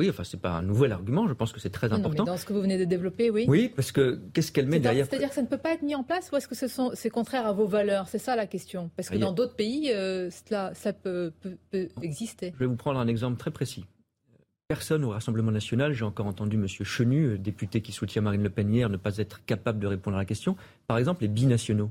Oui, 0.00 0.08
enfin, 0.08 0.24
c'est 0.24 0.40
pas 0.40 0.52
un 0.52 0.62
nouvel 0.62 0.92
argument, 0.92 1.28
je 1.28 1.34
pense 1.34 1.52
que 1.52 1.60
c'est 1.60 1.68
très 1.68 1.92
important. 1.92 2.24
dans 2.24 2.38
ce 2.38 2.46
que 2.46 2.54
vous 2.54 2.62
venez 2.62 2.78
de 2.78 2.86
développer, 2.86 3.28
oui. 3.28 3.44
Oui, 3.46 3.70
parce 3.74 3.92
que 3.92 4.18
qu'est-ce 4.32 4.50
qu'elle 4.50 4.66
met 4.66 4.80
derrière 4.80 5.04
C'est-à-dire 5.04 5.28
que 5.28 5.34
ça 5.34 5.42
ne 5.42 5.46
peut 5.46 5.58
pas 5.58 5.74
être 5.74 5.82
mis 5.82 5.94
en 5.94 6.02
place 6.02 6.32
ou 6.32 6.36
est-ce 6.36 6.48
que 6.48 6.54
c'est 6.94 7.10
contraire 7.10 7.46
à 7.46 7.52
vos 7.52 7.66
valeurs? 7.66 8.08
C'est 8.08 8.18
ça 8.18 8.34
la 8.34 8.46
question. 8.46 8.90
Parce 8.96 9.10
que 9.10 9.18
dans 9.18 9.32
d'autres 9.32 9.56
pays, 9.56 9.92
euh, 9.92 10.30
cela, 10.30 10.72
ça 10.72 10.94
peut, 10.94 11.32
exister. 12.00 12.52
Je 12.54 12.60
vais 12.60 12.66
vous 12.66 12.76
prendre 12.76 12.98
un 12.98 13.08
exemple 13.08 13.38
très 13.38 13.50
précis. 13.50 13.84
Personne 14.68 15.04
au 15.04 15.10
Rassemblement 15.10 15.50
national, 15.50 15.92
j'ai 15.92 16.04
encore 16.04 16.26
entendu 16.26 16.56
M. 16.56 16.66
Chenu, 16.66 17.24
euh, 17.24 17.38
député 17.38 17.82
qui 17.82 17.92
soutient 17.92 18.22
Marine 18.22 18.42
Le 18.42 18.50
Pen 18.50 18.72
hier, 18.72 18.88
ne 18.88 18.96
pas 18.96 19.18
être 19.18 19.44
capable 19.44 19.80
de 19.80 19.86
répondre 19.86 20.16
à 20.16 20.20
la 20.20 20.24
question. 20.24 20.56
Par 20.86 20.96
exemple, 20.96 21.22
les 21.22 21.28
binationaux. 21.28 21.90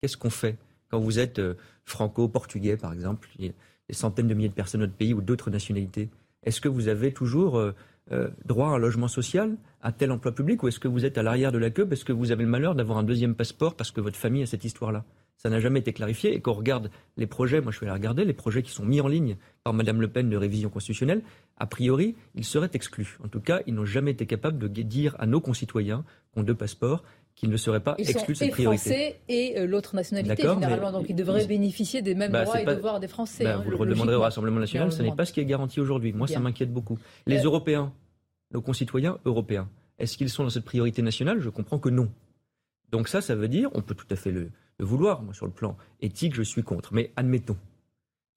Qu'est-ce 0.00 0.16
qu'on 0.16 0.30
fait 0.30 0.56
quand 0.90 1.00
vous 1.00 1.18
êtes 1.18 1.40
euh, 1.40 1.54
franco-portugais, 1.84 2.76
par 2.76 2.92
exemple? 2.92 3.30
Il 3.38 3.46
y 3.46 3.48
a 3.48 3.52
des 3.88 3.94
centaines 3.94 4.28
de 4.28 4.34
milliers 4.34 4.50
de 4.50 4.54
personnes 4.54 4.82
dans 4.82 4.86
notre 4.86 4.96
pays 4.96 5.14
ou 5.14 5.22
d'autres 5.22 5.50
nationalités. 5.50 6.10
Est-ce 6.44 6.60
que 6.60 6.68
vous 6.68 6.88
avez 6.88 7.12
toujours 7.12 7.58
euh, 7.58 7.72
euh, 8.12 8.28
droit 8.44 8.68
à 8.68 8.70
un 8.72 8.78
logement 8.78 9.08
social, 9.08 9.56
à 9.82 9.90
tel 9.90 10.12
emploi 10.12 10.32
public, 10.32 10.62
ou 10.62 10.68
est-ce 10.68 10.78
que 10.78 10.88
vous 10.88 11.04
êtes 11.04 11.18
à 11.18 11.22
l'arrière 11.22 11.52
de 11.52 11.58
la 11.58 11.70
queue 11.70 11.88
parce 11.88 12.04
que 12.04 12.12
vous 12.12 12.32
avez 12.32 12.44
le 12.44 12.50
malheur 12.50 12.74
d'avoir 12.74 12.98
un 12.98 13.02
deuxième 13.02 13.34
passeport 13.34 13.76
parce 13.76 13.90
que 13.90 14.00
votre 14.00 14.16
famille 14.16 14.42
a 14.42 14.46
cette 14.46 14.64
histoire-là? 14.64 15.04
Ça 15.36 15.50
n'a 15.50 15.58
jamais 15.58 15.80
été 15.80 15.92
clarifié. 15.92 16.34
Et 16.34 16.40
quand 16.40 16.52
on 16.52 16.54
regarde 16.54 16.90
les 17.16 17.26
projets, 17.26 17.60
moi 17.60 17.72
je 17.72 17.80
vais 17.80 17.86
aller 17.86 17.94
regarder, 17.94 18.24
les 18.24 18.32
projets 18.32 18.62
qui 18.62 18.70
sont 18.70 18.84
mis 18.84 19.00
en 19.00 19.08
ligne 19.08 19.36
par 19.62 19.74
Mme 19.74 20.00
Le 20.00 20.08
Pen 20.08 20.28
de 20.28 20.36
révision 20.36 20.68
constitutionnelle, 20.68 21.22
a 21.58 21.66
priori, 21.66 22.14
ils 22.34 22.44
seraient 22.44 22.70
exclus. 22.72 23.18
En 23.24 23.28
tout 23.28 23.40
cas, 23.40 23.60
ils 23.66 23.74
n'ont 23.74 23.84
jamais 23.84 24.12
été 24.12 24.26
capables 24.26 24.58
de 24.58 24.82
dire 24.82 25.16
à 25.18 25.26
nos 25.26 25.40
concitoyens 25.40 26.04
qui 26.32 26.40
ont 26.40 26.42
deux 26.42 26.54
passeports 26.54 27.02
qu'ils 27.34 27.50
ne 27.50 27.56
seraient 27.56 27.80
pas 27.80 27.94
exclus 27.98 28.34
de 28.34 28.38
cette 28.38 28.50
priorité. 28.52 28.90
Français 28.90 29.20
et 29.28 29.58
euh, 29.58 29.66
l'autre 29.66 29.96
nationalité 29.96 30.42
généralement, 30.42 30.92
donc 30.92 31.06
ils 31.08 31.16
devraient 31.16 31.46
bénéficier 31.46 32.02
des 32.02 32.14
mêmes 32.14 32.32
bah, 32.32 32.44
droits 32.44 32.60
et 32.60 32.64
devoirs 32.64 33.00
des 33.00 33.08
Français. 33.08 33.44
Bah, 33.44 33.56
hein, 33.56 33.62
vous 33.64 33.70
le 33.70 33.76
redemanderez 33.76 34.14
au 34.14 34.20
Rassemblement 34.20 34.60
national, 34.60 34.92
ce 34.92 35.02
n'est 35.02 35.14
pas 35.14 35.24
ce 35.24 35.32
qui 35.32 35.40
est 35.40 35.44
garanti 35.44 35.80
aujourd'hui. 35.80 36.12
Moi, 36.12 36.28
ça 36.28 36.40
m'inquiète 36.40 36.72
beaucoup. 36.72 36.98
Les 37.26 37.40
euh, 37.40 37.44
Européens, 37.44 37.92
nos 38.52 38.62
concitoyens 38.62 39.18
européens, 39.24 39.68
est-ce 39.98 40.16
qu'ils 40.16 40.30
sont 40.30 40.44
dans 40.44 40.50
cette 40.50 40.64
priorité 40.64 41.02
nationale? 41.02 41.40
Je 41.40 41.50
comprends 41.50 41.78
que 41.78 41.88
non. 41.88 42.08
Donc 42.90 43.08
ça, 43.08 43.20
ça 43.20 43.34
veut 43.34 43.48
dire, 43.48 43.70
on 43.74 43.80
peut 43.80 43.94
tout 43.94 44.06
à 44.10 44.16
fait 44.16 44.30
le, 44.30 44.50
vouloir. 44.78 45.22
Moi, 45.22 45.34
sur 45.34 45.46
le 45.46 45.52
plan 45.52 45.76
éthique, 46.00 46.34
je 46.34 46.42
suis 46.42 46.62
contre. 46.62 46.92
Mais 46.94 47.12
admettons, 47.16 47.56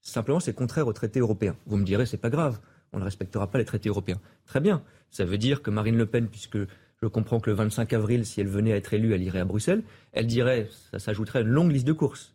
simplement, 0.02 0.40
c'est 0.40 0.54
contraire 0.54 0.88
aux 0.88 0.94
traités 0.94 1.20
européens. 1.20 1.56
Vous 1.66 1.78
me 1.78 1.84
direz, 1.84 2.06
c'est 2.06 2.18
pas 2.18 2.30
grave, 2.30 2.60
on 2.94 3.00
ne 3.00 3.04
respectera 3.04 3.48
pas 3.48 3.58
les 3.58 3.66
traités 3.66 3.90
européens. 3.90 4.20
Très 4.46 4.60
bien. 4.60 4.84
Ça 5.12 5.26
veut 5.26 5.38
dire 5.38 5.62
que 5.62 5.70
Marine 5.70 5.98
Le 5.98 6.06
Pen, 6.06 6.28
puisque 6.28 6.58
Je 7.02 7.08
comprends 7.08 7.40
que 7.40 7.50
le 7.50 7.56
25 7.56 7.94
avril, 7.94 8.26
si 8.26 8.42
elle 8.42 8.48
venait 8.48 8.74
à 8.74 8.76
être 8.76 8.94
élue, 8.94 9.14
elle 9.14 9.22
irait 9.22 9.40
à 9.40 9.46
Bruxelles. 9.46 9.84
Elle 10.14 10.26
dirait, 10.26 10.68
ça 10.92 11.00
s'ajouterait 11.00 11.40
à 11.40 11.42
une 11.44 11.50
longue 11.50 11.72
liste 11.72 11.86
de 11.86 11.94
courses. 11.94 12.34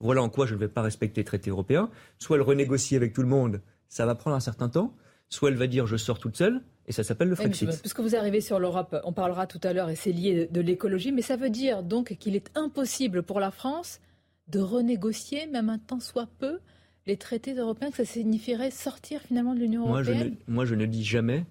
Voilà 0.00 0.22
en 0.22 0.28
quoi 0.28 0.46
je 0.46 0.54
ne 0.54 0.58
vais 0.58 0.68
pas 0.68 0.82
respecter 0.82 1.22
les 1.22 1.24
traités 1.24 1.50
européens. 1.50 1.90
Soit 2.18 2.36
elle 2.36 2.42
renégocie 2.42 2.94
avec 2.94 3.12
tout 3.12 3.22
le 3.22 3.28
monde, 3.28 3.60
ça 3.88 4.06
va 4.06 4.14
prendre 4.14 4.36
un 4.36 4.40
certain 4.40 4.68
temps. 4.68 4.94
Soit 5.30 5.50
elle 5.50 5.56
va 5.56 5.66
dire, 5.66 5.86
je 5.86 5.96
sors 5.96 6.18
toute 6.18 6.36
seule, 6.36 6.62
et 6.86 6.92
ça 6.92 7.02
s'appelle 7.02 7.28
le 7.28 7.34
Frexit. 7.34 7.80
puisque 7.80 8.00
vous 8.00 8.14
arrivez 8.14 8.40
sur 8.40 8.60
l'Europe, 8.60 8.94
on 9.04 9.12
parlera 9.12 9.46
tout 9.46 9.60
à 9.62 9.72
l'heure, 9.72 9.88
et 9.88 9.96
c'est 9.96 10.12
lié 10.12 10.48
de 10.50 10.60
l'écologie, 10.60 11.10
mais 11.12 11.22
ça 11.22 11.36
veut 11.36 11.50
dire 11.50 11.82
donc 11.82 12.14
qu'il 12.18 12.36
est 12.36 12.50
impossible 12.54 13.22
pour 13.22 13.40
la 13.40 13.50
France 13.50 14.00
de 14.48 14.60
renégocier, 14.60 15.46
même 15.46 15.70
un 15.70 15.78
temps 15.78 16.00
soit 16.00 16.28
peu, 16.38 16.58
les 17.06 17.16
traités 17.16 17.54
européens, 17.54 17.90
que 17.90 17.96
ça 17.96 18.04
signifierait 18.04 18.70
sortir 18.70 19.20
finalement 19.22 19.54
de 19.54 19.60
l'Union 19.60 19.88
européenne? 19.88 20.36
moi 20.46 20.64
je 20.66 20.74
ne 20.74 20.86
dis 20.86 21.04
jamais 21.04 21.44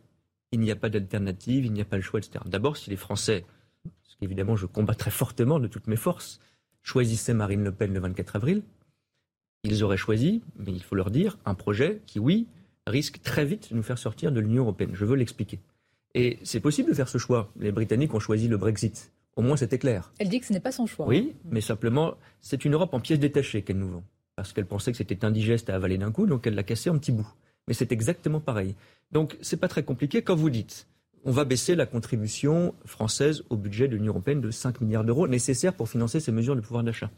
il 0.53 0.59
n'y 0.59 0.71
a 0.71 0.75
pas 0.75 0.89
d'alternative, 0.89 1.65
il 1.65 1.73
n'y 1.73 1.81
a 1.81 1.85
pas 1.85 1.97
le 1.97 2.03
choix, 2.03 2.19
etc. 2.19 2.43
D'abord, 2.45 2.77
si 2.77 2.89
les 2.89 2.95
Français, 2.95 3.45
ce 4.03 4.15
qu'évidemment 4.17 4.55
je 4.55 4.65
combat 4.65 4.95
très 4.95 5.11
fortement 5.11 5.59
de 5.59 5.67
toutes 5.67 5.87
mes 5.87 5.95
forces, 5.95 6.39
choisissaient 6.83 7.33
Marine 7.33 7.63
Le 7.63 7.71
Pen 7.71 7.93
le 7.93 7.99
24 7.99 8.35
avril, 8.35 8.61
ils 9.63 9.83
auraient 9.83 9.97
choisi, 9.97 10.41
mais 10.57 10.71
il 10.71 10.83
faut 10.83 10.95
leur 10.95 11.09
dire, 11.09 11.37
un 11.45 11.55
projet 11.55 12.01
qui, 12.05 12.19
oui, 12.19 12.47
risque 12.85 13.21
très 13.21 13.45
vite 13.45 13.71
de 13.71 13.75
nous 13.77 13.83
faire 13.83 13.97
sortir 13.97 14.31
de 14.31 14.39
l'Union 14.39 14.63
européenne. 14.63 14.91
Je 14.93 15.05
veux 15.05 15.15
l'expliquer. 15.15 15.59
Et 16.15 16.37
c'est 16.43 16.59
possible 16.59 16.89
de 16.89 16.93
faire 16.93 17.07
ce 17.09 17.17
choix. 17.17 17.51
Les 17.57 17.71
Britanniques 17.71 18.13
ont 18.13 18.19
choisi 18.19 18.47
le 18.47 18.57
Brexit. 18.57 19.11
Au 19.35 19.41
moins, 19.41 19.57
c'était 19.57 19.79
clair. 19.79 20.11
Elle 20.19 20.29
dit 20.29 20.39
que 20.39 20.45
ce 20.45 20.53
n'est 20.53 20.59
pas 20.59 20.71
son 20.71 20.85
choix. 20.85 21.07
Oui, 21.07 21.33
mais 21.45 21.61
simplement, 21.61 22.15
c'est 22.41 22.65
une 22.65 22.73
Europe 22.73 22.93
en 22.93 22.99
pièces 22.99 23.19
détachées 23.19 23.63
qu'elle 23.63 23.79
nous 23.79 23.89
vend. 23.89 24.03
Parce 24.35 24.53
qu'elle 24.53 24.67
pensait 24.67 24.91
que 24.91 24.97
c'était 24.97 25.25
indigeste 25.25 25.69
à 25.69 25.75
avaler 25.75 25.97
d'un 25.97 26.11
coup, 26.11 26.27
donc 26.27 26.45
elle 26.45 26.55
l'a 26.55 26.63
cassé 26.63 26.89
en 26.89 26.99
petits 26.99 27.11
bouts. 27.11 27.33
Mais 27.67 27.73
c'est 27.73 27.91
exactement 27.91 28.39
pareil. 28.39 28.75
Donc, 29.13 29.37
c'est 29.41 29.57
pas 29.57 29.67
très 29.67 29.83
compliqué 29.83 30.23
quand 30.23 30.35
vous 30.35 30.49
dites 30.49 30.87
on 31.25 31.31
va 31.31 31.45
baisser 31.45 31.75
la 31.75 31.85
contribution 31.85 32.75
française 32.85 33.43
au 33.49 33.55
budget 33.55 33.87
de 33.87 33.95
l'Union 33.95 34.11
européenne 34.11 34.41
de 34.41 34.51
5 34.51 34.81
milliards 34.81 35.05
d'euros 35.05 35.27
nécessaires 35.27 35.73
pour 35.73 35.87
financer 35.87 36.19
ces 36.19 36.33
mesures 36.33 36.55
de 36.55 36.61
pouvoir 36.61 36.83
d'achat. 36.83 37.11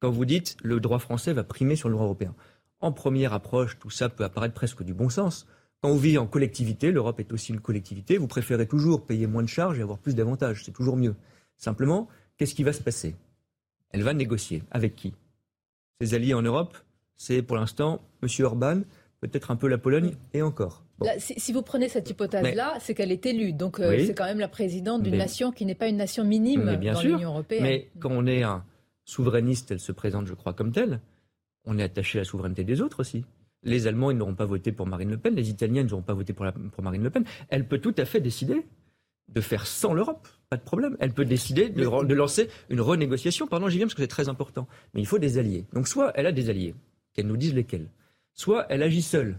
Quand 0.00 0.10
vous 0.10 0.26
dites 0.26 0.58
le 0.62 0.78
droit 0.78 0.98
français 0.98 1.32
va 1.32 1.42
primer 1.42 1.74
sur 1.74 1.88
le 1.88 1.94
droit 1.94 2.04
européen. 2.04 2.34
En 2.80 2.92
première 2.92 3.32
approche, 3.32 3.78
tout 3.78 3.88
ça 3.88 4.10
peut 4.10 4.24
apparaître 4.24 4.52
presque 4.52 4.82
du 4.82 4.92
bon 4.92 5.08
sens. 5.08 5.46
Quand 5.80 5.88
on 5.88 5.96
vit 5.96 6.18
en 6.18 6.26
collectivité, 6.26 6.92
l'Europe 6.92 7.18
est 7.20 7.32
aussi 7.32 7.52
une 7.52 7.60
collectivité, 7.60 8.18
vous 8.18 8.26
préférez 8.26 8.66
toujours 8.66 9.06
payer 9.06 9.26
moins 9.26 9.42
de 9.42 9.48
charges 9.48 9.78
et 9.78 9.82
avoir 9.82 9.98
plus 9.98 10.14
d'avantages. 10.14 10.64
C'est 10.64 10.72
toujours 10.72 10.98
mieux. 10.98 11.14
Simplement, 11.56 12.08
qu'est-ce 12.36 12.54
qui 12.54 12.64
va 12.64 12.74
se 12.74 12.82
passer? 12.82 13.14
Elle 13.90 14.02
va 14.02 14.12
négocier. 14.12 14.62
Avec 14.70 14.96
qui? 14.96 15.14
Ses 16.02 16.12
alliés 16.12 16.34
en 16.34 16.42
Europe, 16.42 16.76
c'est 17.16 17.40
pour 17.40 17.56
l'instant 17.56 18.02
M. 18.22 18.28
Orban, 18.44 18.82
peut-être 19.20 19.50
un 19.50 19.56
peu 19.56 19.68
la 19.68 19.78
Pologne 19.78 20.14
et 20.34 20.42
encore. 20.42 20.85
Si, 21.18 21.52
vous 21.52 21.62
prenez 21.62 21.88
cette 21.88 22.08
hypothèse-là, 22.08 22.74
c'est 22.80 22.94
qu'elle 22.94 23.12
est 23.12 23.26
élue. 23.26 23.52
Donc 23.52 23.80
euh, 23.80 24.04
c'est 24.06 24.14
quand 24.14 24.24
même 24.24 24.40
la 24.40 24.48
présidente 24.48 25.02
d'une 25.02 25.16
nation 25.16 25.52
qui 25.52 25.66
n'est 25.66 25.74
pas 25.74 25.88
une 25.88 25.96
nation 25.96 26.24
minime 26.24 26.64
dans 26.64 27.00
l'Union 27.02 27.30
européenne. 27.30 27.62
Mais 27.62 27.90
quand 27.98 28.10
on 28.10 28.26
est 28.26 28.42
un 28.42 28.64
souverainiste, 29.04 29.70
elle 29.70 29.80
se 29.80 29.92
présente, 29.92 30.26
je 30.26 30.34
crois, 30.34 30.52
comme 30.52 30.72
telle. 30.72 31.00
On 31.64 31.78
est 31.78 31.82
attaché 31.82 32.18
à 32.18 32.22
la 32.22 32.24
souveraineté 32.24 32.64
des 32.64 32.80
autres 32.80 33.00
aussi. 33.00 33.24
Les 33.62 33.86
Allemands, 33.86 34.10
ils 34.10 34.16
n'auront 34.16 34.34
pas 34.34 34.44
voté 34.44 34.70
pour 34.72 34.86
Marine 34.86 35.10
Le 35.10 35.18
Pen. 35.18 35.34
Les 35.34 35.50
Italiens, 35.50 35.82
ils 35.82 35.90
n'auront 35.90 36.02
pas 36.02 36.14
voté 36.14 36.32
pour, 36.32 36.46
pour 36.72 36.82
Marine 36.82 37.02
Le 37.02 37.10
Pen. 37.10 37.24
Elle 37.48 37.66
peut 37.66 37.78
tout 37.78 37.94
à 37.98 38.04
fait 38.04 38.20
décider 38.20 38.64
de 39.28 39.40
faire 39.40 39.66
sans 39.66 39.92
l'Europe. 39.92 40.28
Pas 40.48 40.56
de 40.56 40.62
problème. 40.62 40.96
Elle 41.00 41.12
peut 41.12 41.24
décider 41.24 41.68
de, 41.68 42.04
de 42.04 42.14
lancer 42.14 42.48
une 42.70 42.80
renégociation. 42.80 43.48
Pardon, 43.48 43.68
j'y 43.68 43.78
viens 43.78 43.86
parce 43.86 43.94
que 43.94 44.02
c'est 44.02 44.08
très 44.08 44.28
important. 44.28 44.68
Mais 44.94 45.00
il 45.00 45.06
faut 45.06 45.18
des 45.18 45.38
alliés. 45.38 45.64
Donc 45.72 45.88
soit 45.88 46.12
elle 46.14 46.26
a 46.26 46.32
des 46.32 46.48
alliés, 46.48 46.74
qu'elle 47.12 47.26
nous 47.26 47.36
dise 47.36 47.54
lesquels 47.54 47.88
soit 48.36 48.66
elle 48.68 48.82
agit 48.82 49.02
seule. 49.02 49.36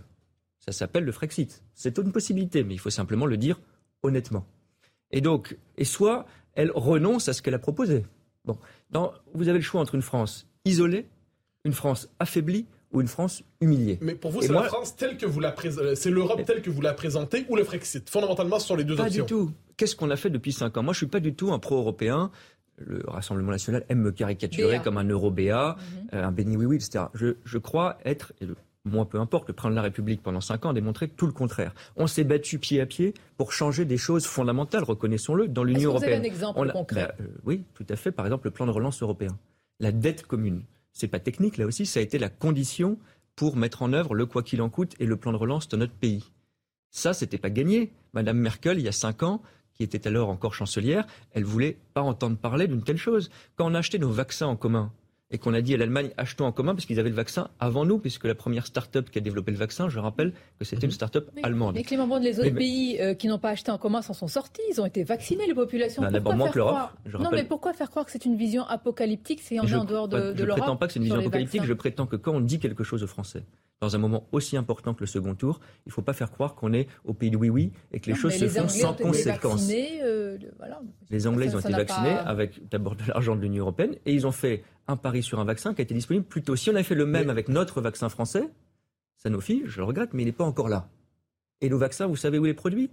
Ça 0.68 0.74
s'appelle 0.74 1.06
le 1.06 1.12
Frexit. 1.12 1.64
C'est 1.74 1.98
une 1.98 2.12
possibilité, 2.12 2.64
mais 2.64 2.74
il 2.74 2.78
faut 2.78 2.90
simplement 2.90 3.26
le 3.26 3.38
dire 3.38 3.60
honnêtement. 4.04 4.46
Et 5.12 5.22
donc, 5.22 5.58
et 5.78 5.86
soit 5.86 6.26
elle 6.54 6.72
renonce 6.74 7.30
à 7.30 7.34
ce 7.34 7.42
qu'elle 7.42 7.54
a 7.54 7.60
proposé. 7.60 8.06
Bon, 8.44 8.58
vous 9.34 9.48
avez 9.48 9.60
le 9.60 9.64
choix 9.64 9.80
entre 9.80 9.96
une 9.96 10.02
France 10.02 10.48
isolée, 10.66 11.08
une 11.64 11.74
France 11.74 12.10
affaiblie 12.20 12.66
ou 12.92 13.02
une 13.02 13.08
France 13.08 13.44
humiliée. 13.62 13.98
Mais 14.02 14.16
pour 14.16 14.32
vous, 14.32 14.42
c'est 14.42 14.52
la 14.52 14.64
France 14.64 14.96
telle 14.96 15.18
que 15.18 15.26
vous 15.26 15.40
la 15.40 15.54
euh, 15.66 15.96
c'est 15.96 16.10
l'Europe 16.10 16.44
telle 16.46 16.62
que 16.62 16.70
vous 16.70 16.82
la 16.82 16.94
présentez 16.94 17.46
ou 17.50 17.56
le 17.56 17.64
Frexit 17.64 18.10
Fondamentalement, 18.10 18.60
ce 18.60 18.68
sont 18.68 18.76
les 18.76 18.84
deux 18.84 19.00
options. 19.00 19.06
Pas 19.06 19.10
du 19.10 19.24
tout. 19.26 19.52
Qu'est-ce 19.76 19.96
qu'on 19.96 20.10
a 20.10 20.16
fait 20.16 20.30
depuis 20.30 20.54
cinq 20.54 20.78
ans? 20.78 20.84
Moi, 20.84 20.94
je 20.94 21.00
suis 21.00 21.08
pas 21.08 21.20
du 21.20 21.34
tout 21.34 21.52
un 21.52 21.60
pro-européen 21.60 22.32
le 22.78 23.04
Rassemblement 23.08 23.52
national 23.52 23.84
aime 23.90 24.02
me 24.02 24.12
caricaturer 24.12 24.80
comme 24.84 24.98
un 24.98 25.04
euro-BA, 25.04 25.78
mhm. 25.78 26.08
euh, 26.14 26.24
un 26.24 26.32
béni 26.32 26.56
oui-oui, 26.56 26.76
etc. 26.76 27.06
Je, 27.14 27.36
je, 27.44 27.58
crois 27.58 27.98
être, 28.06 28.34
moi 28.88 29.06
peu 29.06 29.19
importe, 29.19 29.47
le 29.47 29.54
président 29.54 29.71
de 29.71 29.76
la 29.76 29.82
République 29.84 30.21
pendant 30.21 30.41
cinq 30.41 30.65
ans 30.65 30.69
a 30.69 30.73
démontré 30.73 31.08
tout 31.08 31.28
le 31.28 31.32
contraire. 31.32 31.73
On 31.95 32.08
s'est 32.08 32.23
battu 32.23 32.60
pied 32.60 32.82
à 32.82 32.86
pied 32.86 33.13
pour 33.38 33.54
changer 33.54 33.86
des 33.86 33.97
choses 33.97 34.26
fondamentales, 34.26 34.84
reconnaissons-le, 34.84 35.47
dans 35.47 35.63
l'Union 35.63 35.91
européenne. 35.91 36.10
Vous 36.10 36.15
avez 36.17 36.28
un 36.28 36.32
exemple 36.32 36.71
concret 36.71 37.02
bah, 37.02 37.15
euh, 37.21 37.28
Oui, 37.45 37.63
tout 37.73 37.86
à 37.89 37.95
fait. 37.95 38.12
Par 38.12 38.26
exemple, 38.26 38.47
le 38.47 38.52
plan 38.52 38.65
de 38.65 38.71
relance 38.71 39.02
européen. 39.02 39.38
La 39.80 39.91
dette 39.91 40.26
commune. 40.26 40.63
C'est 40.93 41.08
pas 41.08 41.19
technique, 41.19 41.58
là 41.58 41.65
aussi, 41.65 41.86
ça 41.86 42.00
a 42.00 42.04
été 42.04 42.17
la 42.17 42.30
condition 42.30 42.97
pour 43.36 43.56
mettre 43.56 43.84
en 43.84 43.93
œuvre 43.93 44.15
le 44.15 44.26
quoi 44.26 44.41
qu'il 44.41 44.62
en 44.63 44.69
coûte 44.69 44.95
et 45.00 45.06
le 45.06 45.15
plan 45.15 45.32
de 45.32 45.38
relance 45.38 45.67
de 45.67 45.78
notre 45.78 45.93
pays. 45.93 46.32
Ça, 46.89 47.13
c'était 47.13 47.38
pas 47.38 47.52
gagné. 47.52 47.91
Madame 48.13 48.39
Merkel, 48.39 48.80
il 48.80 48.84
y 48.84 48.88
a 48.88 48.93
cinq 48.93 49.21
ans, 49.21 49.41
qui 49.76 49.84
était 49.84 50.08
alors 50.08 50.30
encore 50.30 50.56
chancelière, 50.56 51.06
elle 51.34 51.43
voulait 51.43 51.78
pas 51.93 52.02
entendre 52.02 52.36
parler 52.36 52.67
d'une 52.67 52.82
telle 52.82 52.97
chose. 52.97 53.30
Quand 53.56 53.69
on 53.69 53.76
a 53.76 53.80
acheté 53.80 54.00
nos 54.00 54.10
vaccins 54.10 54.47
en 54.47 54.56
commun, 54.56 54.91
et 55.30 55.38
qu'on 55.38 55.54
a 55.54 55.62
dit 55.62 55.74
à 55.74 55.78
l'Allemagne 55.78 56.10
achetons 56.18 56.46
en 56.46 56.52
commun 56.52 56.74
parce 56.74 56.86
qu'ils 56.86 57.00
avaient 57.00 57.10
le 57.10 57.16
vaccin 57.16 57.50
avant 57.60 57.86
nous, 57.86 58.00
puisque 58.00 58.26
la 58.26 58.36
première 58.36 58.66
start-up 58.66 59.10
qui 59.10 59.18
a 59.18 59.22
développé 59.22 59.52
le 59.52 59.58
vaccin, 59.58 59.90
je 59.90 60.00
rappelle 60.00 60.34
que 60.58 60.66
c'était 60.66 60.84
une 60.84 60.88
mhm. 60.88 60.94
start-up 60.94 61.30
allemande. 61.44 61.76
Mais 61.76 61.84
Clément 61.84 62.08
Bond, 62.08 62.20
les 62.20 62.40
autres 62.40 62.50
pays 62.52 63.00
euh, 63.02 63.13
qui 63.13 63.28
n'ont 63.28 63.40
pas 63.40 63.50
acheté 63.50 63.72
en 63.72 63.78
commun 63.78 64.02
s'en 64.02 64.13
sont 64.13 64.28
sortis, 64.28 64.62
ils 64.72 64.80
ont 64.80 64.86
été 64.86 65.04
vaccinés, 65.04 65.46
les 65.46 65.54
populations. 65.54 66.02
Ben, 66.02 66.12
D'abord 66.12 66.36
moins 66.36 66.50
que 66.50 66.58
l'Europe. 66.58 66.92
Non, 67.20 67.30
mais 67.32 67.44
pourquoi 67.44 67.74
faire 67.74 67.90
croire 67.90 68.06
que 68.06 68.12
c'est 68.12 68.26
une 68.26 68.38
vision 68.38 68.66
apocalyptique 68.66 69.42
si 69.42 69.60
on 69.60 69.66
est 69.66 69.76
en 69.76 69.86
dehors 69.86 70.08
de, 70.08 70.18
de 70.18 70.22
l'Europe 70.24 70.38
Je 70.38 70.44
ne 70.44 70.52
prétends 70.52 70.78
pas 70.78 70.88
que 70.88 70.94
c'est 70.94 71.00
une 71.00 71.06
vision 71.06 71.20
apocalyptique, 71.20 71.63
je 71.63 71.74
prétends 71.74 72.08
que 72.08 72.16
quand 72.16 72.34
on 72.34 72.42
dit 72.42 72.60
quelque 72.60 72.84
chose 72.84 73.04
aux 73.04 73.08
Français, 73.08 73.44
dans 73.80 73.96
un 73.96 74.00
moment 74.00 74.28
aussi 74.32 74.58
important 74.58 74.94
que 74.94 75.02
le 75.02 75.08
second 75.08 75.36
tour, 75.36 75.60
il 75.86 75.90
ne 75.90 75.92
faut 75.92 76.02
pas 76.02 76.13
faire 76.13 76.32
croire 76.32 76.56
qu'on 76.56 76.74
est 76.74 76.88
au 77.06 77.13
pays 77.13 77.30
de 77.30 77.38
oui-oui 77.38 77.72
et 77.92 78.00
que 78.00 78.10
les 78.10 78.16
choses 78.16 78.36
se 78.36 78.48
font 78.48 78.68
sans 78.68 78.94
conséquence. 78.94 79.70
Euh, 79.72 80.38
les 81.10 81.28
Anglais 81.28 81.54
ont 81.56 81.60
été 81.60 81.74
vaccinés 81.74 82.18
avec 82.18 82.68
d'abord 82.70 82.96
de 82.96 83.04
l'argent 83.08 83.36
de 83.36 83.42
l'Union 83.42 83.63
européenne 83.63 83.96
et 84.06 84.13
ils 84.13 84.26
ont 84.26 84.32
fait 84.32 84.63
un 84.88 84.98
pari 84.98 85.22
sur 85.22 85.40
un 85.40 85.46
vaccin 85.46 85.74
qui 85.74 85.82
a 85.82 85.84
été 85.84 85.94
disponible 85.94 86.26
plus 86.26 86.42
tôt. 86.42 86.56
Si 86.56 86.70
on 86.70 86.74
avait 86.74 86.84
fait 86.84 86.96
le 86.96 87.06
même 87.06 87.30
avec 87.30 87.50
notre 87.50 87.82
vaccin 87.82 88.10
français, 88.10 88.50
Sanofi, 89.18 89.63
je 89.66 89.78
le 89.78 89.84
regrette, 89.84 90.13
mais 90.13 90.24
il 90.24 90.26
n'est 90.26 90.32
pas 90.32 90.46
encore 90.46 90.70
là. 90.70 90.90
Et 91.62 91.70
nos 91.70 91.78
vaccins, 91.78 92.08
vous 92.08 92.16
savez 92.16 92.40
où 92.40 92.46
il 92.46 92.50
est 92.50 92.56
produit? 92.56 92.90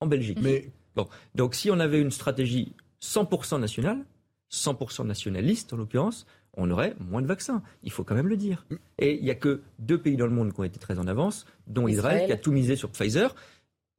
En 0.00 0.06
Belgique. 0.06 0.38
Mais... 0.42 0.70
Bon. 0.94 1.08
Donc 1.34 1.54
si 1.54 1.70
on 1.70 1.78
avait 1.78 2.00
une 2.00 2.10
stratégie 2.10 2.74
100% 3.02 3.60
nationale, 3.60 4.04
100% 4.50 5.06
nationaliste 5.06 5.72
en 5.72 5.76
l'occurrence, 5.76 6.26
on 6.56 6.70
aurait 6.70 6.94
moins 6.98 7.22
de 7.22 7.26
vaccins. 7.26 7.62
Il 7.82 7.92
faut 7.92 8.04
quand 8.04 8.14
même 8.14 8.28
le 8.28 8.36
dire. 8.36 8.66
Et 8.98 9.16
il 9.16 9.22
n'y 9.22 9.30
a 9.30 9.34
que 9.34 9.62
deux 9.78 9.98
pays 9.98 10.16
dans 10.16 10.26
le 10.26 10.32
monde 10.32 10.52
qui 10.52 10.60
ont 10.60 10.64
été 10.64 10.78
très 10.78 10.98
en 10.98 11.06
avance, 11.06 11.46
dont 11.66 11.86
Israël, 11.86 12.26
qui 12.26 12.32
a 12.32 12.36
tout 12.36 12.52
misé 12.52 12.76
sur 12.76 12.90
Pfizer. 12.90 13.34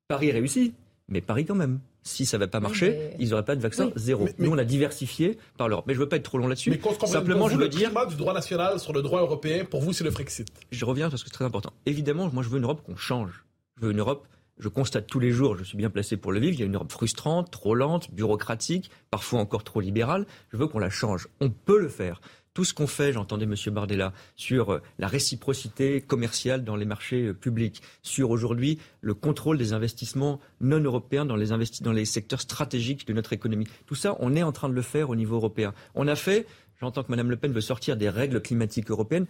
Paris 0.07 0.31
réussit, 0.31 0.73
mais 1.07 1.21
Paris 1.21 1.45
quand 1.45 1.55
même. 1.55 1.79
Si 2.03 2.25
ça 2.25 2.37
ne 2.37 2.43
va 2.43 2.47
pas 2.47 2.61
marcher, 2.61 3.11
ils 3.19 3.31
n'auraient 3.31 3.43
pas 3.43 3.57
de 3.57 3.61
vaccin 3.61 3.91
zéro. 3.97 4.29
Nous, 4.39 4.49
on 4.49 4.57
a 4.57 4.63
diversifié 4.63 5.37
par 5.57 5.67
l'Europe. 5.67 5.83
Mais 5.87 5.93
je 5.93 5.99
ne 5.99 6.05
veux 6.05 6.09
pas 6.09 6.15
être 6.15 6.23
trop 6.23 6.37
long 6.37 6.47
là-dessus. 6.47 6.69
Mais 6.69 6.79
Simplement, 7.05 7.49
je 7.49 7.57
veux 7.57 7.63
le 7.63 7.69
dire. 7.69 7.91
du 8.07 8.15
droit 8.15 8.33
national 8.33 8.79
sur 8.79 8.93
le 8.93 9.01
droit 9.01 9.19
européen, 9.19 9.65
pour 9.65 9.81
vous, 9.81 9.91
c'est 9.91 10.05
le 10.05 10.11
Frexit. 10.11 10.47
Je 10.71 10.85
reviens 10.85 11.09
parce 11.09 11.23
que 11.23 11.29
c'est 11.29 11.33
très 11.33 11.43
important. 11.43 11.73
Évidemment, 11.85 12.29
moi, 12.31 12.43
je 12.43 12.49
veux 12.49 12.59
une 12.59 12.63
Europe 12.63 12.81
qu'on 12.85 12.95
change. 12.95 13.43
Je 13.75 13.85
veux 13.85 13.91
une 13.91 13.99
Europe 13.99 14.25
je 14.59 14.69
constate 14.69 15.07
tous 15.07 15.19
les 15.19 15.31
jours, 15.31 15.55
je 15.55 15.63
suis 15.63 15.77
bien 15.77 15.89
placé 15.89 16.17
pour 16.17 16.31
le 16.31 16.39
vivre, 16.39 16.53
il 16.53 16.59
y 16.59 16.63
a 16.63 16.65
une 16.65 16.75
Europe 16.75 16.91
frustrante, 16.91 17.51
trop 17.51 17.75
lente, 17.75 18.11
bureaucratique, 18.11 18.89
parfois 19.11 19.39
encore 19.39 19.63
trop 19.63 19.81
libérale. 19.81 20.25
Je 20.51 20.57
veux 20.57 20.67
qu'on 20.67 20.79
la 20.79 20.89
change. 20.89 21.27
On 21.39 21.49
peut 21.49 21.79
le 21.79 21.89
faire 21.89 22.21
tout 22.57 22.65
ce 22.65 22.73
qu'on 22.73 22.87
fait, 22.87 23.13
j'entendais 23.13 23.45
M. 23.45 23.53
Bardella, 23.71 24.13
sur 24.35 24.73
euh, 24.73 24.81
la 24.97 25.07
réciprocité 25.07 26.01
commerciale 26.01 26.63
dans 26.63 26.75
les 26.75 26.85
marchés 26.85 27.27
euh, 27.27 27.33
publics, 27.35 27.83
sur 28.01 28.31
aujourd'hui 28.31 28.79
le 29.01 29.13
contrôle 29.13 29.59
des 29.59 29.73
investissements 29.73 30.39
non 30.59 30.79
européens 30.79 31.23
dans 31.23 31.35
les, 31.35 31.49
dans 31.81 31.91
les 31.91 32.05
secteurs 32.05 32.41
stratégiques 32.41 33.05
de 33.05 33.13
notre 33.13 33.31
économie. 33.33 33.67
Tout 33.85 33.93
ça, 33.93 34.15
on 34.21 34.35
est 34.35 34.41
en 34.41 34.51
train 34.51 34.69
de 34.69 34.73
le 34.73 34.81
faire 34.81 35.11
au 35.11 35.15
niveau 35.15 35.35
européen. 35.35 35.75
On 35.93 36.07
a 36.07 36.15
fait, 36.15 36.47
j'entends 36.81 37.03
que 37.03 37.11
Mme 37.11 37.29
Le 37.29 37.35
Pen 37.35 37.51
veut 37.51 37.61
sortir 37.61 37.95
des 37.95 38.09
règles 38.09 38.41
climatiques 38.41 38.89
européennes 38.89 39.27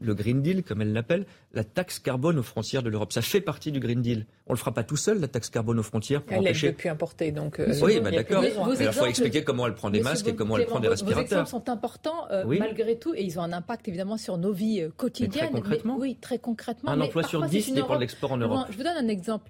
le 0.00 0.14
Green 0.14 0.42
Deal, 0.42 0.62
comme 0.62 0.80
elle 0.80 0.92
l'appelle, 0.92 1.26
la 1.52 1.64
taxe 1.64 1.98
carbone 1.98 2.38
aux 2.38 2.42
frontières 2.42 2.82
de 2.82 2.88
l'Europe. 2.88 3.12
Ça 3.12 3.22
fait 3.22 3.40
partie 3.40 3.72
du 3.72 3.80
Green 3.80 4.00
Deal. 4.00 4.26
On 4.46 4.52
ne 4.52 4.56
le 4.56 4.58
fera 4.58 4.72
pas 4.72 4.84
tout 4.84 4.96
seul, 4.96 5.20
la 5.20 5.28
taxe 5.28 5.50
carbone 5.50 5.78
aux 5.78 5.82
frontières. 5.82 6.22
Pour 6.22 6.34
elle 6.34 6.40
empêcher... 6.40 6.68
depuis 6.68 6.88
importer, 6.88 7.32
donc. 7.32 7.58
Euh, 7.58 7.74
oui, 7.82 8.00
bah, 8.00 8.10
d'accord. 8.10 8.44
Il 8.44 8.92
faut 8.92 9.06
expliquer 9.06 9.42
comment 9.42 9.66
elle 9.66 9.74
prend 9.74 9.90
des 9.90 10.00
masques 10.00 10.28
et 10.28 10.34
comment 10.34 10.56
elle 10.56 10.66
prend 10.66 10.80
des 10.80 10.88
respirateurs. 10.88 11.24
Vos 11.24 11.24
exemples 11.24 11.50
sont 11.50 11.68
importants 11.68 12.30
euh, 12.30 12.44
malgré 12.58 12.98
tout 12.98 13.14
et 13.14 13.22
ils 13.22 13.38
ont 13.38 13.42
un 13.42 13.52
impact 13.52 13.88
évidemment 13.88 14.16
sur 14.16 14.38
nos 14.38 14.52
vies 14.52 14.82
euh, 14.82 14.90
quotidiennes. 14.96 15.46
très 15.46 15.50
concrètement. 15.50 15.96
oui, 15.98 16.16
très 16.20 16.38
concrètement. 16.38 16.90
Un 16.90 17.00
emploi 17.00 17.22
sur 17.24 17.44
dix 17.46 17.72
dépend 17.72 17.96
de 17.96 18.00
l'export 18.00 18.32
en 18.32 18.36
Europe. 18.36 18.66
je 18.70 18.76
vous 18.76 18.84
donne 18.84 18.96
un 18.96 19.08
exemple. 19.08 19.48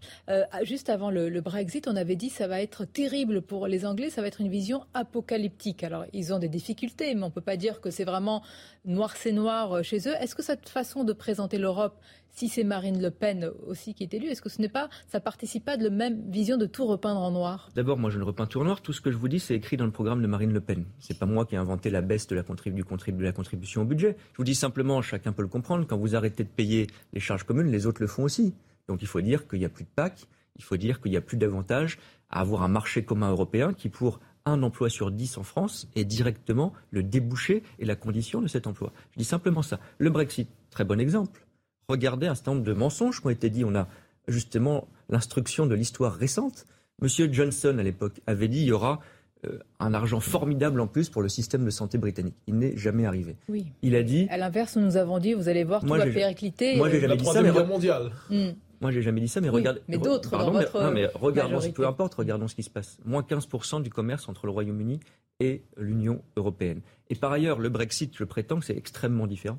juste 0.62 0.88
avant 0.88 1.10
le, 1.10 1.28
le, 1.28 1.40
Brexit, 1.40 1.88
on 1.88 1.96
avait 1.96 2.16
dit 2.16 2.30
ça 2.30 2.46
va 2.46 2.60
être 2.60 2.84
terrible 2.84 3.42
pour 3.42 3.66
les 3.66 3.84
Anglais, 3.84 4.10
ça 4.10 4.22
va 4.22 4.28
être 4.28 4.40
une 4.40 4.50
vision 4.50 4.84
apocalyptique. 4.94 5.84
Alors 5.84 6.04
ils 6.12 6.32
ont 6.32 6.38
des 6.38 6.48
difficultés, 6.48 7.14
mais 7.14 7.22
on 7.22 7.26
ne 7.26 7.32
peut 7.32 7.40
pas 7.40 7.56
dire 7.56 7.80
que 7.80 7.90
c'est 7.90 8.04
vraiment 8.04 8.42
noir 8.84 9.16
c'est 9.16 9.32
noir 9.32 9.84
chez 9.84 10.08
eux. 10.08 10.14
Est-ce 10.20 10.34
que 10.38 10.44
cette 10.44 10.68
façon 10.68 11.02
de 11.02 11.12
présenter 11.12 11.58
l'Europe, 11.58 11.98
si 12.30 12.48
c'est 12.48 12.62
Marine 12.62 13.02
Le 13.02 13.10
Pen 13.10 13.50
aussi 13.66 13.92
qui 13.92 14.04
est 14.04 14.14
élue, 14.14 14.28
est-ce 14.28 14.40
que 14.40 14.48
ce 14.48 14.62
n'est 14.62 14.68
pas, 14.68 14.88
ça 15.08 15.18
participe 15.18 15.64
pas 15.64 15.76
de 15.76 15.82
la 15.82 15.90
même 15.90 16.30
vision 16.30 16.56
de 16.56 16.66
tout 16.66 16.86
repeindre 16.86 17.20
en 17.20 17.32
noir? 17.32 17.70
D'abord, 17.74 17.98
moi 17.98 18.08
je 18.08 18.20
ne 18.20 18.22
repeins 18.22 18.46
tout 18.46 18.60
en 18.60 18.64
noir. 18.64 18.80
Tout 18.80 18.92
ce 18.92 19.00
que 19.00 19.10
je 19.10 19.16
vous 19.16 19.26
dis, 19.26 19.40
c'est 19.40 19.56
écrit 19.56 19.76
dans 19.76 19.84
le 19.84 19.90
programme 19.90 20.22
de 20.22 20.28
Marine 20.28 20.52
Le 20.52 20.60
Pen. 20.60 20.84
C'est 21.00 21.18
pas 21.18 21.26
moi 21.26 21.44
qui 21.44 21.56
ai 21.56 21.58
inventé 21.58 21.90
la 21.90 22.02
baisse 22.02 22.28
de 22.28 22.36
la, 22.36 22.44
contribution 22.44 23.82
au 23.82 23.84
budget. 23.84 24.16
Je 24.32 24.36
vous 24.36 24.44
dis 24.44 24.54
simplement, 24.54 25.02
chacun 25.02 25.32
peut 25.32 25.42
le 25.42 25.48
comprendre, 25.48 25.88
quand 25.88 25.98
vous 25.98 26.14
arrêtez 26.14 26.44
de 26.44 26.48
payer 26.48 26.86
les 27.12 27.20
charges 27.20 27.42
communes, 27.42 27.72
les 27.72 27.86
autres 27.86 28.00
le 28.00 28.06
font 28.06 28.22
aussi. 28.22 28.54
Donc 28.86 29.02
il 29.02 29.08
faut 29.08 29.20
dire 29.20 29.48
qu'il 29.48 29.58
n'y 29.58 29.64
a 29.64 29.68
plus 29.68 29.84
de 29.84 29.90
PAC, 29.96 30.28
il 30.54 30.62
faut 30.62 30.76
dire 30.76 31.00
qu'il 31.00 31.10
n'y 31.10 31.16
a 31.16 31.20
plus 31.20 31.36
d'avantage 31.36 31.98
à 32.30 32.42
avoir 32.42 32.62
un 32.62 32.68
marché 32.68 33.04
commun 33.04 33.30
européen 33.30 33.72
qui, 33.72 33.88
pour 33.88 34.20
un 34.48 34.62
emploi 34.62 34.90
sur 34.90 35.10
dix 35.10 35.38
en 35.38 35.42
France, 35.42 35.88
est 35.96 36.04
directement 36.04 36.72
le 36.90 37.02
débouché 37.02 37.62
et 37.78 37.84
la 37.84 37.96
condition 37.96 38.40
de 38.40 38.48
cet 38.48 38.66
emploi. 38.66 38.92
Je 39.12 39.18
dis 39.18 39.24
simplement 39.24 39.62
ça. 39.62 39.80
Le 39.98 40.10
Brexit, 40.10 40.48
très 40.70 40.84
bon 40.84 41.00
exemple. 41.00 41.46
Regardez 41.88 42.26
un 42.26 42.34
certain 42.34 42.52
nombre 42.52 42.64
de 42.64 42.72
mensonges 42.72 43.20
qui 43.20 43.26
ont 43.26 43.30
été 43.30 43.50
dits. 43.50 43.64
On 43.64 43.74
a 43.74 43.88
justement 44.26 44.88
l'instruction 45.08 45.66
de 45.66 45.74
l'histoire 45.74 46.14
récente. 46.14 46.66
Monsieur 47.00 47.32
Johnson, 47.32 47.76
à 47.78 47.82
l'époque, 47.82 48.20
avait 48.26 48.48
dit 48.48 48.58
qu'il 48.58 48.68
y 48.68 48.72
aura 48.72 49.00
euh, 49.46 49.58
un 49.78 49.94
argent 49.94 50.20
formidable 50.20 50.80
en 50.80 50.88
plus 50.88 51.08
pour 51.08 51.22
le 51.22 51.28
système 51.28 51.64
de 51.64 51.70
santé 51.70 51.96
britannique. 51.96 52.34
Il 52.48 52.56
n'est 52.56 52.76
jamais 52.76 53.06
arrivé. 53.06 53.36
Oui. 53.48 53.66
Il 53.82 53.94
a 53.94 54.02
dit. 54.02 54.26
À 54.30 54.36
l'inverse, 54.36 54.76
nous 54.76 54.96
avons 54.96 55.18
dit, 55.18 55.32
vous 55.32 55.48
allez 55.48 55.64
voir, 55.64 55.82
tout 55.82 55.94
va 55.94 56.06
péricliter. 56.06 56.76
Moi, 56.76 56.90
j'ai 56.90 57.00
jamais 57.00 57.16
dit 57.16 57.24
ça. 57.24 57.40
Mais... 57.40 57.52
mondiale. 57.52 58.10
Hmm. 58.30 58.50
Moi, 58.80 58.90
j'ai 58.92 59.02
jamais 59.02 59.20
dit 59.20 59.28
ça, 59.28 59.40
mais 59.40 59.48
regardez. 59.48 59.80
Mais 59.88 59.98
d'autres, 59.98 60.30
dans 60.30 60.52
mais, 60.52 60.64
votre 60.64 60.82
non, 60.82 60.90
mais 60.92 61.06
regardons, 61.14 61.60
peu 61.72 61.86
importe, 61.86 62.14
regardons 62.14 62.48
ce 62.48 62.54
qui 62.54 62.62
se 62.62 62.70
passe. 62.70 62.98
Moins 63.04 63.22
15% 63.22 63.82
du 63.82 63.90
commerce 63.90 64.28
entre 64.28 64.46
le 64.46 64.52
Royaume-Uni 64.52 65.00
et 65.40 65.62
l'Union 65.76 66.22
européenne. 66.36 66.80
Et 67.10 67.14
par 67.14 67.32
ailleurs, 67.32 67.58
le 67.58 67.68
Brexit, 67.68 68.16
je 68.16 68.24
prétends 68.24 68.60
que 68.60 68.66
c'est 68.66 68.76
extrêmement 68.76 69.26
différent. 69.26 69.58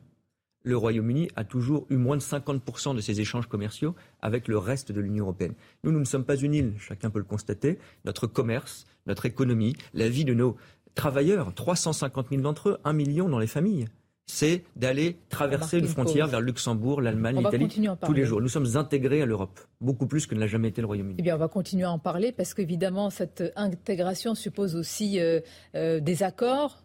Le 0.63 0.75
Royaume-Uni 0.75 1.29
a 1.35 1.45
toujours 1.45 1.85
eu 1.89 1.95
moins 1.95 2.17
de 2.17 2.21
50% 2.21 2.93
de 2.93 3.01
ses 3.01 3.21
échanges 3.21 3.47
commerciaux 3.47 3.95
avec 4.21 4.47
le 4.49 4.57
reste 4.57 4.91
de 4.91 4.99
l'Union 4.99 5.23
européenne. 5.23 5.53
Nous, 5.83 5.91
nous 5.91 5.99
ne 5.99 6.05
sommes 6.05 6.25
pas 6.25 6.35
une 6.35 6.53
île, 6.53 6.73
chacun 6.77 7.09
peut 7.09 7.19
le 7.19 7.25
constater. 7.25 7.79
Notre 8.03 8.27
commerce, 8.27 8.85
notre 9.05 9.25
économie, 9.25 9.75
la 9.93 10.09
vie 10.09 10.25
de 10.25 10.33
nos 10.33 10.57
travailleurs, 10.95 11.53
350 11.53 12.29
000 12.29 12.41
d'entre 12.41 12.69
eux, 12.69 12.77
1 12.83 12.91
million 12.91 13.29
dans 13.29 13.39
les 13.39 13.47
familles, 13.47 13.85
c'est 14.29 14.63
d'aller 14.75 15.17
traverser 15.29 15.79
une 15.79 15.87
frontière 15.87 16.27
vers 16.27 16.39
Luxembourg, 16.39 17.01
l'Allemagne, 17.01 17.37
l'Italie, 17.39 17.89
tous 18.05 18.13
les 18.13 18.25
jours. 18.25 18.41
Nous 18.41 18.47
sommes 18.47 18.77
intégrés 18.77 19.23
à 19.23 19.25
l'Europe, 19.25 19.59
beaucoup 19.81 20.05
plus 20.05 20.27
que 20.27 20.35
ne 20.35 20.39
l'a 20.39 20.45
jamais 20.45 20.67
été 20.67 20.81
le 20.81 20.87
Royaume-Uni. 20.87 21.15
Eh 21.17 21.23
bien, 21.23 21.33
on 21.33 21.39
va 21.39 21.47
continuer 21.47 21.85
à 21.85 21.91
en 21.91 21.97
parler 21.97 22.31
parce 22.31 22.53
qu'évidemment, 22.53 23.09
cette 23.09 23.43
intégration 23.55 24.35
suppose 24.35 24.75
aussi 24.75 25.19
euh, 25.19 25.39
euh, 25.73 25.99
des 25.99 26.21
accords. 26.21 26.83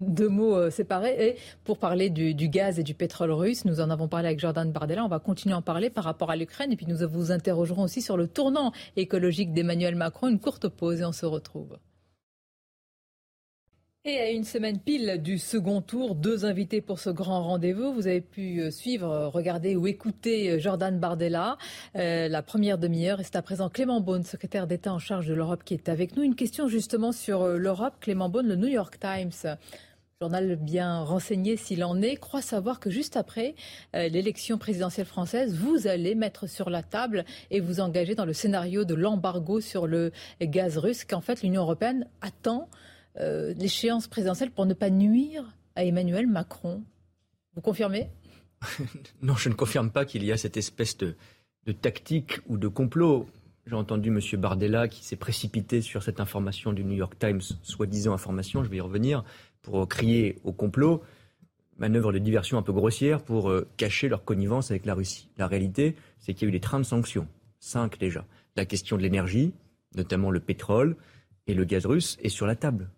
Deux 0.00 0.28
mots 0.28 0.54
euh, 0.54 0.70
séparés. 0.70 1.16
Et 1.18 1.36
pour 1.64 1.78
parler 1.78 2.08
du, 2.08 2.34
du, 2.34 2.48
gaz 2.48 2.78
et 2.78 2.84
du 2.84 2.94
pétrole 2.94 3.32
russe, 3.32 3.64
nous 3.64 3.80
en 3.80 3.90
avons 3.90 4.06
parlé 4.06 4.28
avec 4.28 4.38
Jordan 4.38 4.70
Bardella. 4.70 5.04
On 5.04 5.08
va 5.08 5.18
continuer 5.18 5.54
à 5.54 5.58
en 5.58 5.62
parler 5.62 5.90
par 5.90 6.04
rapport 6.04 6.30
à 6.30 6.36
l'Ukraine. 6.36 6.70
Et 6.70 6.76
puis 6.76 6.86
nous 6.86 6.98
vous 7.08 7.32
interrogerons 7.32 7.82
aussi 7.82 8.00
sur 8.00 8.16
le 8.16 8.28
tournant 8.28 8.70
écologique 8.96 9.52
d'Emmanuel 9.52 9.96
Macron. 9.96 10.28
Une 10.28 10.38
courte 10.38 10.68
pause 10.68 11.00
et 11.00 11.04
on 11.04 11.12
se 11.12 11.26
retrouve. 11.26 11.78
Et 14.06 14.20
à 14.20 14.30
une 14.30 14.44
semaine 14.44 14.78
pile 14.78 15.22
du 15.22 15.38
second 15.38 15.80
tour, 15.80 16.14
deux 16.14 16.44
invités 16.44 16.82
pour 16.82 16.98
ce 16.98 17.08
grand 17.08 17.42
rendez-vous. 17.42 17.94
Vous 17.94 18.06
avez 18.06 18.20
pu 18.20 18.60
euh, 18.60 18.70
suivre, 18.70 19.10
euh, 19.10 19.28
regarder 19.28 19.76
ou 19.76 19.86
écouter 19.86 20.50
euh, 20.50 20.58
Jordan 20.58 21.00
Bardella, 21.00 21.56
la 21.94 22.42
première 22.42 22.76
demi-heure. 22.76 23.20
Et 23.20 23.24
c'est 23.24 23.36
à 23.36 23.40
présent 23.40 23.70
Clément 23.70 24.02
Beaune, 24.02 24.22
secrétaire 24.22 24.66
d'État 24.66 24.92
en 24.92 24.98
charge 24.98 25.26
de 25.26 25.32
l'Europe, 25.32 25.62
qui 25.64 25.72
est 25.72 25.88
avec 25.88 26.18
nous. 26.18 26.22
Une 26.22 26.34
question 26.34 26.68
justement 26.68 27.12
sur 27.12 27.48
l'Europe. 27.48 27.94
Clément 27.98 28.28
Beaune, 28.28 28.46
le 28.46 28.56
New 28.56 28.68
York 28.68 28.98
Times 29.00 29.56
journal 30.20 30.56
bien 30.56 31.00
renseigné 31.00 31.56
s'il 31.56 31.82
en 31.82 32.00
est, 32.02 32.16
croit 32.16 32.42
savoir 32.42 32.80
que 32.80 32.88
juste 32.88 33.16
après 33.16 33.54
l'élection 33.92 34.58
présidentielle 34.58 35.06
française, 35.06 35.54
vous 35.54 35.86
allez 35.86 36.14
mettre 36.14 36.46
sur 36.46 36.70
la 36.70 36.82
table 36.82 37.24
et 37.50 37.60
vous 37.60 37.80
engager 37.80 38.14
dans 38.14 38.24
le 38.24 38.32
scénario 38.32 38.84
de 38.84 38.94
l'embargo 38.94 39.60
sur 39.60 39.86
le 39.86 40.12
gaz 40.40 40.78
russe 40.78 41.04
qu'en 41.04 41.20
fait 41.20 41.42
l'Union 41.42 41.62
européenne 41.62 42.06
attend 42.22 42.68
euh, 43.20 43.54
l'échéance 43.54 44.08
présidentielle 44.08 44.50
pour 44.50 44.66
ne 44.66 44.74
pas 44.74 44.90
nuire 44.90 45.44
à 45.76 45.84
Emmanuel 45.84 46.26
Macron. 46.26 46.82
Vous 47.54 47.60
confirmez 47.60 48.08
Non, 49.22 49.36
je 49.36 49.48
ne 49.48 49.54
confirme 49.54 49.90
pas 49.90 50.04
qu'il 50.04 50.24
y 50.24 50.32
a 50.32 50.36
cette 50.36 50.56
espèce 50.56 50.96
de, 50.96 51.14
tactique 51.72 52.40
ou 52.48 52.56
de 52.56 52.68
complot. 52.68 53.28
J'ai 53.66 53.76
entendu 53.76 54.08
M. 54.08 54.20
Bardella 54.40 54.88
qui 54.88 55.04
s'est 55.04 55.16
précipité 55.16 55.80
sur 55.80 56.02
cette 56.02 56.20
information 56.20 56.72
du 56.72 56.84
New 56.84 56.96
York 56.96 57.16
Times, 57.18 57.40
soi-disant 57.62 58.12
information, 58.12 58.62
je 58.64 58.68
vais 58.68 58.76
y 58.76 58.80
revenir, 58.80 59.24
pour 59.62 59.88
crier 59.88 60.38
au 60.44 60.52
complot. 60.52 61.02
Manœuvre 61.78 62.12
de 62.12 62.18
diversion 62.18 62.58
un 62.58 62.62
peu 62.62 62.72
grossière 62.72 63.22
pour 63.22 63.50
euh, 63.50 63.66
cacher 63.76 64.08
leur 64.08 64.24
connivence 64.24 64.70
avec 64.70 64.86
la 64.86 64.94
Russie. 64.94 65.28
La 65.38 65.46
réalité, 65.46 65.96
c'est 66.18 66.34
qu'il 66.34 66.42
y 66.42 66.46
a 66.46 66.48
eu 66.50 66.52
des 66.52 66.60
trains 66.60 66.78
de 66.78 66.84
sanctions, 66.84 67.26
cinq 67.58 67.98
déjà. 67.98 68.24
La 68.54 68.64
question 68.64 68.96
de 68.96 69.02
l'énergie, 69.02 69.52
notamment 69.96 70.30
le 70.30 70.40
pétrole 70.40 70.96
et 71.46 71.54
le 71.54 71.64
gaz 71.64 71.86
russe, 71.86 72.16
est 72.22 72.28
sur 72.28 72.46
la 72.46 72.54
table. 72.54 72.90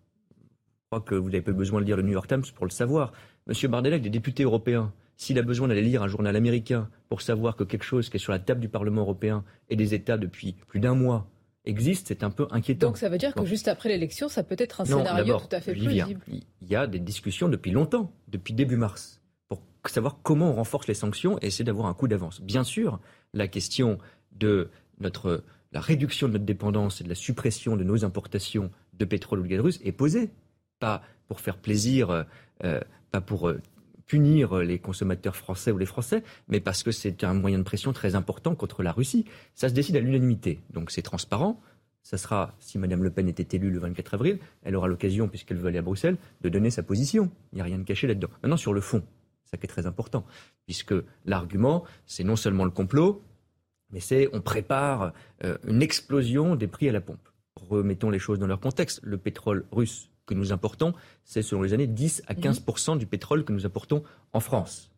Je 0.87 0.95
crois 0.95 1.05
que 1.05 1.15
vous 1.15 1.29
n'avez 1.29 1.41
pas 1.41 1.51
besoin 1.51 1.81
de 1.81 1.85
lire 1.85 1.97
le 1.97 2.03
New 2.03 2.13
York 2.13 2.29
Times 2.29 2.45
pour 2.55 2.65
le 2.65 2.71
savoir. 2.71 3.11
Monsieur 3.45 3.67
Bardella, 3.67 3.99
des 3.99 4.09
députés 4.09 4.43
européens, 4.43 4.93
s'il 5.17 5.37
a 5.37 5.41
besoin 5.41 5.67
d'aller 5.67 5.81
lire 5.81 6.01
un 6.01 6.07
journal 6.07 6.33
américain 6.33 6.89
pour 7.09 7.21
savoir 7.21 7.57
que 7.57 7.65
quelque 7.65 7.83
chose 7.83 8.07
qui 8.07 8.15
est 8.15 8.21
sur 8.21 8.31
la 8.31 8.39
table 8.39 8.61
du 8.61 8.69
Parlement 8.69 9.01
européen 9.01 9.43
et 9.67 9.75
des 9.75 9.93
États 9.93 10.17
depuis 10.17 10.55
plus 10.65 10.79
d'un 10.79 10.95
mois 10.95 11.29
existe, 11.65 12.07
c'est 12.07 12.23
un 12.23 12.29
peu 12.29 12.47
inquiétant. 12.51 12.87
Donc 12.87 12.97
ça 12.97 13.09
veut 13.09 13.17
dire 13.17 13.35
que 13.35 13.43
juste 13.43 13.67
après 13.67 13.89
l'élection, 13.89 14.29
ça 14.29 14.43
peut 14.43 14.55
être 14.57 14.79
un 14.79 14.85
scénario 14.85 15.37
tout 15.37 15.53
à 15.53 15.59
fait 15.59 15.73
plausible. 15.73 16.21
Il 16.61 16.69
y 16.69 16.77
a 16.77 16.87
des 16.87 16.99
discussions 16.99 17.49
depuis 17.49 17.71
longtemps, 17.71 18.13
depuis 18.29 18.53
début 18.53 18.77
mars, 18.77 19.19
pour 19.49 19.59
savoir 19.87 20.19
comment 20.23 20.51
on 20.51 20.53
renforce 20.53 20.87
les 20.87 20.93
sanctions 20.93 21.37
et 21.41 21.47
essayer 21.47 21.65
d'avoir 21.65 21.87
un 21.87 21.93
coup 21.95 22.07
d'avance. 22.07 22.39
Bien 22.39 22.63
sûr, 22.63 23.01
la 23.33 23.49
question 23.49 23.97
de 24.31 24.69
notre 25.01 25.43
la 25.73 25.81
réduction 25.81 26.29
de 26.29 26.31
notre 26.31 26.45
dépendance 26.45 27.01
et 27.01 27.03
de 27.03 27.09
la 27.09 27.15
suppression 27.15 27.75
de 27.75 27.83
nos 27.83 28.05
importations 28.05 28.71
de 28.93 29.03
pétrole 29.03 29.39
ou 29.39 29.43
de 29.43 29.49
gaz 29.49 29.59
russe 29.59 29.79
est 29.83 29.91
posée 29.91 30.31
pas 30.79 31.01
pour 31.27 31.41
faire 31.41 31.57
plaisir, 31.57 32.09
euh, 32.09 32.23
euh, 32.63 32.79
pas 33.11 33.21
pour 33.21 33.49
euh, 33.49 33.59
punir 34.05 34.55
les 34.55 34.79
consommateurs 34.79 35.35
français 35.35 35.71
ou 35.71 35.77
les 35.77 35.85
Français, 35.85 36.23
mais 36.47 36.61
parce 36.61 36.81
que 36.81 36.91
c'est 36.91 37.23
un 37.25 37.33
moyen 37.33 37.57
de 37.57 37.63
pression 37.63 37.91
très 37.91 38.15
important 38.15 38.55
contre 38.55 38.81
la 38.81 38.93
Russie. 38.93 39.25
Ça 39.53 39.67
se 39.67 39.73
décide 39.73 39.97
à 39.97 39.99
l'unanimité, 39.99 40.61
donc 40.71 40.91
c'est 40.91 41.01
transparent. 41.01 41.59
Ça 42.03 42.17
sera, 42.17 42.55
si 42.59 42.77
Mme 42.77 43.03
Le 43.03 43.09
Pen 43.09 43.27
était 43.27 43.57
élue 43.57 43.69
le 43.69 43.79
24 43.79 44.13
avril, 44.13 44.39
elle 44.63 44.77
aura 44.77 44.87
l'occasion, 44.87 45.27
puisqu'elle 45.27 45.57
veut 45.57 45.67
aller 45.67 45.79
à 45.79 45.81
Bruxelles, 45.81 46.15
de 46.39 46.47
donner 46.47 46.69
sa 46.69 46.83
position. 46.83 47.29
Il 47.51 47.55
n'y 47.55 47.61
a 47.61 47.65
rien 47.65 47.77
de 47.77 47.83
caché 47.83 48.07
là-dedans. 48.07 48.29
Maintenant, 48.41 48.55
sur 48.55 48.73
le 48.73 48.79
fond, 48.79 49.03
ça 49.43 49.57
qui 49.57 49.65
est 49.65 49.69
très 49.69 49.87
important, 49.87 50.25
puisque 50.65 50.95
l'argument, 51.25 51.83
c'est 52.05 52.23
non 52.23 52.37
seulement 52.37 52.63
le 52.63 52.71
complot, 52.71 53.21
mais 53.91 53.99
c'est 53.99 54.29
on 54.31 54.39
prépare 54.39 55.11
une 55.65 55.81
explosion 55.81 56.55
des 56.55 56.67
prix 56.67 56.87
à 56.87 56.93
la 56.93 57.01
pompe. 57.01 57.27
Remettons 57.55 58.09
les 58.09 58.19
choses 58.19 58.39
dans 58.39 58.47
leur 58.47 58.61
contexte. 58.61 59.01
Le 59.03 59.17
pétrole 59.17 59.65
russe 59.71 60.09
que 60.27 60.35
nous 60.35 60.51
importons, 60.51 60.93
c'est 61.23 61.41
selon 61.41 61.63
les 61.63 61.73
années 61.73 61.87
10 61.87 62.21
à 62.27 62.35
15 62.35 62.97
du 62.99 63.07
pétrole 63.07 63.43
que 63.43 63.53
nous 63.53 63.65
apportons 63.65 64.03
en 64.33 64.39
France. 64.39 64.91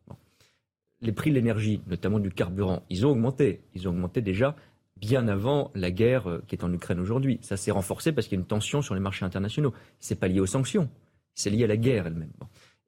Les 1.00 1.12
prix 1.12 1.30
de 1.30 1.36
l'énergie, 1.36 1.80
notamment 1.86 2.18
du 2.18 2.30
carburant, 2.30 2.82
ils 2.90 3.06
ont 3.06 3.10
augmenté. 3.10 3.62
Ils 3.74 3.88
ont 3.88 3.92
augmenté 3.92 4.20
déjà 4.20 4.54
bien 4.96 5.28
avant 5.28 5.70
la 5.74 5.90
guerre 5.90 6.28
euh, 6.28 6.44
qui 6.46 6.54
est 6.54 6.64
en 6.64 6.70
Ukraine 6.72 7.00
aujourd'hui. 7.00 7.38
Ça 7.40 7.56
s'est 7.56 7.70
renforcé 7.70 8.12
parce 8.12 8.26
qu'il 8.26 8.36
y 8.36 8.38
a 8.38 8.42
une 8.42 8.46
tension 8.46 8.82
sur 8.82 8.94
les 8.94 9.00
marchés 9.00 9.24
internationaux. 9.24 9.72
Ce 9.98 10.12
n'est 10.12 10.20
pas 10.20 10.28
lié 10.28 10.40
aux 10.40 10.46
sanctions, 10.46 10.90
c'est 11.34 11.48
lié 11.48 11.64
à 11.64 11.68
la 11.68 11.78
guerre 11.78 12.06
elle-même. 12.06 12.32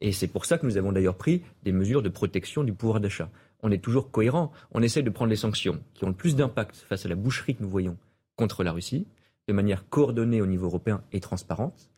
Et 0.02 0.12
c'est 0.12 0.28
pour 0.28 0.44
ça 0.44 0.58
que 0.58 0.66
nous 0.66 0.76
avons 0.76 0.92
d'ailleurs 0.92 1.16
pris 1.16 1.42
des 1.62 1.72
mesures 1.72 2.02
de 2.02 2.08
protection 2.08 2.64
du 2.64 2.74
pouvoir 2.74 3.00
d'achat. 3.00 3.30
On 3.62 3.70
est 3.70 3.82
toujours 3.82 4.10
cohérent. 4.10 4.52
On 4.72 4.82
essaie 4.82 5.02
de 5.02 5.10
prendre 5.10 5.30
les 5.30 5.36
sanctions 5.36 5.80
qui 5.94 6.04
ont 6.04 6.08
le 6.08 6.14
plus 6.14 6.34
d'impact 6.34 6.74
face 6.74 7.06
à 7.06 7.08
la 7.08 7.14
boucherie 7.14 7.54
que 7.54 7.62
nous 7.62 7.70
voyons 7.70 7.96
contre 8.34 8.64
la 8.64 8.72
Russie, 8.72 9.06
de 9.46 9.52
manière 9.52 9.88
coordonnée 9.88 10.40
au 10.40 10.46
niveau 10.46 10.66
européen 10.66 11.02
et 11.12 11.20
transparente. 11.20 11.91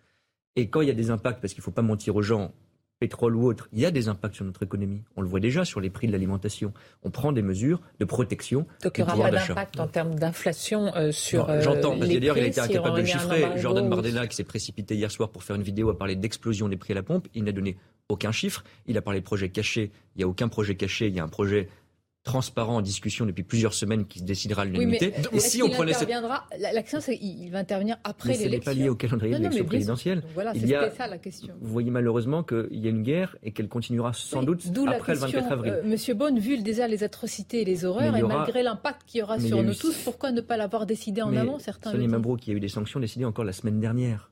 Et 0.56 0.68
quand 0.68 0.80
il 0.80 0.88
y 0.88 0.90
a 0.90 0.94
des 0.94 1.10
impacts, 1.10 1.40
parce 1.40 1.52
qu'il 1.52 1.60
ne 1.60 1.64
faut 1.64 1.70
pas 1.70 1.82
mentir 1.82 2.14
aux 2.16 2.22
gens, 2.22 2.52
pétrole 3.00 3.36
ou 3.36 3.46
autre, 3.46 3.68
il 3.72 3.80
y 3.80 3.86
a 3.86 3.90
des 3.90 4.08
impacts 4.08 4.36
sur 4.36 4.44
notre 4.44 4.62
économie. 4.62 5.02
On 5.16 5.22
le 5.22 5.28
voit 5.28 5.40
déjà 5.40 5.64
sur 5.64 5.80
les 5.80 5.90
prix 5.90 6.06
de 6.06 6.12
l'alimentation. 6.12 6.72
On 7.02 7.10
prend 7.10 7.32
des 7.32 7.42
mesures 7.42 7.80
de 7.98 8.04
protection 8.04 8.66
Donc, 8.82 8.96
il 8.98 9.04
n'y 9.04 9.10
aura 9.10 9.30
pas 9.30 9.30
d'impact 9.30 9.80
en 9.80 9.88
termes 9.88 10.14
d'inflation 10.14 10.94
euh, 10.94 11.10
sur 11.12 11.50
euh, 11.50 11.60
J'entends, 11.60 11.98
parce 11.98 12.08
d'ailleurs, 12.08 12.38
il 12.38 12.44
a 12.44 12.46
été 12.46 12.60
incapable 12.60 13.00
de 13.00 13.04
chiffrer. 13.04 13.44
Jordan 13.56 13.88
Bardella, 13.88 14.26
qui 14.26 14.36
s'est 14.36 14.44
précipité 14.44 14.94
hier 14.94 15.10
soir 15.10 15.30
pour 15.30 15.42
faire 15.42 15.56
une 15.56 15.62
vidéo, 15.62 15.90
a 15.90 15.98
parlé 15.98 16.16
d'explosion 16.16 16.68
des 16.68 16.76
prix 16.76 16.92
à 16.92 16.94
la 16.94 17.02
pompe. 17.02 17.28
Il 17.34 17.44
n'a 17.44 17.52
donné 17.52 17.76
aucun 18.08 18.32
chiffre. 18.32 18.64
Il 18.86 18.96
a 18.96 19.02
parlé 19.02 19.20
de 19.20 19.24
projet 19.24 19.48
caché. 19.48 19.90
Il 20.14 20.18
n'y 20.18 20.24
a 20.24 20.28
aucun 20.28 20.48
projet 20.48 20.76
caché. 20.76 21.08
Il 21.08 21.14
y 21.14 21.20
a 21.20 21.24
un 21.24 21.28
projet 21.28 21.68
transparent 22.24 22.76
en 22.76 22.80
discussion 22.80 23.26
depuis 23.26 23.42
plusieurs 23.44 23.74
semaines 23.74 24.06
qui 24.06 24.18
se 24.18 24.24
décidera 24.24 24.62
à 24.62 24.64
l'unanimité. 24.64 25.12
et 25.32 25.40
si 25.40 25.62
on 25.62 25.68
prenait 25.68 25.92
l'action, 26.72 27.00
c'est 27.00 27.18
qu'il 27.18 27.50
va 27.50 27.58
intervenir 27.58 27.98
après 28.02 28.30
l'élection. 28.30 28.50
Ce 28.50 28.56
n'est 28.56 28.60
pas 28.60 28.72
lié 28.72 28.88
au 28.88 28.94
calendrier 28.96 29.34
de 29.34 29.38
l'élection 29.38 29.64
présidentielle. 29.66 30.22
Voilà, 30.32 30.54
c'est 30.54 30.96
ça 30.96 31.06
la 31.06 31.18
question. 31.18 31.54
Vous 31.60 31.70
voyez 31.70 31.90
malheureusement 31.90 32.42
qu'il 32.42 32.66
y 32.72 32.86
a 32.86 32.90
une 32.90 33.02
guerre 33.02 33.36
et 33.42 33.52
qu'elle 33.52 33.68
continuera 33.68 34.12
sans 34.14 34.42
doute 34.42 34.64
après 34.88 35.12
le 35.12 35.20
24 35.20 35.52
avril. 35.52 35.72
Euh, 35.72 35.82
Monsieur 35.84 36.14
Bonne, 36.14 36.38
vu 36.38 36.62
déjà 36.62 36.88
les 36.88 37.04
atrocités 37.04 37.60
et 37.60 37.64
les 37.64 37.84
horreurs, 37.84 38.16
et 38.16 38.22
malgré 38.22 38.62
l'impact 38.62 39.02
qu'il 39.06 39.20
y 39.20 39.22
aura 39.22 39.38
sur 39.38 39.62
nous 39.62 39.74
tous, 39.74 39.94
pourquoi 40.02 40.32
ne 40.32 40.40
pas 40.40 40.56
l'avoir 40.56 40.86
décidé 40.86 41.20
en 41.22 41.36
amont 41.36 41.58
certains 41.58 41.92
Sonny 41.92 42.08
Mabrouk, 42.08 42.40
qui 42.40 42.50
a 42.50 42.54
eu 42.54 42.60
des 42.60 42.68
sanctions 42.68 43.00
décidées 43.00 43.26
encore 43.26 43.44
la 43.44 43.52
semaine 43.52 43.80
dernière, 43.80 44.30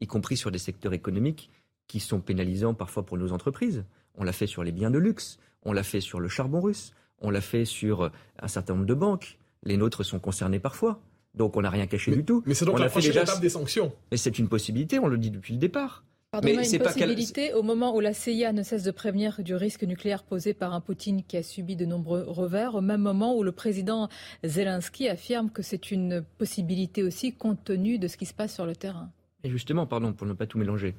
y 0.00 0.06
compris 0.06 0.36
sur 0.36 0.52
des 0.52 0.58
secteurs 0.58 0.92
économiques 0.92 1.50
qui 1.88 1.98
sont 1.98 2.20
pénalisants 2.20 2.74
parfois 2.74 3.04
pour 3.04 3.18
nos 3.18 3.32
entreprises. 3.32 3.84
On 4.16 4.22
l'a 4.22 4.32
fait 4.32 4.46
sur 4.46 4.62
les 4.62 4.72
biens 4.72 4.90
de 4.90 4.98
luxe, 4.98 5.38
on 5.64 5.72
l'a 5.72 5.82
fait 5.82 6.00
sur 6.00 6.20
le 6.20 6.28
charbon 6.28 6.60
russe, 6.60 6.92
on 7.24 7.30
l'a 7.30 7.40
fait 7.40 7.64
sur 7.64 8.10
un 8.38 8.48
certain 8.48 8.74
nombre 8.74 8.86
de 8.86 8.94
banques. 8.94 9.38
Les 9.64 9.76
nôtres 9.76 10.04
sont 10.04 10.18
concernés 10.18 10.60
parfois. 10.60 11.00
Donc 11.34 11.56
on 11.56 11.62
n'a 11.62 11.70
rien 11.70 11.86
caché 11.86 12.14
du 12.14 12.24
tout. 12.24 12.42
Mais 12.46 12.54
c'est 12.54 12.64
donc 12.64 12.78
la 12.78 12.88
prochaine 12.88 13.10
étape 13.10 13.40
des 13.40 13.48
sanctions. 13.48 13.92
Mais 14.12 14.16
c'est 14.16 14.38
une 14.38 14.48
possibilité, 14.48 14.98
on 14.98 15.08
le 15.08 15.18
dit 15.18 15.30
depuis 15.30 15.54
le 15.54 15.58
départ. 15.58 16.04
Pardon, 16.30 16.48
mais 16.48 16.68
une 16.68 16.82
possibilité 16.82 17.54
au 17.54 17.62
moment 17.62 17.94
où 17.94 18.00
la 18.00 18.12
CIA 18.12 18.52
ne 18.52 18.64
cesse 18.64 18.82
de 18.82 18.90
prévenir 18.90 19.40
du 19.42 19.54
risque 19.54 19.84
nucléaire 19.84 20.24
posé 20.24 20.52
par 20.52 20.74
un 20.74 20.80
Poutine 20.80 21.22
qui 21.22 21.36
a 21.36 21.44
subi 21.44 21.76
de 21.76 21.84
nombreux 21.84 22.24
revers, 22.26 22.74
au 22.74 22.80
même 22.80 23.02
moment 23.02 23.36
où 23.36 23.44
le 23.44 23.52
président 23.52 24.08
Zelensky 24.44 25.08
affirme 25.08 25.50
que 25.50 25.62
c'est 25.62 25.92
une 25.92 26.24
possibilité 26.38 27.04
aussi 27.04 27.32
compte 27.32 27.62
tenu 27.62 27.98
de 27.98 28.08
ce 28.08 28.16
qui 28.16 28.26
se 28.26 28.34
passe 28.34 28.52
sur 28.52 28.66
le 28.66 28.74
terrain. 28.74 29.10
Et 29.44 29.50
justement, 29.50 29.86
pardon, 29.86 30.12
pour 30.12 30.26
ne 30.26 30.32
pas 30.32 30.46
tout 30.46 30.58
mélanger, 30.58 30.96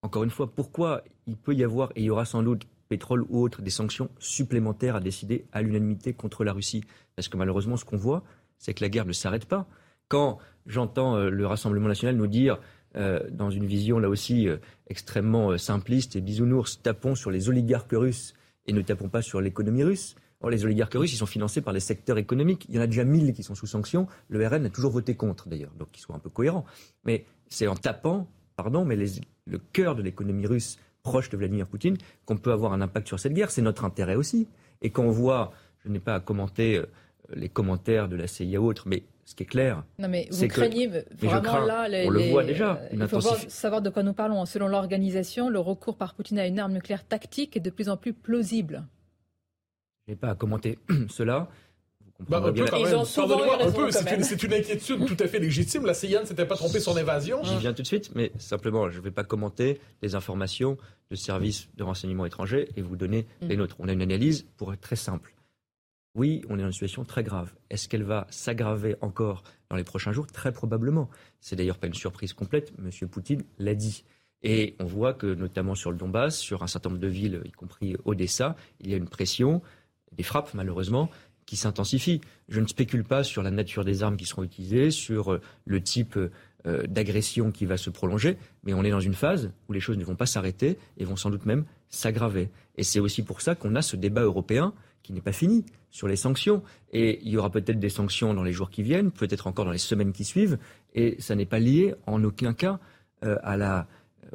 encore 0.00 0.24
une 0.24 0.30
fois, 0.30 0.50
pourquoi 0.50 1.04
il 1.26 1.36
peut 1.36 1.54
y 1.54 1.62
avoir, 1.62 1.90
et 1.94 2.00
il 2.00 2.04
y 2.04 2.10
aura 2.10 2.24
sans 2.24 2.42
doute 2.42 2.66
pétrole 2.94 3.24
ou 3.28 3.42
autre, 3.42 3.60
des 3.60 3.70
sanctions 3.70 4.08
supplémentaires 4.20 4.94
à 4.94 5.00
décider 5.00 5.46
à 5.50 5.62
l'unanimité 5.62 6.12
contre 6.12 6.44
la 6.44 6.52
Russie 6.52 6.84
Parce 7.16 7.26
que 7.26 7.36
malheureusement, 7.36 7.76
ce 7.76 7.84
qu'on 7.84 7.96
voit, 7.96 8.22
c'est 8.56 8.72
que 8.72 8.84
la 8.84 8.88
guerre 8.88 9.04
ne 9.04 9.12
s'arrête 9.12 9.46
pas. 9.46 9.66
Quand 10.06 10.38
j'entends 10.64 11.16
euh, 11.16 11.28
le 11.28 11.44
Rassemblement 11.44 11.88
national 11.88 12.14
nous 12.14 12.28
dire 12.28 12.60
euh, 12.94 13.18
dans 13.32 13.50
une 13.50 13.66
vision 13.66 13.98
là 13.98 14.08
aussi 14.08 14.48
euh, 14.48 14.58
extrêmement 14.86 15.58
simpliste 15.58 16.14
et 16.14 16.20
bisounours, 16.20 16.80
tapons 16.82 17.16
sur 17.16 17.32
les 17.32 17.48
oligarques 17.48 17.90
russes 17.90 18.34
et 18.68 18.72
ne 18.72 18.80
tapons 18.80 19.08
pas 19.08 19.22
sur 19.22 19.40
l'économie 19.40 19.82
russe. 19.82 20.14
Or, 20.40 20.50
les 20.50 20.64
oligarques 20.64 20.94
russes, 20.94 21.12
ils 21.12 21.16
sont 21.16 21.26
financés 21.26 21.62
par 21.62 21.72
les 21.72 21.80
secteurs 21.80 22.18
économiques. 22.18 22.66
Il 22.68 22.76
y 22.76 22.78
en 22.78 22.82
a 22.82 22.86
déjà 22.86 23.02
mille 23.02 23.32
qui 23.32 23.42
sont 23.42 23.56
sous 23.56 23.66
sanctions. 23.66 24.06
Le 24.28 24.46
RN 24.46 24.66
a 24.66 24.70
toujours 24.70 24.92
voté 24.92 25.16
contre, 25.16 25.48
d'ailleurs, 25.48 25.72
donc 25.76 25.90
qu'ils 25.90 26.02
soient 26.02 26.14
un 26.14 26.20
peu 26.20 26.30
cohérents. 26.30 26.64
Mais 27.04 27.24
c'est 27.48 27.66
en 27.66 27.74
tapant, 27.74 28.28
pardon, 28.54 28.84
mais 28.84 28.96
le 29.46 29.58
cœur 29.72 29.96
de 29.96 30.02
l'économie 30.02 30.46
russe 30.46 30.78
proche 31.04 31.28
de 31.30 31.36
Vladimir 31.36 31.68
Poutine 31.68 31.96
qu'on 32.24 32.36
peut 32.36 32.50
avoir 32.50 32.72
un 32.72 32.80
impact 32.80 33.06
sur 33.06 33.20
cette 33.20 33.34
guerre. 33.34 33.52
C'est 33.52 33.62
notre 33.62 33.84
intérêt 33.84 34.16
aussi. 34.16 34.48
Et 34.82 34.90
quand 34.90 35.04
on 35.04 35.10
voit, 35.10 35.52
je 35.84 35.88
n'ai 35.88 36.00
pas 36.00 36.16
à 36.16 36.20
commenter 36.20 36.82
les 37.32 37.48
commentaires 37.48 38.08
de 38.08 38.16
la 38.16 38.26
CIA 38.26 38.60
ou 38.60 38.66
autres, 38.66 38.88
mais 38.88 39.04
ce 39.24 39.34
qui 39.34 39.44
est 39.44 39.46
clair. 39.46 39.84
Non, 39.98 40.08
mais 40.08 40.28
vous 40.30 40.48
craignez 40.48 40.88
vraiment 41.18 41.64
là. 41.64 41.86
on 42.06 42.10
le 42.10 42.30
voit 42.30 42.44
déjà. 42.44 42.80
Euh, 42.82 42.88
il 42.92 43.08
faut 43.08 43.20
savoir 43.20 43.80
de 43.80 43.90
quoi 43.90 44.02
nous 44.02 44.12
parlons. 44.12 44.44
Selon 44.44 44.68
l'organisation, 44.68 45.48
le 45.48 45.60
recours 45.60 45.96
par 45.96 46.14
Poutine 46.14 46.38
à 46.38 46.46
une 46.46 46.58
arme 46.58 46.72
nucléaire 46.72 47.06
tactique 47.06 47.56
est 47.56 47.60
de 47.60 47.70
plus 47.70 47.88
en 47.88 47.96
plus 47.96 48.12
plausible. 48.12 48.84
Je 50.06 50.12
n'ai 50.12 50.16
pas 50.16 50.30
à 50.30 50.34
commenter 50.34 50.78
cela. 51.08 51.48
Bah, 52.28 52.38
un 52.38 52.52
peu, 52.52 52.64
Ils 52.78 52.94
ont 52.94 53.04
souvent 53.04 53.42
un 53.60 53.70
peu, 53.72 53.90
c'est 53.90 54.42
une, 54.42 54.52
inquiétude 54.52 55.04
tout 55.04 55.16
à 55.18 55.26
fait 55.26 55.40
légitime. 55.40 55.84
La 55.84 55.94
CIA 55.94 56.20
ne 56.20 56.26
s'était 56.26 56.46
pas 56.46 56.54
trompée 56.54 56.78
son 56.78 56.96
invasion. 56.96 57.42
J'y 57.42 57.58
viens 57.58 57.72
tout 57.72 57.82
de 57.82 57.86
suite, 57.86 58.12
mais 58.14 58.30
simplement, 58.38 58.88
je 58.88 58.98
ne 58.98 59.02
vais 59.02 59.10
pas 59.10 59.24
commenter 59.24 59.80
les 60.00 60.14
informations 60.14 60.78
de 61.10 61.16
services 61.16 61.68
de 61.76 61.82
renseignement 61.82 62.24
étrangers 62.24 62.68
et 62.76 62.82
vous 62.82 62.96
donner 62.96 63.26
mm. 63.42 63.48
les 63.48 63.56
nôtres. 63.56 63.76
On 63.80 63.88
a 63.88 63.92
une 63.92 64.02
analyse 64.02 64.46
pour 64.56 64.72
être 64.72 64.80
très 64.80 64.96
simple. 64.96 65.34
Oui, 66.14 66.42
on 66.48 66.56
est 66.56 66.62
dans 66.62 66.68
une 66.68 66.72
situation 66.72 67.04
très 67.04 67.24
grave. 67.24 67.52
Est-ce 67.70 67.88
qu'elle 67.88 68.04
va 68.04 68.28
s'aggraver 68.30 68.94
encore 69.00 69.42
dans 69.68 69.76
les 69.76 69.82
prochains 69.82 70.12
jours? 70.12 70.28
Très 70.28 70.52
probablement. 70.52 71.10
C'est 71.40 71.56
d'ailleurs 71.56 71.78
pas 71.78 71.88
une 71.88 71.94
surprise 71.94 72.32
complète. 72.32 72.72
M. 72.78 73.08
Poutine 73.08 73.42
l'a 73.58 73.74
dit. 73.74 74.04
Et 74.44 74.76
on 74.78 74.84
voit 74.84 75.14
que, 75.14 75.26
notamment 75.26 75.74
sur 75.74 75.90
le 75.90 75.96
Donbass, 75.96 76.38
sur 76.38 76.62
un 76.62 76.68
certain 76.68 76.90
nombre 76.90 77.00
de 77.00 77.08
villes, 77.08 77.40
y 77.44 77.50
compris 77.50 77.96
Odessa, 78.04 78.54
il 78.80 78.90
y 78.90 78.94
a 78.94 78.96
une 78.96 79.08
pression, 79.08 79.62
des 80.12 80.22
frappes 80.22 80.54
malheureusement, 80.54 81.10
qui 81.46 81.56
s'intensifient. 81.56 82.20
Je 82.48 82.60
ne 82.60 82.66
spécule 82.66 83.04
pas 83.04 83.22
sur 83.22 83.42
la 83.42 83.50
nature 83.50 83.84
des 83.84 84.02
armes 84.02 84.16
qui 84.16 84.24
seront 84.24 84.42
utilisées, 84.42 84.90
sur 84.90 85.32
euh, 85.32 85.40
le 85.64 85.80
type 85.80 86.16
euh, 86.16 86.82
d'agression 86.86 87.50
qui 87.50 87.66
va 87.66 87.76
se 87.76 87.90
prolonger, 87.90 88.36
mais 88.62 88.72
on 88.74 88.84
est 88.84 88.90
dans 88.90 89.00
une 89.00 89.14
phase 89.14 89.50
où 89.68 89.72
les 89.72 89.80
choses 89.80 89.98
ne 89.98 90.04
vont 90.04 90.16
pas 90.16 90.26
s'arrêter 90.26 90.78
et 90.96 91.04
vont 91.04 91.16
sans 91.16 91.30
doute 91.30 91.46
même 91.46 91.64
s'aggraver. 91.90 92.48
Et 92.76 92.82
c'est 92.82 93.00
aussi 93.00 93.22
pour 93.22 93.40
ça 93.40 93.54
qu'on 93.54 93.74
a 93.74 93.82
ce 93.82 93.96
débat 93.96 94.22
européen 94.22 94.72
qui 95.02 95.12
n'est 95.12 95.20
pas 95.20 95.32
fini 95.32 95.64
sur 95.90 96.08
les 96.08 96.16
sanctions. 96.16 96.62
Et 96.92 97.20
il 97.22 97.28
y 97.28 97.36
aura 97.36 97.50
peut-être 97.50 97.78
des 97.78 97.90
sanctions 97.90 98.34
dans 98.34 98.42
les 98.42 98.52
jours 98.52 98.70
qui 98.70 98.82
viennent, 98.82 99.10
peut-être 99.10 99.46
encore 99.46 99.66
dans 99.66 99.70
les 99.70 99.78
semaines 99.78 100.12
qui 100.12 100.24
suivent. 100.24 100.58
Et 100.94 101.16
ça 101.20 101.34
n'est 101.34 101.46
pas 101.46 101.58
lié 101.58 101.94
en 102.06 102.24
aucun 102.24 102.54
cas 102.54 102.80
euh, 103.24 103.36
à 103.42 103.56
la, 103.56 103.86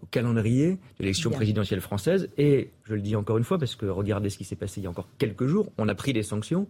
au 0.02 0.06
calendrier 0.06 0.74
de 0.74 0.78
l'élection 1.00 1.32
présidentielle 1.32 1.82
française. 1.82 2.30
Et 2.38 2.72
je 2.84 2.94
le 2.94 3.02
dis 3.02 3.16
encore 3.16 3.38
une 3.38 3.44
fois, 3.44 3.58
parce 3.58 3.76
que 3.76 3.86
regardez 3.88 4.30
ce 4.30 4.38
qui 4.38 4.46
s'est 4.46 4.56
passé 4.56 4.82
il 4.82 4.84
y 4.84 4.88
a 4.88 4.90
encore 4.90 5.10
quelques 5.18 5.48
jours, 5.48 5.72
on 5.78 5.88
a 5.88 5.96
pris 5.96 6.14
des 6.14 6.24
sanctions, 6.24 6.68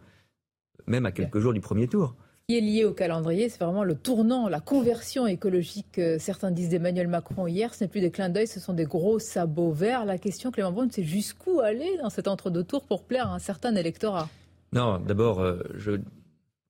même 0.88 1.06
à 1.06 1.12
quelques 1.12 1.40
jours 1.40 1.54
du 1.54 1.62
premier 1.62 1.88
tour 1.88 2.16
qui 2.48 2.58
est 2.58 2.62
lié 2.62 2.84
au 2.84 2.94
calendrier, 2.94 3.48
c'est 3.48 3.64
vraiment 3.64 3.84
le 3.84 3.94
tournant, 3.94 4.50
la 4.50 4.60
conversion 4.60 5.28
écologique. 5.28 6.02
certains 6.18 6.50
disent 6.50 6.70
d'Emmanuel 6.70 7.08
Macron 7.08 7.46
hier. 7.46 7.76
Ce 7.76 7.84
n'est 7.84 7.88
plus 7.88 8.02
des 8.02 8.10
clins 8.10 8.30
d'œil, 8.30 8.48
ce 8.48 8.60
sont 8.60 8.74
des 8.74 8.86
gros 8.86 9.20
sabots 9.20 9.72
verts. 9.72 10.04
La 10.04 10.18
question, 10.18 10.50
Clément 10.50 10.72
Brun, 10.72 10.88
c'est 10.90 11.04
jusqu'où 11.04 11.60
aller 11.60 12.00
dans 12.02 12.10
cet 12.10 12.28
entre-deux-tours 12.28 12.88
pour 12.88 13.04
plaire 13.04 13.28
à 13.28 13.36
un 13.36 13.40
certain 13.40 13.76
électorat? 13.76 14.30
Non, 14.74 14.98
d'abord, 14.98 15.42
euh, 15.42 15.60
je 15.76 16.00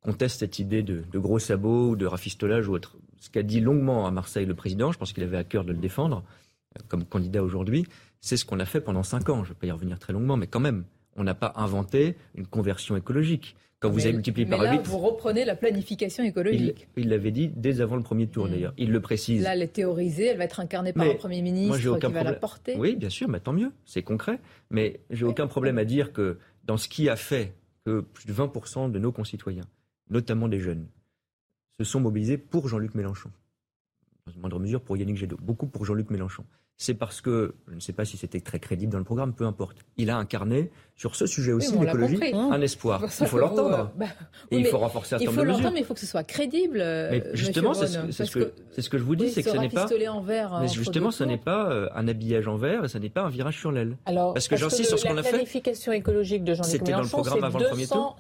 conteste 0.02 0.40
cette 0.40 0.60
idée 0.60 0.84
de, 0.84 1.04
gros 1.14 1.40
sabots 1.40 1.92
ou 1.92 1.96
de 1.96 2.06
rafistolage 2.06 2.68
ou 2.68 2.74
autre. 2.74 2.98
Ce 3.22 3.30
qu'a 3.30 3.44
dit 3.44 3.62
longuement 3.62 4.06
à 4.06 4.12
Marseille 4.12 4.46
le 4.46 4.56
président, 4.56 4.92
je 4.92 4.98
pense 4.98 5.14
qu'il 5.14 5.24
avait 5.24 5.38
à 5.38 5.46
cœur 5.46 5.64
de 5.64 5.72
le 5.72 5.80
défendre 5.80 6.24
euh, 6.78 6.82
comme 6.90 7.06
candidat 7.06 7.42
aujourd'hui, 7.42 7.86
c'est 8.20 8.36
ce 8.36 8.44
qu'on 8.44 8.60
a 8.60 8.66
fait 8.66 8.82
pendant 8.82 9.04
cinq 9.04 9.30
ans. 9.30 9.46
Je 9.46 9.50
ne 9.50 9.54
vais 9.54 9.60
pas 9.60 9.68
y 9.68 9.72
revenir 9.72 9.98
très 9.98 10.12
longuement, 10.12 10.36
mais 10.36 10.48
quand 10.48 10.60
même, 10.60 10.84
on 11.16 11.24
n'a 11.24 11.36
pas 11.36 11.54
inventé 11.56 12.18
une 12.36 12.48
conversion 12.48 12.98
écologique. 12.98 13.56
Quand 13.80 13.90
vous 13.90 14.02
avez 14.02 14.14
multiplié 14.14 14.46
par 14.46 14.62
là, 14.62 14.74
8. 14.74 14.82
Vous 14.88 14.98
reprenez 14.98 15.46
la 15.46 15.56
planification 15.56 16.24
écologique. 16.24 16.90
Il 16.98 17.08
l'avait 17.10 17.32
dit 17.32 17.48
dès 17.48 17.80
avant 17.80 17.96
le 17.96 18.04
premier 18.04 18.28
tour 18.28 18.48
hmm. 18.48 18.52
d'ailleurs. 18.52 18.74
Il 18.78 18.92
le 18.92 19.00
précise. 19.00 19.44
Là, 19.44 19.56
elle 19.56 19.62
est 19.62 19.68
théorisée, 19.74 20.26
elle 20.26 20.38
va 20.38 20.44
être 20.44 20.60
incarnée 20.60 20.92
par 20.92 21.08
un 21.08 21.16
Premier 21.16 21.42
ministre 21.42 21.82
moi, 21.82 21.96
aucun 21.96 22.08
qui 22.10 22.14
va 22.14 22.24
la 22.24 22.34
porter. 22.34 22.76
Oui, 22.78 22.96
bien 22.98 23.10
sûr, 23.10 23.30
mais 23.30 23.40
tant 23.40 23.54
mieux, 23.54 23.72
c'est 23.86 24.04
concret. 24.04 24.40
Mais 24.70 25.00
j'ai 25.10 25.26
aucun 25.26 25.48
problème 25.48 25.78
à 25.78 25.86
dire 25.86 26.12
que 26.12 26.38
dans 26.66 26.78
ce 26.78 26.90
qui 26.90 27.08
a 27.08 27.16
fait 27.16 27.54
que 27.86 28.02
plus 28.02 28.26
de 28.26 28.34
20% 28.34 28.92
de 28.92 29.00
nos 29.00 29.14
concitoyens, 29.14 29.66
notamment 30.10 30.50
des 30.50 30.60
jeunes, 30.60 30.88
se 31.80 31.86
sont 31.86 32.02
mobilisés 32.02 32.38
pour 32.38 32.68
Jean-Luc 32.68 32.96
Mélenchon. 32.96 33.32
Dans 34.26 34.34
une 34.34 34.42
moindre 34.42 34.60
mesure 34.60 34.82
pour 34.82 34.98
Yannick 34.98 35.16
Jadot, 35.16 35.38
beaucoup 35.42 35.68
pour 35.68 35.86
Jean-Luc 35.86 36.10
Mélenchon 36.10 36.44
c'est 36.82 36.94
parce 36.94 37.20
que, 37.20 37.56
je 37.68 37.76
ne 37.76 37.80
sais 37.82 37.92
pas 37.92 38.06
si 38.06 38.16
c'était 38.16 38.40
très 38.40 38.58
crédible 38.60 38.90
dans 38.90 39.00
le 39.00 39.04
programme, 39.04 39.34
peu 39.34 39.46
importe. 39.46 39.80
Il 39.98 40.10
a 40.10 40.16
incarné, 40.16 40.72
sur 40.96 41.14
ce 41.14 41.28
sujet 41.28 41.52
aussi, 41.52 41.78
l'écologie, 41.78 42.20
un 42.34 42.62
espoir. 42.62 43.04
Il 43.20 43.28
faut 43.28 43.38
l'entendre. 43.38 43.92
Bah, 43.98 44.06
et 44.50 44.60
il 44.60 44.66
faut 44.66 44.78
renforcer 44.78 45.16
un 45.16 45.20
certain 45.20 45.32
nombre 45.32 45.42
de 45.42 45.48
mesures. 45.48 45.52
Il 45.52 45.58
faut 45.58 45.58
l'entendre, 45.58 45.74
mais 45.74 45.80
il 45.82 45.86
faut 45.86 45.94
que 45.94 46.00
ce 46.00 46.06
soit 46.06 46.24
crédible. 46.24 46.80
Euh, 46.80 47.10
mais 47.12 47.24
justement, 47.34 47.74
c'est 47.74 47.88
ce, 47.88 48.32
que, 48.32 48.54
ce 48.78 48.90
que 48.90 48.98
je 48.98 49.04
vous 49.04 49.18
dis, 49.18 49.30
c'est 49.30 49.44
que 49.44 49.50
ce 49.50 49.58
n'est 49.58 49.68
pas. 49.68 49.88
En 50.10 50.22
verre, 50.22 50.60
mais 50.62 50.70
justement, 50.70 51.12
ce 51.12 51.26
n'est 51.26 51.38
pas 51.38 51.70
euh, 51.70 51.90
un 51.94 52.08
habillage 52.08 52.48
en 52.48 52.56
verre 52.56 52.86
et 52.86 52.88
ce 52.88 52.98
n'est 52.98 53.10
pas 53.10 53.22
un 53.22 53.30
virage 53.30 53.60
sur 53.60 53.74
l'aile. 53.74 53.98
Alors, 54.06 54.34
parce 54.34 54.48
que 54.48 54.56
j'insiste 54.56 54.90
sur 54.90 55.00
ce 55.00 55.06
qu'on 55.06 55.18
a 55.18 55.24
fait. 55.24 55.32
La 55.32 55.38
planification 55.38 55.92
écologique 55.92 56.46
de 56.46 56.54
Jean-Luc 56.54 56.82
Mélenchon, 56.88 57.24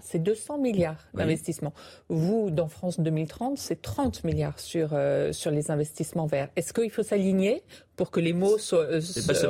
c'est 0.01 0.19
200 0.19 0.57
milliards 0.57 1.07
d'investissements. 1.13 1.73
Vous, 2.09 2.51
dans 2.51 2.67
France 2.67 2.99
2030, 2.99 3.57
c'est 3.57 3.81
30 3.81 4.25
milliards 4.25 4.59
sur, 4.59 4.89
euh, 4.91 5.31
sur 5.31 5.51
les 5.51 5.71
investissements 5.71 6.25
verts. 6.25 6.49
Est-ce 6.57 6.73
qu'il 6.73 6.91
faut 6.91 7.03
s'aligner 7.03 7.63
pour 7.99 8.11
que 8.11 8.21
les 8.21 8.31
mots 8.31 8.48
soient, 8.57 8.83
euh, 8.83 9.01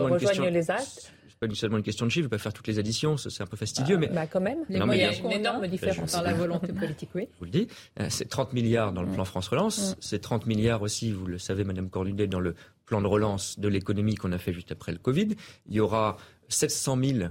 rejoignent 0.07 0.49
les 0.49 0.71
actes? 0.71 1.13
c'est 1.41 1.47
pas 1.47 1.55
seulement 1.55 1.77
une 1.77 1.83
question 1.83 2.05
de 2.05 2.11
chiffres, 2.11 2.23
je 2.23 2.29
vais 2.29 2.37
pas 2.37 2.37
faire 2.37 2.53
toutes 2.53 2.67
les 2.67 2.79
additions, 2.79 3.15
c'est 3.17 3.41
un 3.41 3.45
peu 3.45 3.55
fastidieux. 3.55 3.95
Ah, 3.95 3.99
mais 3.99 4.07
bah 4.07 4.27
quand 4.27 4.41
même, 4.41 4.59
les 4.67 4.79
moyens, 4.79 5.17
il 5.17 5.23
y 5.23 5.27
a 5.27 5.31
une 5.31 5.39
énorme 5.39 5.67
différence 5.67 6.11
dans 6.11 6.21
la 6.21 6.33
volonté 6.33 6.73
politique, 6.73 7.09
oui. 7.15 7.27
Je 7.33 7.39
vous 7.39 7.45
le 7.45 7.51
dis, 7.51 7.67
euh, 7.99 8.07
c'est 8.09 8.27
30 8.27 8.53
milliards 8.53 8.91
dans 8.91 9.03
le 9.03 9.09
plan 9.09 9.23
France 9.25 9.47
Relance, 9.47 9.91
mm. 9.91 9.95
c'est 10.01 10.19
30 10.19 10.47
milliards 10.47 10.81
aussi, 10.81 11.11
vous 11.11 11.25
le 11.25 11.37
savez, 11.37 11.63
Madame 11.63 11.89
Cornudet, 11.89 12.27
dans 12.27 12.41
le 12.41 12.55
plan 12.85 13.01
de 13.01 13.07
relance 13.07 13.59
de 13.59 13.67
l'économie 13.67 14.15
qu'on 14.15 14.31
a 14.31 14.37
fait 14.37 14.51
juste 14.51 14.71
après 14.71 14.91
le 14.91 14.97
Covid. 14.97 15.29
Il 15.67 15.75
y 15.75 15.79
aura 15.79 16.17
700 16.49 16.97
000 17.01 17.29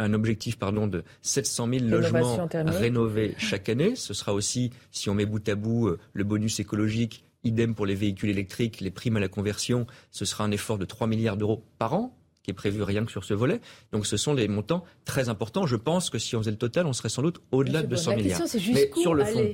un 0.00 0.14
objectif 0.14 0.58
pardon, 0.58 0.86
de 0.86 1.04
700 1.22 1.68
000 1.72 1.84
logements 1.84 2.48
rénovés 2.52 3.34
chaque 3.38 3.68
année. 3.68 3.94
Ce 3.96 4.14
sera 4.14 4.32
aussi, 4.32 4.70
si 4.90 5.10
on 5.10 5.14
met 5.14 5.26
bout 5.26 5.46
à 5.48 5.54
bout 5.54 5.88
euh, 5.88 5.98
le 6.14 6.24
bonus 6.24 6.58
écologique 6.58 7.24
Idem 7.44 7.74
pour 7.74 7.86
les 7.86 7.94
véhicules 7.94 8.30
électriques, 8.30 8.80
les 8.80 8.90
primes 8.90 9.16
à 9.16 9.20
la 9.20 9.28
conversion, 9.28 9.86
ce 10.10 10.24
sera 10.24 10.44
un 10.44 10.50
effort 10.50 10.78
de 10.78 10.84
3 10.84 11.06
milliards 11.06 11.36
d'euros 11.36 11.64
par 11.78 11.94
an 11.94 12.16
qui 12.42 12.50
est 12.50 12.54
prévu 12.54 12.82
rien 12.82 13.04
que 13.04 13.10
sur 13.10 13.24
ce 13.24 13.34
volet. 13.34 13.60
Donc 13.92 14.06
ce 14.06 14.16
sont 14.16 14.34
des 14.34 14.48
montants 14.48 14.84
très 15.04 15.28
importants. 15.28 15.66
Je 15.66 15.76
pense 15.76 16.08
que 16.08 16.18
si 16.18 16.36
on 16.36 16.40
faisait 16.40 16.50
le 16.50 16.56
total, 16.56 16.86
on 16.86 16.92
serait 16.92 17.08
sans 17.08 17.22
doute 17.22 17.40
au-delà 17.52 17.82
de 17.82 17.96
100 17.96 18.16
milliards. 18.16 18.40
c'est 18.46 18.58
jusqu'où 18.58 19.00
sur 19.00 19.14
le 19.14 19.24
fond. 19.24 19.46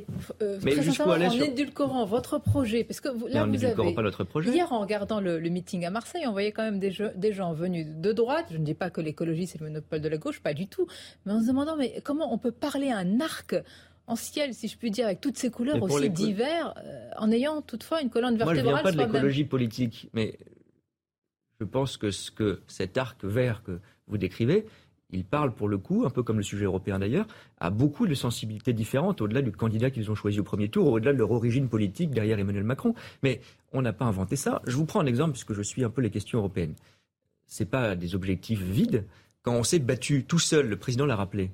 Euh, 0.42 0.58
mais 0.62 0.80
jusqu'où 0.82 1.10
aller 1.10 1.26
En 1.26 1.32
édulcorant 1.32 2.04
votre 2.06 2.38
projet, 2.38 2.84
parce 2.84 3.00
que 3.00 3.08
là 3.28 3.44
vous 3.44 3.64
avez... 3.64 3.94
pas 3.94 4.02
notre 4.02 4.24
projet. 4.24 4.50
Hier, 4.50 4.72
en 4.72 4.80
regardant 4.80 5.20
le, 5.20 5.40
meeting 5.46 5.84
à 5.84 5.90
Marseille, 5.90 6.26
on 6.26 6.32
voyait 6.32 6.52
quand 6.52 6.62
même 6.62 6.78
des, 6.78 6.92
des, 7.14 7.32
gens 7.32 7.52
venus 7.52 7.86
de 7.88 8.12
droite. 8.12 8.46
Je 8.50 8.58
ne 8.58 8.64
dis 8.64 8.74
pas 8.74 8.90
que 8.90 9.00
l'écologie 9.00 9.46
c'est 9.46 9.60
le 9.60 9.66
monopole 9.66 10.00
de 10.00 10.08
la 10.08 10.18
gauche, 10.18 10.40
pas 10.40 10.54
du 10.54 10.68
tout. 10.68 10.86
Mais 11.24 11.32
en 11.32 11.40
se 11.40 11.48
demandant 11.48 11.76
mais 11.76 12.00
comment 12.04 12.32
on 12.32 12.38
peut 12.38 12.52
parler 12.52 12.90
à 12.90 12.98
un 12.98 13.20
arc 13.20 13.56
en 14.06 14.16
ciel, 14.16 14.54
si 14.54 14.68
je 14.68 14.76
puis 14.76 14.90
dire, 14.90 15.06
avec 15.06 15.20
toutes 15.20 15.36
ces 15.36 15.50
couleurs 15.50 15.82
aussi 15.82 16.10
divers, 16.10 16.74
euh, 16.84 17.10
en 17.18 17.30
ayant 17.32 17.62
toutefois 17.62 18.02
une 18.02 18.10
colonne 18.10 18.36
vertébrale. 18.36 18.64
Moi, 18.64 18.64
je 18.64 18.68
ne 18.68 18.74
viens 18.74 18.82
pas 18.82 18.92
de 18.92 19.12
l'écologie 19.12 19.44
politique, 19.44 20.08
mais 20.12 20.38
je 21.60 21.64
pense 21.64 21.96
que, 21.96 22.10
ce 22.10 22.30
que 22.30 22.60
cet 22.68 22.98
arc 22.98 23.24
vert 23.24 23.62
que 23.62 23.80
vous 24.06 24.18
décrivez, 24.18 24.66
il 25.10 25.24
parle 25.24 25.52
pour 25.54 25.68
le 25.68 25.78
coup, 25.78 26.04
un 26.04 26.10
peu 26.10 26.22
comme 26.22 26.38
le 26.38 26.42
sujet 26.42 26.64
européen 26.64 26.98
d'ailleurs, 26.98 27.26
à 27.58 27.70
beaucoup 27.70 28.06
de 28.06 28.14
sensibilités 28.14 28.72
différentes 28.72 29.20
au-delà 29.20 29.42
du 29.42 29.52
candidat 29.52 29.90
qu'ils 29.90 30.10
ont 30.10 30.14
choisi 30.14 30.40
au 30.40 30.44
premier 30.44 30.68
tour, 30.68 30.88
au-delà 30.88 31.12
de 31.12 31.18
leur 31.18 31.30
origine 31.30 31.68
politique 31.68 32.10
derrière 32.10 32.38
Emmanuel 32.38 32.64
Macron. 32.64 32.94
Mais 33.22 33.40
on 33.72 33.82
n'a 33.82 33.92
pas 33.92 34.04
inventé 34.04 34.36
ça. 34.36 34.62
Je 34.66 34.76
vous 34.76 34.84
prends 34.84 35.00
un 35.00 35.06
exemple 35.06 35.32
puisque 35.32 35.52
je 35.52 35.62
suis 35.62 35.84
un 35.84 35.90
peu 35.90 36.02
les 36.02 36.10
questions 36.10 36.38
européennes. 36.38 36.74
c'est 37.46 37.70
pas 37.70 37.94
des 37.94 38.16
objectifs 38.16 38.60
vides. 38.60 39.04
Quand 39.42 39.54
on 39.54 39.62
s'est 39.62 39.78
battu 39.78 40.24
tout 40.24 40.40
seul, 40.40 40.68
le 40.68 40.76
président 40.76 41.06
l'a 41.06 41.14
rappelé, 41.14 41.52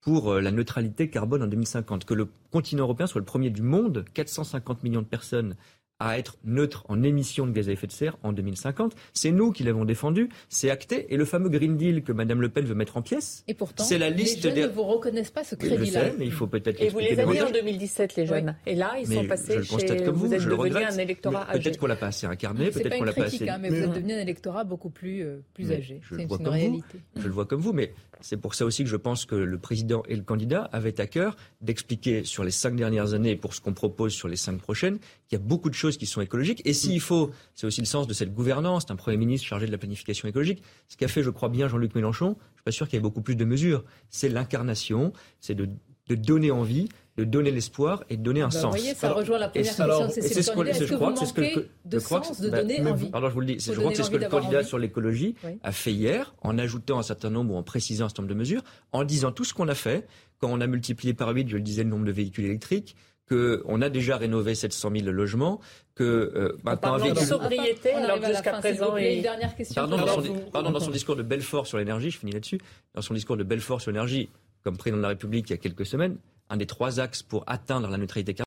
pour 0.00 0.32
euh, 0.32 0.40
la 0.40 0.50
neutralité 0.50 1.08
carbone 1.10 1.42
en 1.42 1.46
2050, 1.46 2.04
que 2.04 2.14
le 2.14 2.28
continent 2.50 2.84
européen 2.84 3.06
soit 3.06 3.20
le 3.20 3.24
premier 3.24 3.50
du 3.50 3.62
monde, 3.62 4.04
450 4.14 4.84
millions 4.84 5.02
de 5.02 5.06
personnes 5.06 5.56
à 5.98 6.18
être 6.18 6.36
neutre 6.44 6.84
en 6.88 7.02
émissions 7.02 7.46
de 7.46 7.52
gaz 7.52 7.68
à 7.68 7.72
effet 7.72 7.86
de 7.86 7.92
serre 7.92 8.18
en 8.22 8.32
2050. 8.32 8.94
C'est 9.14 9.30
nous 9.30 9.52
qui 9.52 9.64
l'avons 9.64 9.84
défendu, 9.84 10.28
c'est 10.48 10.70
acté. 10.70 11.06
Et 11.12 11.16
le 11.16 11.24
fameux 11.24 11.48
Green 11.48 11.76
Deal 11.76 12.02
que 12.02 12.12
Mme 12.12 12.40
Le 12.40 12.48
Pen 12.48 12.64
veut 12.64 12.74
mettre 12.74 12.96
en 12.96 13.02
pièces, 13.02 13.44
et 13.48 13.54
pourtant, 13.54 13.84
c'est 13.84 13.98
la 13.98 14.10
liste 14.10 14.44
les 14.44 14.50
jeunes 14.50 14.70
ne 14.70 14.74
vous 14.74 14.82
reconnaissent 14.82 15.30
pas 15.30 15.44
ce 15.44 15.54
crédit-là. 15.54 16.10
mais 16.18 16.26
il 16.26 16.32
faut 16.32 16.46
peut-être 16.46 16.80
Et 16.82 16.88
vous 16.88 16.98
les 16.98 17.18
avez 17.18 17.42
en 17.42 17.50
2017, 17.50 18.16
les 18.16 18.26
jeunes. 18.26 18.56
Et 18.66 18.74
là, 18.74 18.94
ils 18.98 19.06
sont 19.06 19.26
passés 19.26 19.62
je 19.62 19.78
chez... 19.78 20.04
Comme 20.04 20.14
vous, 20.14 20.26
vous 20.26 20.34
êtes 20.34 20.44
devenu 20.44 20.76
un 20.76 20.98
électorat 20.98 21.48
âgé. 21.50 21.60
Peut-être 21.60 21.78
qu'on 21.78 21.86
l'a 21.86 21.96
pas 21.96 22.08
assez 22.08 22.26
incarné, 22.26 22.70
peut-être 22.70 22.98
qu'on 22.98 23.04
l'a 23.04 23.12
pas 23.12 23.24
assez... 23.24 23.48
Hein, 23.48 23.58
mais 23.60 23.70
vous 23.70 23.76
êtes 23.76 23.94
devenu 23.94 24.12
un 24.12 24.20
électorat 24.20 24.64
beaucoup 24.64 24.90
plus, 24.90 25.22
euh, 25.22 25.42
plus 25.54 25.72
âgé. 25.72 26.00
C'est 26.08 26.22
une, 26.22 26.48
réalité. 26.48 26.98
Je 27.16 27.26
le 27.26 27.32
vois 27.32 27.46
comme 27.46 27.60
vous, 27.60 27.72
mais 27.72 27.92
c'est 28.20 28.36
pour 28.36 28.54
ça 28.54 28.64
aussi 28.64 28.82
que 28.82 28.90
je 28.90 28.96
pense 28.96 29.24
que 29.24 29.34
le 29.34 29.58
président 29.58 30.02
et 30.08 30.16
le 30.16 30.22
candidat 30.22 30.68
avaient 30.72 31.00
à 31.00 31.06
cœur 31.06 31.36
d'expliquer 31.60 32.24
sur 32.24 32.44
les 32.44 32.50
cinq 32.50 32.76
dernières 32.76 33.14
années 33.14 33.36
pour 33.36 33.54
ce 33.54 33.60
qu'on 33.60 33.74
propose 33.74 34.12
sur 34.12 34.28
les 34.28 34.36
cinq 34.36 34.58
prochaines 34.58 34.98
qu'il 35.28 35.38
y 35.38 35.42
a 35.42 35.44
beaucoup 35.44 35.68
de 35.68 35.74
choses 35.74 35.96
qui 35.96 36.06
sont 36.06 36.20
écologiques. 36.20 36.62
Et 36.64 36.72
s'il 36.72 37.00
faut, 37.00 37.30
c'est 37.54 37.66
aussi 37.66 37.80
le 37.80 37.86
sens 37.86 38.06
de 38.06 38.14
cette 38.14 38.32
gouvernance, 38.32 38.86
d'un 38.86 38.96
Premier 38.96 39.16
ministre 39.16 39.46
chargé 39.46 39.66
de 39.66 39.72
la 39.72 39.78
planification 39.78 40.28
écologique. 40.28 40.62
Ce 40.88 40.96
qu'a 40.96 41.08
fait, 41.08 41.22
je 41.22 41.30
crois 41.30 41.48
bien, 41.48 41.68
Jean-Luc 41.68 41.94
Mélenchon, 41.94 42.26
je 42.26 42.32
ne 42.32 42.56
suis 42.56 42.64
pas 42.64 42.70
sûr 42.72 42.88
qu'il 42.88 42.96
y 42.96 42.98
ait 42.98 43.02
beaucoup 43.02 43.22
plus 43.22 43.36
de 43.36 43.44
mesures. 43.44 43.84
C'est 44.08 44.28
l'incarnation, 44.28 45.12
c'est 45.40 45.54
de, 45.54 45.68
donner 46.08 46.50
envie, 46.50 46.88
de 47.16 47.24
donner 47.24 47.50
l'espoir 47.50 48.04
et 48.10 48.16
de 48.16 48.22
donner 48.22 48.42
un 48.42 48.48
bah, 48.48 48.50
sens. 48.50 48.74
Vous 48.74 48.80
voyez, 48.80 48.94
ça 48.94 49.12
rejoint 49.12 49.38
la 49.38 49.48
première 49.48 49.64
question. 49.64 50.08
C'est 50.10 50.42
ce 50.42 50.50
que 50.50 50.86
je 50.86 50.94
crois 50.94 51.12
que 51.12 51.18
c'est 51.18 51.26
ce 51.26 51.32
que 51.32 51.68
de 51.84 51.98
sens, 51.98 52.40
de 52.40 52.50
donner 52.50 52.80
envie? 52.80 53.10
Alors 53.12 53.30
je 53.30 53.34
vous 53.34 53.40
le 53.40 53.46
dis, 53.46 53.58
je 53.58 53.72
crois 53.72 53.90
que 53.90 53.96
c'est 53.96 54.02
ce 54.02 54.10
que 54.10 54.16
le 54.16 54.28
candidat 54.28 54.62
sur 54.62 54.78
l'écologie 54.78 55.34
a 55.62 55.72
fait 55.72 55.92
hier, 55.92 56.34
en 56.42 56.58
ajoutant 56.58 56.98
un 56.98 57.02
certain 57.02 57.30
nombre 57.30 57.54
ou 57.54 57.56
en 57.56 57.62
précisant 57.62 58.06
un 58.06 58.08
certain 58.08 58.22
nombre 58.22 58.34
de 58.34 58.38
mesures, 58.38 58.62
en 58.92 59.04
disant 59.04 59.32
tout 59.32 59.44
ce 59.44 59.54
qu'on 59.54 59.68
a 59.68 59.74
fait 59.74 60.06
quand 60.38 60.48
on 60.52 60.60
a 60.60 60.66
multiplié 60.66 61.14
par 61.14 61.30
8, 61.30 61.48
je 61.48 61.56
le 61.56 61.62
disais, 61.62 61.82
le 61.82 61.90
nombre 61.90 62.04
de 62.04 62.12
véhicules 62.12 62.44
électriques, 62.44 62.96
qu'on 63.28 63.82
a 63.82 63.88
déjà 63.88 64.16
rénové 64.16 64.54
700 64.54 64.90
000 64.98 65.10
logements, 65.10 65.60
que 65.94 66.04
euh, 66.04 66.56
maintenant 66.62 66.94
un 66.94 66.98
véhicule... 66.98 67.26
sobriété, 67.26 67.90
alors 67.92 68.24
jusqu'à 68.24 68.52
présent... 68.52 68.96
Et... 68.96 69.20
Dernière 69.20 69.56
question. 69.56 69.74
Pardon, 69.74 69.96
dans 69.96 70.22
son, 70.22 70.34
pardon, 70.52 70.70
dans 70.70 70.80
son 70.80 70.90
discours 70.90 71.16
de 71.16 71.22
Belfort 71.22 71.66
sur 71.66 71.78
l'énergie, 71.78 72.10
je 72.10 72.18
finis 72.18 72.32
là-dessus, 72.32 72.60
dans 72.94 73.02
son 73.02 73.14
discours 73.14 73.36
de 73.36 73.42
Belfort 73.42 73.80
sur 73.80 73.90
l'énergie, 73.90 74.28
comme 74.62 74.76
président 74.76 74.98
de 74.98 75.02
la 75.02 75.08
République 75.08 75.48
il 75.48 75.52
y 75.52 75.54
a 75.54 75.58
quelques 75.58 75.86
semaines, 75.86 76.18
un 76.48 76.56
des 76.56 76.66
trois 76.66 77.00
axes 77.00 77.22
pour 77.22 77.44
atteindre 77.46 77.88
la 77.88 77.98
neutralité 77.98 78.34
carbone, 78.34 78.45